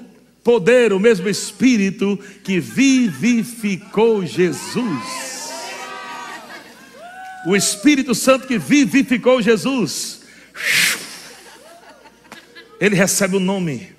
poder, 0.43 0.91
o 0.93 0.99
mesmo 0.99 1.29
Espírito 1.29 2.19
que 2.43 2.59
vivificou 2.59 4.25
Jesus. 4.25 5.51
O 7.45 7.55
Espírito 7.55 8.13
Santo 8.13 8.47
que 8.47 8.57
vivificou 8.57 9.41
Jesus. 9.41 10.21
Ele 12.79 12.95
recebe 12.95 13.35
o 13.37 13.39
nome. 13.39 13.95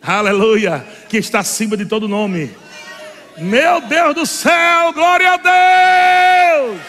Aleluia, 0.00 0.84
que 1.08 1.18
está 1.18 1.40
acima 1.40 1.76
de 1.76 1.84
todo 1.84 2.08
nome. 2.08 2.50
Meu 3.38 3.80
Deus 3.82 4.14
do 4.14 4.26
céu, 4.26 4.92
glória 4.92 5.32
a 5.32 5.36
Deus! 5.36 6.80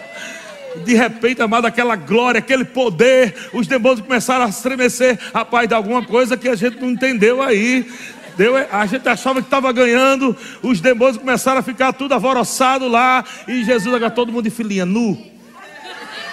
de 0.83 0.95
repente, 0.95 1.41
amado, 1.41 1.65
aquela 1.65 1.95
glória, 1.95 2.39
aquele 2.39 2.65
poder, 2.65 3.49
os 3.53 3.67
demônios 3.67 4.01
começaram 4.01 4.45
a 4.45 4.49
estremecer, 4.49 5.19
rapaz, 5.33 5.67
de 5.67 5.73
alguma 5.73 6.03
coisa 6.03 6.35
que 6.37 6.49
a 6.49 6.55
gente 6.55 6.79
não 6.79 6.89
entendeu 6.89 7.41
aí. 7.41 7.89
Deu, 8.37 8.55
a 8.55 8.85
gente 8.85 9.07
achava 9.07 9.41
que 9.41 9.47
estava 9.47 9.71
ganhando, 9.71 10.35
os 10.63 10.79
demônios 10.79 11.17
começaram 11.17 11.59
a 11.59 11.63
ficar 11.63 11.93
tudo 11.93 12.13
alvoroçado 12.13 12.87
lá, 12.87 13.23
e 13.47 13.63
Jesus 13.63 13.93
agora 13.93 14.09
todo 14.09 14.31
mundo 14.31 14.45
de 14.45 14.49
filinha, 14.49 14.85
nu. 14.85 15.21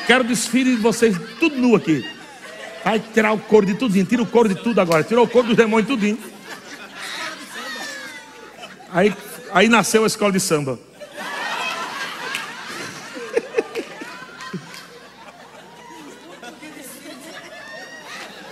Quero 0.06 0.24
desfile 0.24 0.76
de 0.76 0.82
vocês, 0.82 1.16
tudo 1.38 1.56
nu 1.56 1.76
aqui. 1.76 2.04
Vai 2.84 2.98
tirar 3.00 3.32
o 3.32 3.38
couro 3.38 3.66
de 3.66 3.74
tudinho, 3.74 4.06
tira 4.06 4.22
o 4.22 4.26
couro 4.26 4.48
de 4.48 4.54
tudo 4.54 4.80
agora, 4.80 5.02
tirou 5.02 5.24
o 5.24 5.28
couro 5.28 5.48
dos 5.48 5.56
demônios 5.56 5.88
tudinho. 5.88 6.18
Aí, 8.90 9.12
aí 9.52 9.68
nasceu 9.68 10.04
a 10.04 10.06
escola 10.06 10.32
de 10.32 10.40
samba. 10.40 10.78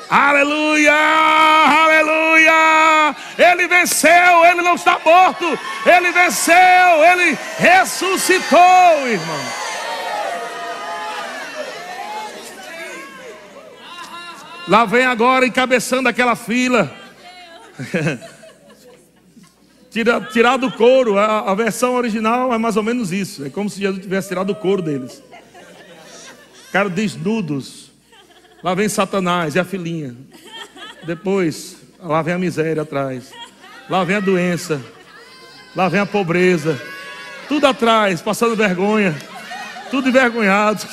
Aleluia, 0.09 0.93
aleluia. 0.93 3.17
Ele 3.37 3.67
venceu, 3.67 4.45
ele 4.45 4.63
não 4.63 4.75
está 4.75 5.01
morto. 5.05 5.59
Ele 5.85 6.13
venceu, 6.13 6.55
ele 7.13 7.37
ressuscitou, 7.59 9.09
irmão. 9.09 9.67
Lá 14.69 14.85
vem 14.85 15.07
agora 15.07 15.47
encabeçando 15.47 16.09
aquela 16.09 16.35
fila. 16.35 16.93
Tira, 19.91 20.21
tirar 20.21 20.59
do 20.59 20.71
couro, 20.71 21.19
a, 21.19 21.51
a, 21.51 21.55
versão 21.55 21.95
original 21.95 22.53
é 22.53 22.59
mais 22.59 22.77
ou 22.77 22.83
menos 22.83 23.13
isso. 23.13 23.47
É 23.47 23.51
como 23.51 23.71
se 23.71 23.81
Jesus 23.81 24.03
tivesse 24.03 24.29
tirado 24.29 24.51
o 24.51 24.55
couro 24.55 24.83
deles. 24.83 25.23
Cara 26.71 26.91
desnudos, 26.91 27.91
Lá 28.67 28.75
vem 28.75 28.89
Satanás 28.89 29.55
e 29.55 29.61
a 29.61 29.65
filhinha. 29.65 30.17
Depois, 31.05 31.77
lá 32.01 32.21
vem 32.21 32.35
a 32.35 32.39
miséria 32.39 32.83
atrás. 32.83 33.31
Lá 33.89 34.03
vem 34.03 34.17
a 34.17 34.21
doença. 34.21 34.85
Lá 35.77 35.89
vem 35.89 36.01
a 36.01 36.05
pobreza. 36.05 36.77
Tudo 37.47 37.65
atrás, 37.65 38.21
passando 38.21 38.57
vergonha. 38.57 39.17
Tudo 39.89 40.09
envergonhado. 40.09 40.85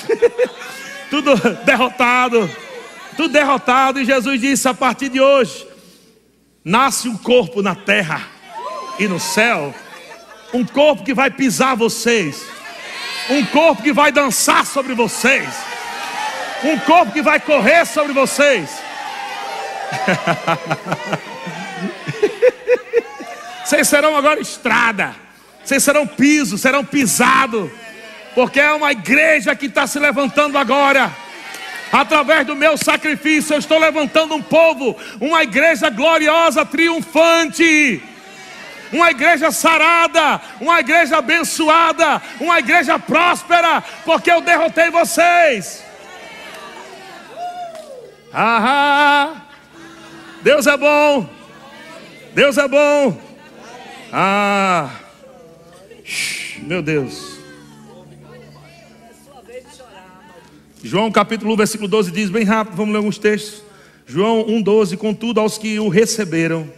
tudo 1.10 1.34
derrotado. 1.66 2.48
Tudo 3.18 3.34
derrotado. 3.34 4.00
E 4.00 4.06
Jesus 4.06 4.40
disse: 4.40 4.68
a 4.68 4.74
partir 4.76 5.10
de 5.10 5.20
hoje, 5.20 5.68
nasce 6.64 7.10
um 7.10 7.18
corpo 7.18 7.64
na 7.64 7.74
terra 7.74 8.22
e 9.00 9.08
no 9.08 9.20
céu. 9.20 9.74
Um 10.54 10.64
corpo 10.64 11.04
que 11.04 11.16
vai 11.16 11.32
pisar 11.32 11.76
vocês. 11.76 12.46
Um 13.32 13.44
corpo 13.48 13.82
que 13.82 13.92
vai 13.92 14.12
dançar 14.12 14.64
sobre 14.64 14.94
vocês 14.94 15.73
um 16.64 16.78
corpo 16.80 17.12
que 17.12 17.22
vai 17.22 17.40
correr 17.40 17.86
sobre 17.86 18.14
vocês. 18.14 18.70
Vocês 23.64 23.88
serão 23.88 24.18
agora 24.18 24.42
estrada, 24.42 25.16
vocês 25.64 25.82
serão 25.82 26.06
piso, 26.06 26.58
serão 26.58 26.84
pisado, 26.84 27.72
porque 28.36 28.60
é 28.60 28.74
uma 28.74 28.92
igreja 28.92 29.56
que 29.56 29.68
está 29.68 29.88
se 29.88 29.98
levantando 29.98 30.58
agora. 30.58 31.10
Através 31.90 32.46
do 32.46 32.58
meu 32.58 32.78
sacrifício, 32.78 33.54
eu 33.54 33.60
estou 33.60 33.80
levantando 33.80 34.36
um 34.36 34.42
povo, 34.42 34.98
uma 35.22 35.44
igreja 35.44 35.90
gloriosa, 35.90 36.66
triunfante 36.66 38.04
uma 38.94 39.10
igreja 39.10 39.52
sarada, 39.52 40.40
uma 40.62 40.80
igreja 40.80 41.18
abençoada, 41.18 42.22
uma 42.40 42.60
igreja 42.60 43.00
próspera, 43.00 43.84
porque 44.06 44.32
eu 44.32 44.40
derrotei 44.40 44.92
vocês. 44.92 45.84
Ah, 48.34 49.46
Deus 50.42 50.66
é 50.66 50.76
bom. 50.76 51.30
Deus 52.34 52.58
é 52.58 52.68
bom. 52.68 53.22
Ah, 54.12 54.90
meu 56.64 56.82
Deus. 56.82 57.38
João 60.84 61.12
capítulo 61.12 61.54
1, 61.54 61.58
versículo 61.58 61.88
12 61.88 62.12
diz, 62.12 62.30
bem 62.30 62.44
rápido, 62.44 62.76
vamos 62.76 62.92
ler 62.92 62.98
alguns 62.98 63.18
textos. 63.20 63.64
João 64.06 64.46
1,12: 64.46 64.98
Contudo, 64.98 65.40
aos 65.40 65.58
que 65.58 65.80
o 65.80 65.88
receberam, 65.88 66.70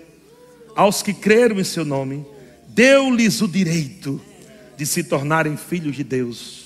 aos 0.76 1.02
que 1.02 1.14
creram 1.14 1.60
em 1.60 1.64
seu 1.64 1.86
nome, 1.86 2.26
deu-lhes 2.68 3.42
o 3.42 3.48
direito 3.48 4.22
de 4.78 4.86
se 4.86 5.04
tornarem 5.06 5.56
filhos 5.56 5.96
de 5.96 6.04
Deus, 6.04 6.66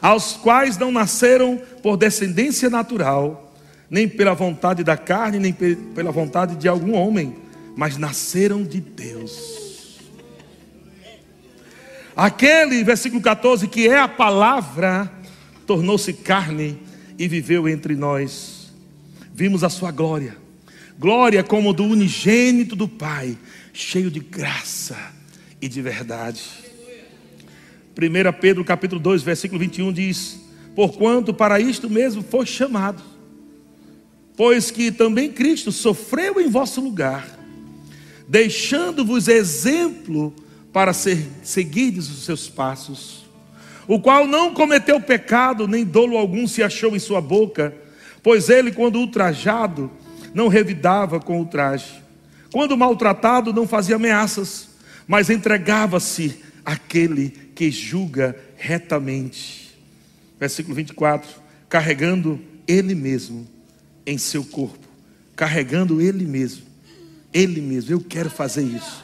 aos 0.00 0.32
quais 0.32 0.78
não 0.78 0.90
nasceram 0.90 1.60
por 1.82 1.96
descendência 1.96 2.68
natural, 2.70 3.43
nem 3.90 4.08
pela 4.08 4.34
vontade 4.34 4.82
da 4.82 4.96
carne, 4.96 5.38
nem 5.38 5.52
pela 5.52 6.10
vontade 6.10 6.56
de 6.56 6.68
algum 6.68 6.94
homem, 6.94 7.36
mas 7.76 7.96
nasceram 7.96 8.62
de 8.62 8.80
Deus. 8.80 10.00
Aquele, 12.16 12.84
versículo 12.84 13.20
14, 13.20 13.66
que 13.66 13.88
é 13.88 13.98
a 13.98 14.06
palavra, 14.06 15.10
tornou-se 15.66 16.12
carne 16.12 16.78
e 17.18 17.26
viveu 17.26 17.68
entre 17.68 17.96
nós. 17.96 18.72
Vimos 19.34 19.64
a 19.64 19.68
sua 19.68 19.90
glória, 19.90 20.36
glória 20.96 21.42
como 21.42 21.72
do 21.72 21.84
unigênito 21.84 22.76
do 22.76 22.86
Pai, 22.86 23.36
cheio 23.72 24.10
de 24.10 24.20
graça 24.20 24.96
e 25.60 25.68
de 25.68 25.82
verdade. 25.82 26.40
1 27.96 28.40
Pedro 28.40 28.64
capítulo 28.64 29.00
2, 29.00 29.22
versículo 29.22 29.58
21 29.58 29.92
diz: 29.92 30.40
Porquanto 30.76 31.34
para 31.34 31.58
isto 31.58 31.90
mesmo 31.90 32.22
foi 32.22 32.46
chamado, 32.46 33.02
pois 34.36 34.70
que 34.70 34.90
também 34.90 35.30
Cristo 35.30 35.70
sofreu 35.70 36.40
em 36.40 36.48
vosso 36.48 36.80
lugar, 36.80 37.38
deixando-vos 38.28 39.28
exemplo 39.28 40.34
para 40.72 40.92
ser, 40.92 41.26
seguirdes 41.42 42.10
os 42.10 42.24
seus 42.24 42.48
passos 42.48 43.24
o 43.86 44.00
qual 44.00 44.26
não 44.26 44.54
cometeu 44.54 45.00
pecado, 45.00 45.68
nem 45.68 45.84
dolo 45.84 46.16
algum 46.16 46.46
se 46.46 46.62
achou 46.62 46.96
em 46.96 46.98
sua 46.98 47.20
boca, 47.20 47.74
pois 48.22 48.48
ele, 48.48 48.72
quando 48.72 48.98
ultrajado, 48.98 49.90
não 50.32 50.48
revidava 50.48 51.20
com 51.20 51.38
ultraje. 51.38 52.02
Quando 52.50 52.76
maltratado, 52.76 53.52
não 53.52 53.66
fazia 53.66 53.96
ameaças, 53.96 54.68
mas 55.06 55.28
entregava-se 55.28 56.40
àquele 56.64 57.30
que 57.54 57.70
julga 57.70 58.36
retamente. 58.56 59.76
Versículo 60.40 60.74
24: 60.74 61.28
carregando 61.68 62.40
ele 62.66 62.94
mesmo 62.94 63.46
em 64.06 64.18
seu 64.18 64.44
corpo, 64.44 64.86
carregando 65.34 66.00
ele 66.00 66.24
mesmo, 66.24 66.62
ele 67.32 67.60
mesmo. 67.60 67.92
Eu 67.92 68.00
quero 68.00 68.30
fazer 68.30 68.62
isso, 68.62 69.02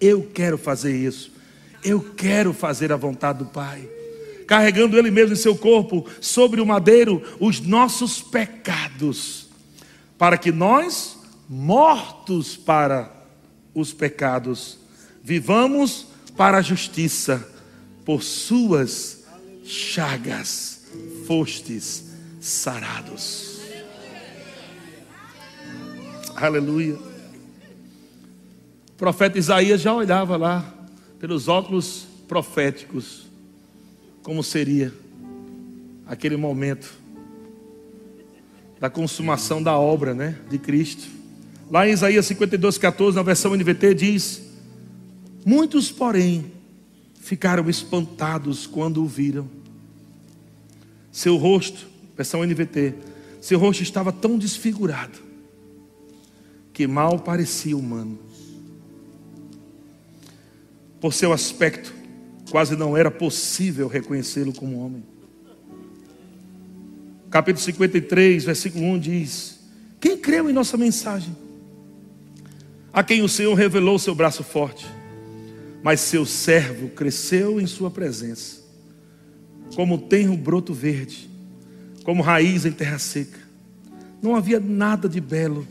eu 0.00 0.30
quero 0.32 0.58
fazer 0.58 0.96
isso, 0.96 1.32
eu 1.84 2.00
quero 2.00 2.52
fazer 2.52 2.92
a 2.92 2.96
vontade 2.96 3.40
do 3.40 3.46
Pai 3.46 3.88
carregando 4.52 4.98
Ele 4.98 5.10
mesmo 5.10 5.32
em 5.32 5.36
seu 5.36 5.56
corpo, 5.56 6.06
sobre 6.20 6.60
o 6.60 6.66
madeiro, 6.66 7.22
os 7.40 7.58
nossos 7.60 8.20
pecados, 8.20 9.48
para 10.18 10.36
que 10.36 10.52
nós, 10.52 11.18
mortos 11.48 12.54
para 12.54 13.10
os 13.74 13.94
pecados, 13.94 14.78
vivamos 15.24 16.06
para 16.36 16.58
a 16.58 16.62
justiça, 16.62 17.48
por 18.04 18.22
Suas 18.22 19.24
chagas 19.64 20.82
fostes 21.26 22.04
sarados. 22.38 23.51
Aleluia. 26.36 26.94
O 26.94 28.92
profeta 28.96 29.38
Isaías 29.38 29.80
já 29.80 29.94
olhava 29.94 30.36
lá 30.36 30.64
pelos 31.20 31.46
óculos 31.46 32.06
proféticos 32.26 33.26
como 34.22 34.42
seria 34.42 34.92
aquele 36.06 36.36
momento 36.36 36.94
da 38.80 38.88
consumação 38.88 39.62
da 39.62 39.76
obra 39.76 40.14
né, 40.14 40.38
de 40.48 40.58
Cristo. 40.58 41.06
Lá 41.70 41.86
em 41.86 41.92
Isaías 41.92 42.26
52, 42.26 42.78
14, 42.78 43.16
na 43.16 43.22
versão 43.22 43.54
NVT, 43.54 43.94
diz: 43.94 44.42
Muitos, 45.44 45.90
porém, 45.90 46.50
ficaram 47.20 47.68
espantados 47.68 48.66
quando 48.66 49.02
o 49.02 49.06
viram. 49.06 49.48
Seu 51.10 51.36
rosto, 51.36 51.86
versão 52.16 52.42
NVT, 52.42 52.94
seu 53.40 53.58
rosto 53.58 53.82
estava 53.82 54.12
tão 54.12 54.38
desfigurado 54.38 55.31
que 56.72 56.86
mal 56.86 57.18
parecia 57.18 57.76
humano. 57.76 58.18
Por 61.00 61.12
seu 61.12 61.32
aspecto, 61.32 61.92
quase 62.50 62.76
não 62.76 62.96
era 62.96 63.10
possível 63.10 63.88
reconhecê-lo 63.88 64.52
como 64.52 64.78
homem. 64.78 65.04
Capítulo 67.30 67.64
53, 67.64 68.44
versículo 68.44 68.84
1 68.84 68.98
diz: 68.98 69.58
Quem 70.00 70.16
creu 70.16 70.48
em 70.48 70.52
nossa 70.52 70.76
mensagem? 70.76 71.34
A 72.92 73.02
quem 73.02 73.22
o 73.22 73.28
Senhor 73.28 73.54
revelou 73.54 73.98
seu 73.98 74.14
braço 74.14 74.44
forte, 74.44 74.86
mas 75.82 76.00
seu 76.00 76.26
servo 76.26 76.90
cresceu 76.90 77.58
em 77.58 77.66
sua 77.66 77.90
presença, 77.90 78.60
como 79.74 79.96
tem 79.96 80.28
um 80.28 80.36
broto 80.36 80.74
verde, 80.74 81.28
como 82.04 82.22
raiz 82.22 82.66
em 82.66 82.72
terra 82.72 82.98
seca. 82.98 83.40
Não 84.20 84.36
havia 84.36 84.60
nada 84.60 85.08
de 85.08 85.20
belo, 85.20 85.66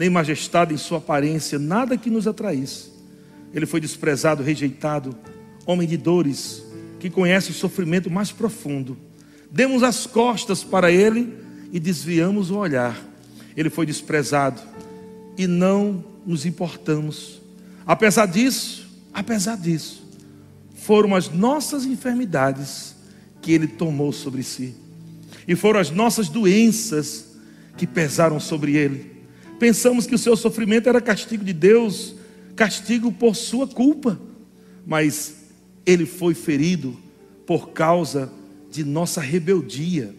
nem 0.00 0.08
majestade 0.08 0.72
em 0.72 0.78
sua 0.78 0.96
aparência, 0.96 1.58
nada 1.58 1.94
que 1.94 2.08
nos 2.08 2.26
atraísse. 2.26 2.90
Ele 3.52 3.66
foi 3.66 3.82
desprezado, 3.82 4.42
rejeitado, 4.42 5.14
homem 5.66 5.86
de 5.86 5.98
dores, 5.98 6.64
que 6.98 7.10
conhece 7.10 7.50
o 7.50 7.54
sofrimento 7.54 8.10
mais 8.10 8.32
profundo. 8.32 8.96
Demos 9.50 9.82
as 9.82 10.06
costas 10.06 10.64
para 10.64 10.90
ele 10.90 11.36
e 11.70 11.78
desviamos 11.78 12.50
o 12.50 12.56
olhar. 12.56 12.98
Ele 13.54 13.68
foi 13.68 13.84
desprezado 13.84 14.62
e 15.36 15.46
não 15.46 16.02
nos 16.24 16.46
importamos. 16.46 17.42
Apesar 17.86 18.24
disso, 18.24 18.88
apesar 19.12 19.58
disso, 19.58 20.02
foram 20.76 21.14
as 21.14 21.28
nossas 21.28 21.84
enfermidades 21.84 22.96
que 23.42 23.52
ele 23.52 23.66
tomou 23.66 24.12
sobre 24.12 24.42
si. 24.42 24.74
E 25.46 25.54
foram 25.54 25.78
as 25.78 25.90
nossas 25.90 26.30
doenças 26.30 27.26
que 27.76 27.86
pesaram 27.86 28.40
sobre 28.40 28.76
ele. 28.76 29.19
Pensamos 29.60 30.06
que 30.06 30.14
o 30.14 30.18
seu 30.18 30.34
sofrimento 30.36 30.88
era 30.88 31.02
castigo 31.02 31.44
de 31.44 31.52
Deus, 31.52 32.14
castigo 32.56 33.12
por 33.12 33.36
sua 33.36 33.66
culpa. 33.66 34.18
Mas 34.86 35.34
ele 35.84 36.06
foi 36.06 36.32
ferido 36.32 36.98
por 37.46 37.68
causa 37.68 38.32
de 38.70 38.82
nossa 38.82 39.20
rebeldia 39.20 40.14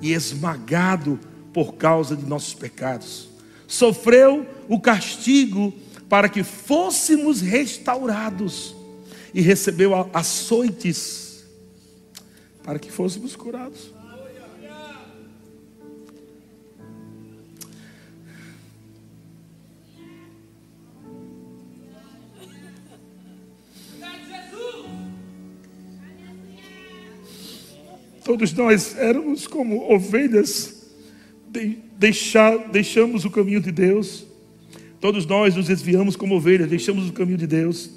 e 0.00 0.12
esmagado 0.12 1.18
por 1.52 1.74
causa 1.74 2.14
de 2.14 2.24
nossos 2.24 2.54
pecados. 2.54 3.28
Sofreu 3.66 4.46
o 4.68 4.78
castigo 4.78 5.74
para 6.08 6.28
que 6.28 6.44
fôssemos 6.44 7.40
restaurados 7.40 8.76
e 9.34 9.40
recebeu 9.40 9.94
açoites 10.14 11.44
para 12.62 12.78
que 12.78 12.92
fôssemos 12.92 13.34
curados. 13.34 13.95
Todos 28.26 28.52
nós 28.54 28.98
éramos 28.98 29.46
como 29.46 29.88
ovelhas, 29.88 30.84
deixar, 31.96 32.58
deixamos 32.70 33.24
o 33.24 33.30
caminho 33.30 33.60
de 33.60 33.70
Deus. 33.70 34.26
Todos 35.00 35.24
nós 35.24 35.54
nos 35.54 35.68
desviamos 35.68 36.16
como 36.16 36.34
ovelhas, 36.34 36.68
deixamos 36.68 37.08
o 37.08 37.12
caminho 37.12 37.38
de 37.38 37.46
Deus 37.46 37.88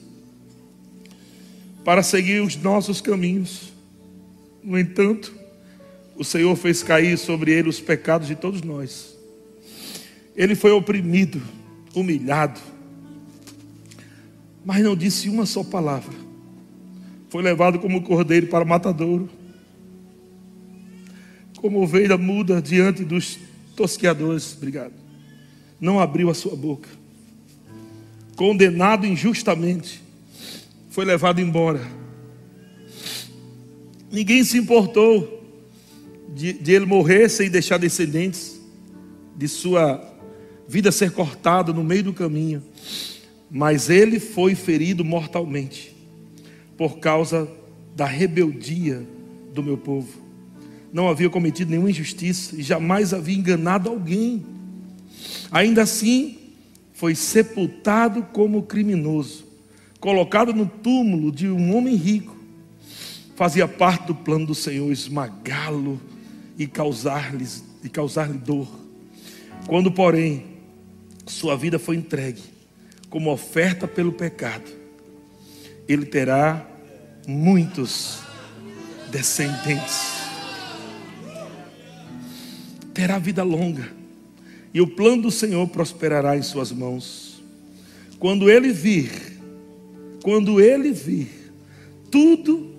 para 1.83 2.03
seguir 2.03 2.43
os 2.43 2.55
nossos 2.57 3.01
caminhos. 3.01 3.73
No 4.63 4.77
entanto, 4.77 5.33
o 6.15 6.23
Senhor 6.23 6.55
fez 6.55 6.83
cair 6.83 7.17
sobre 7.17 7.51
ele 7.51 7.67
os 7.67 7.79
pecados 7.79 8.27
de 8.27 8.35
todos 8.35 8.61
nós. 8.61 9.17
Ele 10.35 10.53
foi 10.53 10.69
oprimido, 10.69 11.41
humilhado, 11.95 12.59
mas 14.63 14.83
não 14.83 14.95
disse 14.95 15.27
uma 15.27 15.47
só 15.47 15.63
palavra. 15.63 16.13
Foi 17.29 17.41
levado 17.41 17.79
como 17.79 18.03
cordeiro 18.03 18.45
para 18.45 18.63
o 18.63 18.67
matadouro 18.67 19.38
como 21.59 21.81
ovelha 21.81 22.17
muda 22.17 22.61
diante 22.61 23.03
dos 23.03 23.37
tosqueadores. 23.75 24.55
Obrigado. 24.55 24.93
Não 25.79 25.99
abriu 25.99 26.29
a 26.29 26.33
sua 26.33 26.55
boca. 26.55 26.89
Condenado 28.35 29.05
injustamente, 29.05 30.01
foi 30.89 31.05
levado 31.05 31.41
embora. 31.41 31.81
Ninguém 34.11 34.43
se 34.43 34.57
importou 34.57 35.43
de, 36.33 36.53
de 36.53 36.71
ele 36.71 36.85
morrer 36.85 37.29
sem 37.29 37.49
deixar 37.49 37.77
descendentes, 37.77 38.59
de 39.35 39.47
sua 39.47 40.01
vida 40.67 40.91
ser 40.91 41.11
cortada 41.11 41.73
no 41.73 41.83
meio 41.83 42.03
do 42.03 42.13
caminho. 42.13 42.63
mas 43.49 43.89
ele 43.89 44.19
foi 44.19 44.53
ferido 44.53 45.03
mortalmente 45.03 45.95
por 46.77 46.99
causa 46.99 47.49
da 47.95 48.05
rebeldia 48.05 49.05
do 49.53 49.63
meu 49.63 49.77
povo. 49.77 50.28
Não 50.91 51.07
havia 51.07 51.29
cometido 51.29 51.71
nenhuma 51.71 51.89
injustiça 51.89 52.55
e 52.55 52.63
jamais 52.63 53.13
havia 53.13 53.37
enganado 53.37 53.89
alguém. 53.89 54.45
Ainda 55.51 55.83
assim, 55.83 56.37
foi 56.93 57.15
sepultado 57.15 58.23
como 58.33 58.63
criminoso, 58.63 59.45
colocado 59.99 60.53
no 60.53 60.65
túmulo 60.65 61.31
de 61.31 61.47
um 61.47 61.75
homem 61.75 61.95
rico. 61.95 62.35
Fazia 63.35 63.67
parte 63.67 64.07
do 64.07 64.15
plano 64.15 64.47
do 64.47 64.55
Senhor 64.55 64.91
esmagá-lo 64.91 65.99
e 66.57 66.67
causar-lhe 66.67 67.47
causar-lhe 67.89 68.37
dor. 68.37 68.67
Quando, 69.65 69.91
porém, 69.91 70.45
sua 71.25 71.55
vida 71.55 71.79
foi 71.79 71.95
entregue 71.95 72.41
como 73.09 73.31
oferta 73.31 73.87
pelo 73.87 74.11
pecado, 74.11 74.69
ele 75.87 76.05
terá 76.05 76.67
muitos 77.27 78.19
descendentes. 79.09 80.18
Terá 82.99 83.17
vida 83.17 83.43
longa, 83.43 83.87
e 84.73 84.81
o 84.81 84.87
plano 84.87 85.21
do 85.21 85.31
Senhor 85.31 85.65
prosperará 85.69 86.35
em 86.35 86.41
suas 86.41 86.69
mãos. 86.69 87.41
Quando 88.19 88.49
ele 88.49 88.73
vir, 88.73 89.39
quando 90.21 90.59
ele 90.59 90.91
vir, 90.91 91.29
tudo 92.11 92.75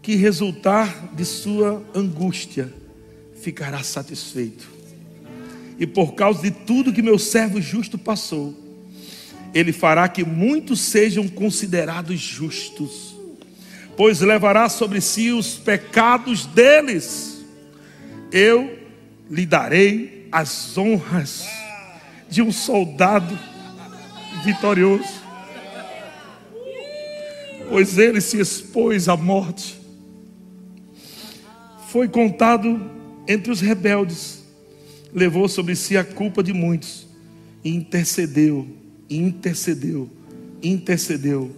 que 0.00 0.14
resultar 0.14 1.12
de 1.12 1.24
sua 1.24 1.84
angústia 1.92 2.72
ficará 3.42 3.82
satisfeito. 3.82 4.70
E 5.76 5.88
por 5.88 6.14
causa 6.14 6.40
de 6.40 6.52
tudo 6.52 6.92
que 6.92 7.02
meu 7.02 7.18
servo 7.18 7.60
justo 7.60 7.98
passou, 7.98 8.54
ele 9.52 9.72
fará 9.72 10.08
que 10.08 10.24
muitos 10.24 10.82
sejam 10.82 11.26
considerados 11.26 12.20
justos, 12.20 13.16
pois 13.96 14.20
levará 14.20 14.68
sobre 14.68 15.00
si 15.00 15.32
os 15.32 15.54
pecados 15.56 16.46
deles. 16.46 17.44
Eu 18.30 18.77
lhe 19.30 19.46
darei 19.46 20.28
as 20.30 20.76
honras 20.76 21.46
de 22.28 22.42
um 22.42 22.52
soldado 22.52 23.38
vitorioso, 24.44 25.22
pois 27.68 27.98
ele 27.98 28.20
se 28.20 28.38
expôs 28.38 29.08
à 29.08 29.16
morte. 29.16 29.78
Foi 31.88 32.08
contado 32.08 32.90
entre 33.26 33.50
os 33.50 33.60
rebeldes, 33.60 34.44
levou 35.12 35.48
sobre 35.48 35.74
si 35.74 35.96
a 35.96 36.04
culpa 36.04 36.42
de 36.42 36.52
muitos 36.52 37.06
e 37.64 37.74
intercedeu 37.74 38.78
intercedeu, 39.08 40.08
intercedeu, 40.62 41.50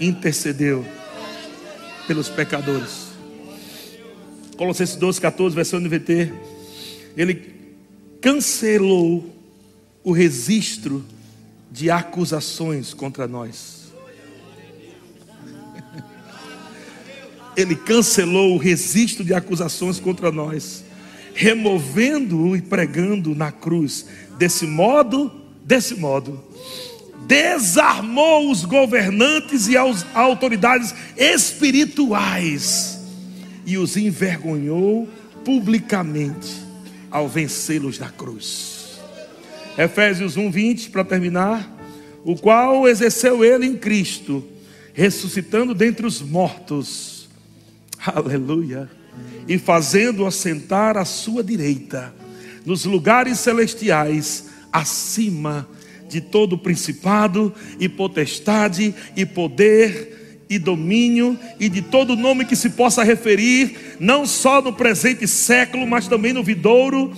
intercedeu 0.00 0.84
pelos 2.06 2.28
pecadores. 2.28 3.12
Colossenses 4.56 4.96
12, 4.96 5.20
14, 5.20 5.54
versão 5.54 5.80
NVT. 5.80 6.32
Ele 7.16 7.52
cancelou 8.20 9.34
o 10.04 10.12
registro 10.12 11.04
de 11.70 11.90
acusações 11.90 12.94
contra 12.94 13.26
nós. 13.26 13.82
Ele 17.56 17.74
cancelou 17.74 18.54
o 18.54 18.58
registro 18.58 19.24
de 19.24 19.34
acusações 19.34 20.00
contra 20.00 20.32
nós, 20.32 20.84
removendo-o 21.34 22.56
e 22.56 22.62
pregando 22.62 23.34
na 23.34 23.52
cruz. 23.52 24.06
Desse 24.38 24.66
modo, 24.66 25.30
desse 25.62 25.94
modo, 25.94 26.42
desarmou 27.26 28.50
os 28.50 28.64
governantes 28.64 29.68
e 29.68 29.76
as 29.76 30.06
autoridades 30.14 30.94
espirituais 31.16 32.98
e 33.66 33.76
os 33.76 33.96
envergonhou 33.96 35.08
publicamente 35.44 36.71
ao 37.12 37.28
vencê-los 37.28 37.98
na 37.98 38.08
cruz. 38.08 38.98
Efésios 39.78 40.36
1:20 40.36 40.90
para 40.90 41.04
terminar, 41.04 41.70
o 42.24 42.34
qual 42.34 42.88
exerceu 42.88 43.44
ele 43.44 43.66
em 43.66 43.76
Cristo, 43.76 44.44
ressuscitando 44.92 45.74
dentre 45.74 46.04
os 46.06 46.20
mortos. 46.20 47.28
Aleluia. 48.04 48.90
E 49.46 49.58
fazendo 49.58 50.26
assentar 50.26 50.96
à 50.96 51.04
sua 51.04 51.44
direita 51.44 52.12
nos 52.64 52.84
lugares 52.84 53.38
celestiais 53.38 54.46
acima 54.72 55.68
de 55.76 55.82
de 56.12 56.20
todo 56.20 56.58
principado 56.58 57.54
e 57.80 57.88
potestade 57.88 58.94
e 59.16 59.24
poder 59.24 60.21
e 60.54 60.58
domínio 60.58 61.38
e 61.58 61.68
de 61.68 61.82
todo 61.82 62.16
nome 62.16 62.44
que 62.44 62.56
se 62.56 62.70
possa 62.70 63.02
referir, 63.02 63.96
não 63.98 64.26
só 64.26 64.60
no 64.60 64.72
presente 64.72 65.26
século, 65.26 65.86
mas 65.86 66.08
também 66.08 66.32
no 66.32 66.42
vidouro, 66.42 67.12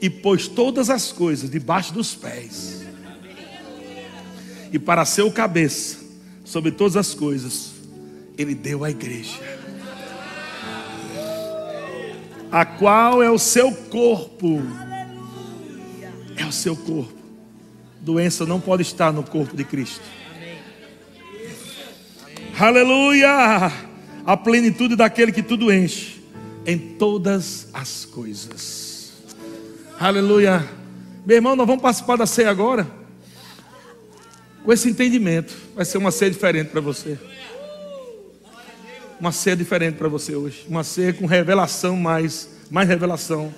e 0.00 0.10
pôs 0.10 0.46
todas 0.46 0.90
as 0.90 1.12
coisas 1.12 1.50
debaixo 1.50 1.92
dos 1.92 2.14
pés. 2.14 2.84
E 4.72 4.78
para 4.78 5.04
ser 5.04 5.22
o 5.22 5.32
cabeça 5.32 5.98
sobre 6.44 6.70
todas 6.70 6.96
as 6.96 7.14
coisas, 7.14 7.72
ele 8.36 8.54
deu 8.54 8.84
à 8.84 8.90
igreja. 8.90 9.40
A 12.52 12.64
qual 12.64 13.22
é 13.22 13.30
o 13.30 13.38
seu 13.38 13.72
corpo. 13.72 14.62
É 16.36 16.44
o 16.44 16.52
seu 16.52 16.76
corpo 16.76 17.16
Doença 18.06 18.46
não 18.46 18.60
pode 18.60 18.82
estar 18.82 19.12
no 19.12 19.24
corpo 19.24 19.56
de 19.56 19.64
Cristo. 19.64 20.00
Aleluia! 22.58 23.70
A 24.24 24.34
plenitude 24.34 24.96
daquele 24.96 25.30
que 25.30 25.42
tudo 25.42 25.70
enche 25.70 26.22
em 26.64 26.78
todas 26.78 27.68
as 27.70 28.06
coisas. 28.06 29.12
Aleluia! 30.00 30.66
Meu 31.26 31.36
irmão, 31.36 31.54
nós 31.54 31.66
vamos 31.66 31.82
participar 31.82 32.16
da 32.16 32.24
ceia 32.24 32.48
agora. 32.48 32.86
Com 34.64 34.72
esse 34.72 34.88
entendimento, 34.88 35.54
vai 35.74 35.84
ser 35.84 35.98
uma 35.98 36.10
ceia 36.10 36.30
diferente 36.30 36.70
para 36.70 36.80
você. 36.80 37.18
Uma 39.20 39.32
ceia 39.32 39.54
diferente 39.54 39.96
para 39.96 40.08
você 40.08 40.34
hoje. 40.34 40.64
Uma 40.66 40.82
ceia 40.82 41.12
com 41.12 41.26
revelação 41.26 41.94
mais, 41.94 42.48
mais 42.70 42.88
revelação 42.88 43.52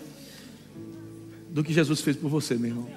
do 1.51 1.63
que 1.63 1.73
Jesus 1.73 2.01
fez 2.01 2.17
por 2.17 2.29
você, 2.29 2.57
meu 2.57 2.71
irmão. 2.71 2.89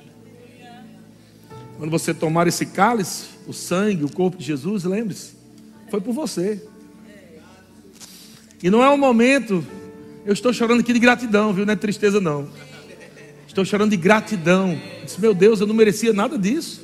Quando 1.78 1.92
você 1.92 2.12
tomar 2.12 2.48
esse 2.48 2.66
cálice, 2.66 3.26
o 3.48 3.54
sangue, 3.54 4.04
o 4.04 4.12
corpo 4.12 4.38
de 4.38 4.44
Jesus, 4.44 4.84
lembre-se, 4.84 5.41
foi 5.92 6.00
por 6.00 6.14
você. 6.14 6.66
E 8.64 8.70
não 8.70 8.82
é 8.82 8.90
um 8.90 8.98
momento, 8.98 9.64
eu 10.26 10.32
estou 10.32 10.54
chorando 10.54 10.80
aqui 10.80 10.94
de 10.94 11.00
gratidão, 11.00 11.54
viu? 11.54 11.66
Não 11.66 11.74
é 11.74 11.76
tristeza, 11.76 12.22
não. 12.22 12.48
Estou 13.46 13.66
chorando 13.66 13.92
de 13.92 13.98
gratidão. 13.98 14.80
disse, 15.04 15.20
meu 15.20 15.34
Deus, 15.34 15.60
eu 15.60 15.68
não 15.68 15.76
merecia 15.76 16.14
nada 16.14 16.38
disso. 16.38 16.82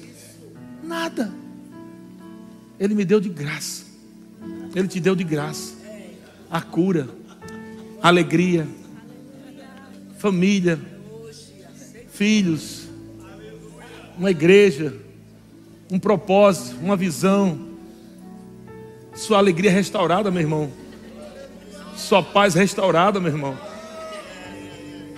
Nada. 0.84 1.34
Ele 2.78 2.93
me 2.93 3.05
deu 3.05 3.22
de 3.22 3.30
graça. 3.30 3.86
Ele 4.76 4.89
te 4.89 4.99
deu 4.99 5.16
de 5.16 5.24
graça. 5.24 5.74
A 6.51 6.60
cura, 6.60 7.08
a 8.01 8.10
alegria, 8.10 8.68
família, 10.18 10.78
filhos, 12.12 12.88
uma 14.18 14.32
igreja, 14.32 14.94
um 15.90 15.98
propósito, 15.98 16.76
uma 16.82 16.98
visão. 16.98 17.77
Sua 19.18 19.39
alegria 19.39 19.72
restaurada, 19.72 20.30
meu 20.30 20.41
irmão. 20.41 20.72
Sua 21.95 22.22
paz 22.22 22.53
restaurada, 22.53 23.19
meu 23.19 23.31
irmão. 23.31 23.57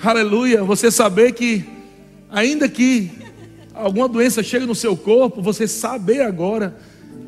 Aleluia. 0.02 0.64
Você 0.64 0.90
saber 0.90 1.34
que, 1.34 1.66
ainda 2.32 2.70
que 2.70 3.12
alguma 3.74 4.08
doença 4.08 4.42
chegue 4.42 4.66
no 4.66 4.74
seu 4.74 4.96
corpo, 4.96 5.42
você 5.42 5.68
saber 5.68 6.22
agora 6.22 6.78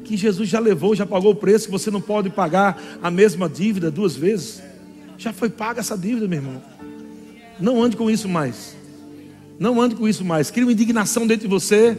que 0.05 0.15
Jesus 0.15 0.47
já 0.47 0.59
levou, 0.59 0.95
já 0.95 1.05
pagou 1.05 1.31
o 1.31 1.35
preço, 1.35 1.65
que 1.65 1.71
você 1.71 1.91
não 1.91 1.99
pode 1.99 2.29
pagar 2.29 2.81
a 3.03 3.11
mesma 3.11 3.49
dívida 3.49 3.91
duas 3.91 4.15
vezes. 4.15 4.63
Já 5.17 5.33
foi 5.33 5.49
paga 5.49 5.81
essa 5.81 5.97
dívida, 5.97 6.25
meu 6.25 6.39
irmão. 6.39 6.61
Não 7.59 7.83
ande 7.83 7.97
com 7.97 8.09
isso 8.09 8.29
mais. 8.29 8.77
Não 9.59 9.79
ande 9.79 9.95
com 9.95 10.07
isso 10.07 10.23
mais. 10.23 10.49
Crie 10.49 10.63
uma 10.63 10.71
indignação 10.71 11.27
dentro 11.27 11.49
de 11.49 11.53
você 11.53 11.97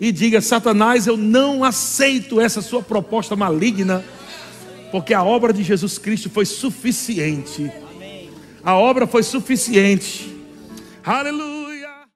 e 0.00 0.10
diga: 0.10 0.40
Satanás, 0.40 1.06
eu 1.06 1.16
não 1.16 1.62
aceito 1.62 2.40
essa 2.40 2.62
sua 2.62 2.82
proposta 2.82 3.36
maligna, 3.36 4.04
porque 4.90 5.12
a 5.12 5.22
obra 5.22 5.52
de 5.52 5.62
Jesus 5.62 5.98
Cristo 5.98 6.30
foi 6.30 6.46
suficiente. 6.46 7.70
A 8.64 8.74
obra 8.76 9.06
foi 9.06 9.22
suficiente. 9.22 10.34
Aleluia. 11.04 11.59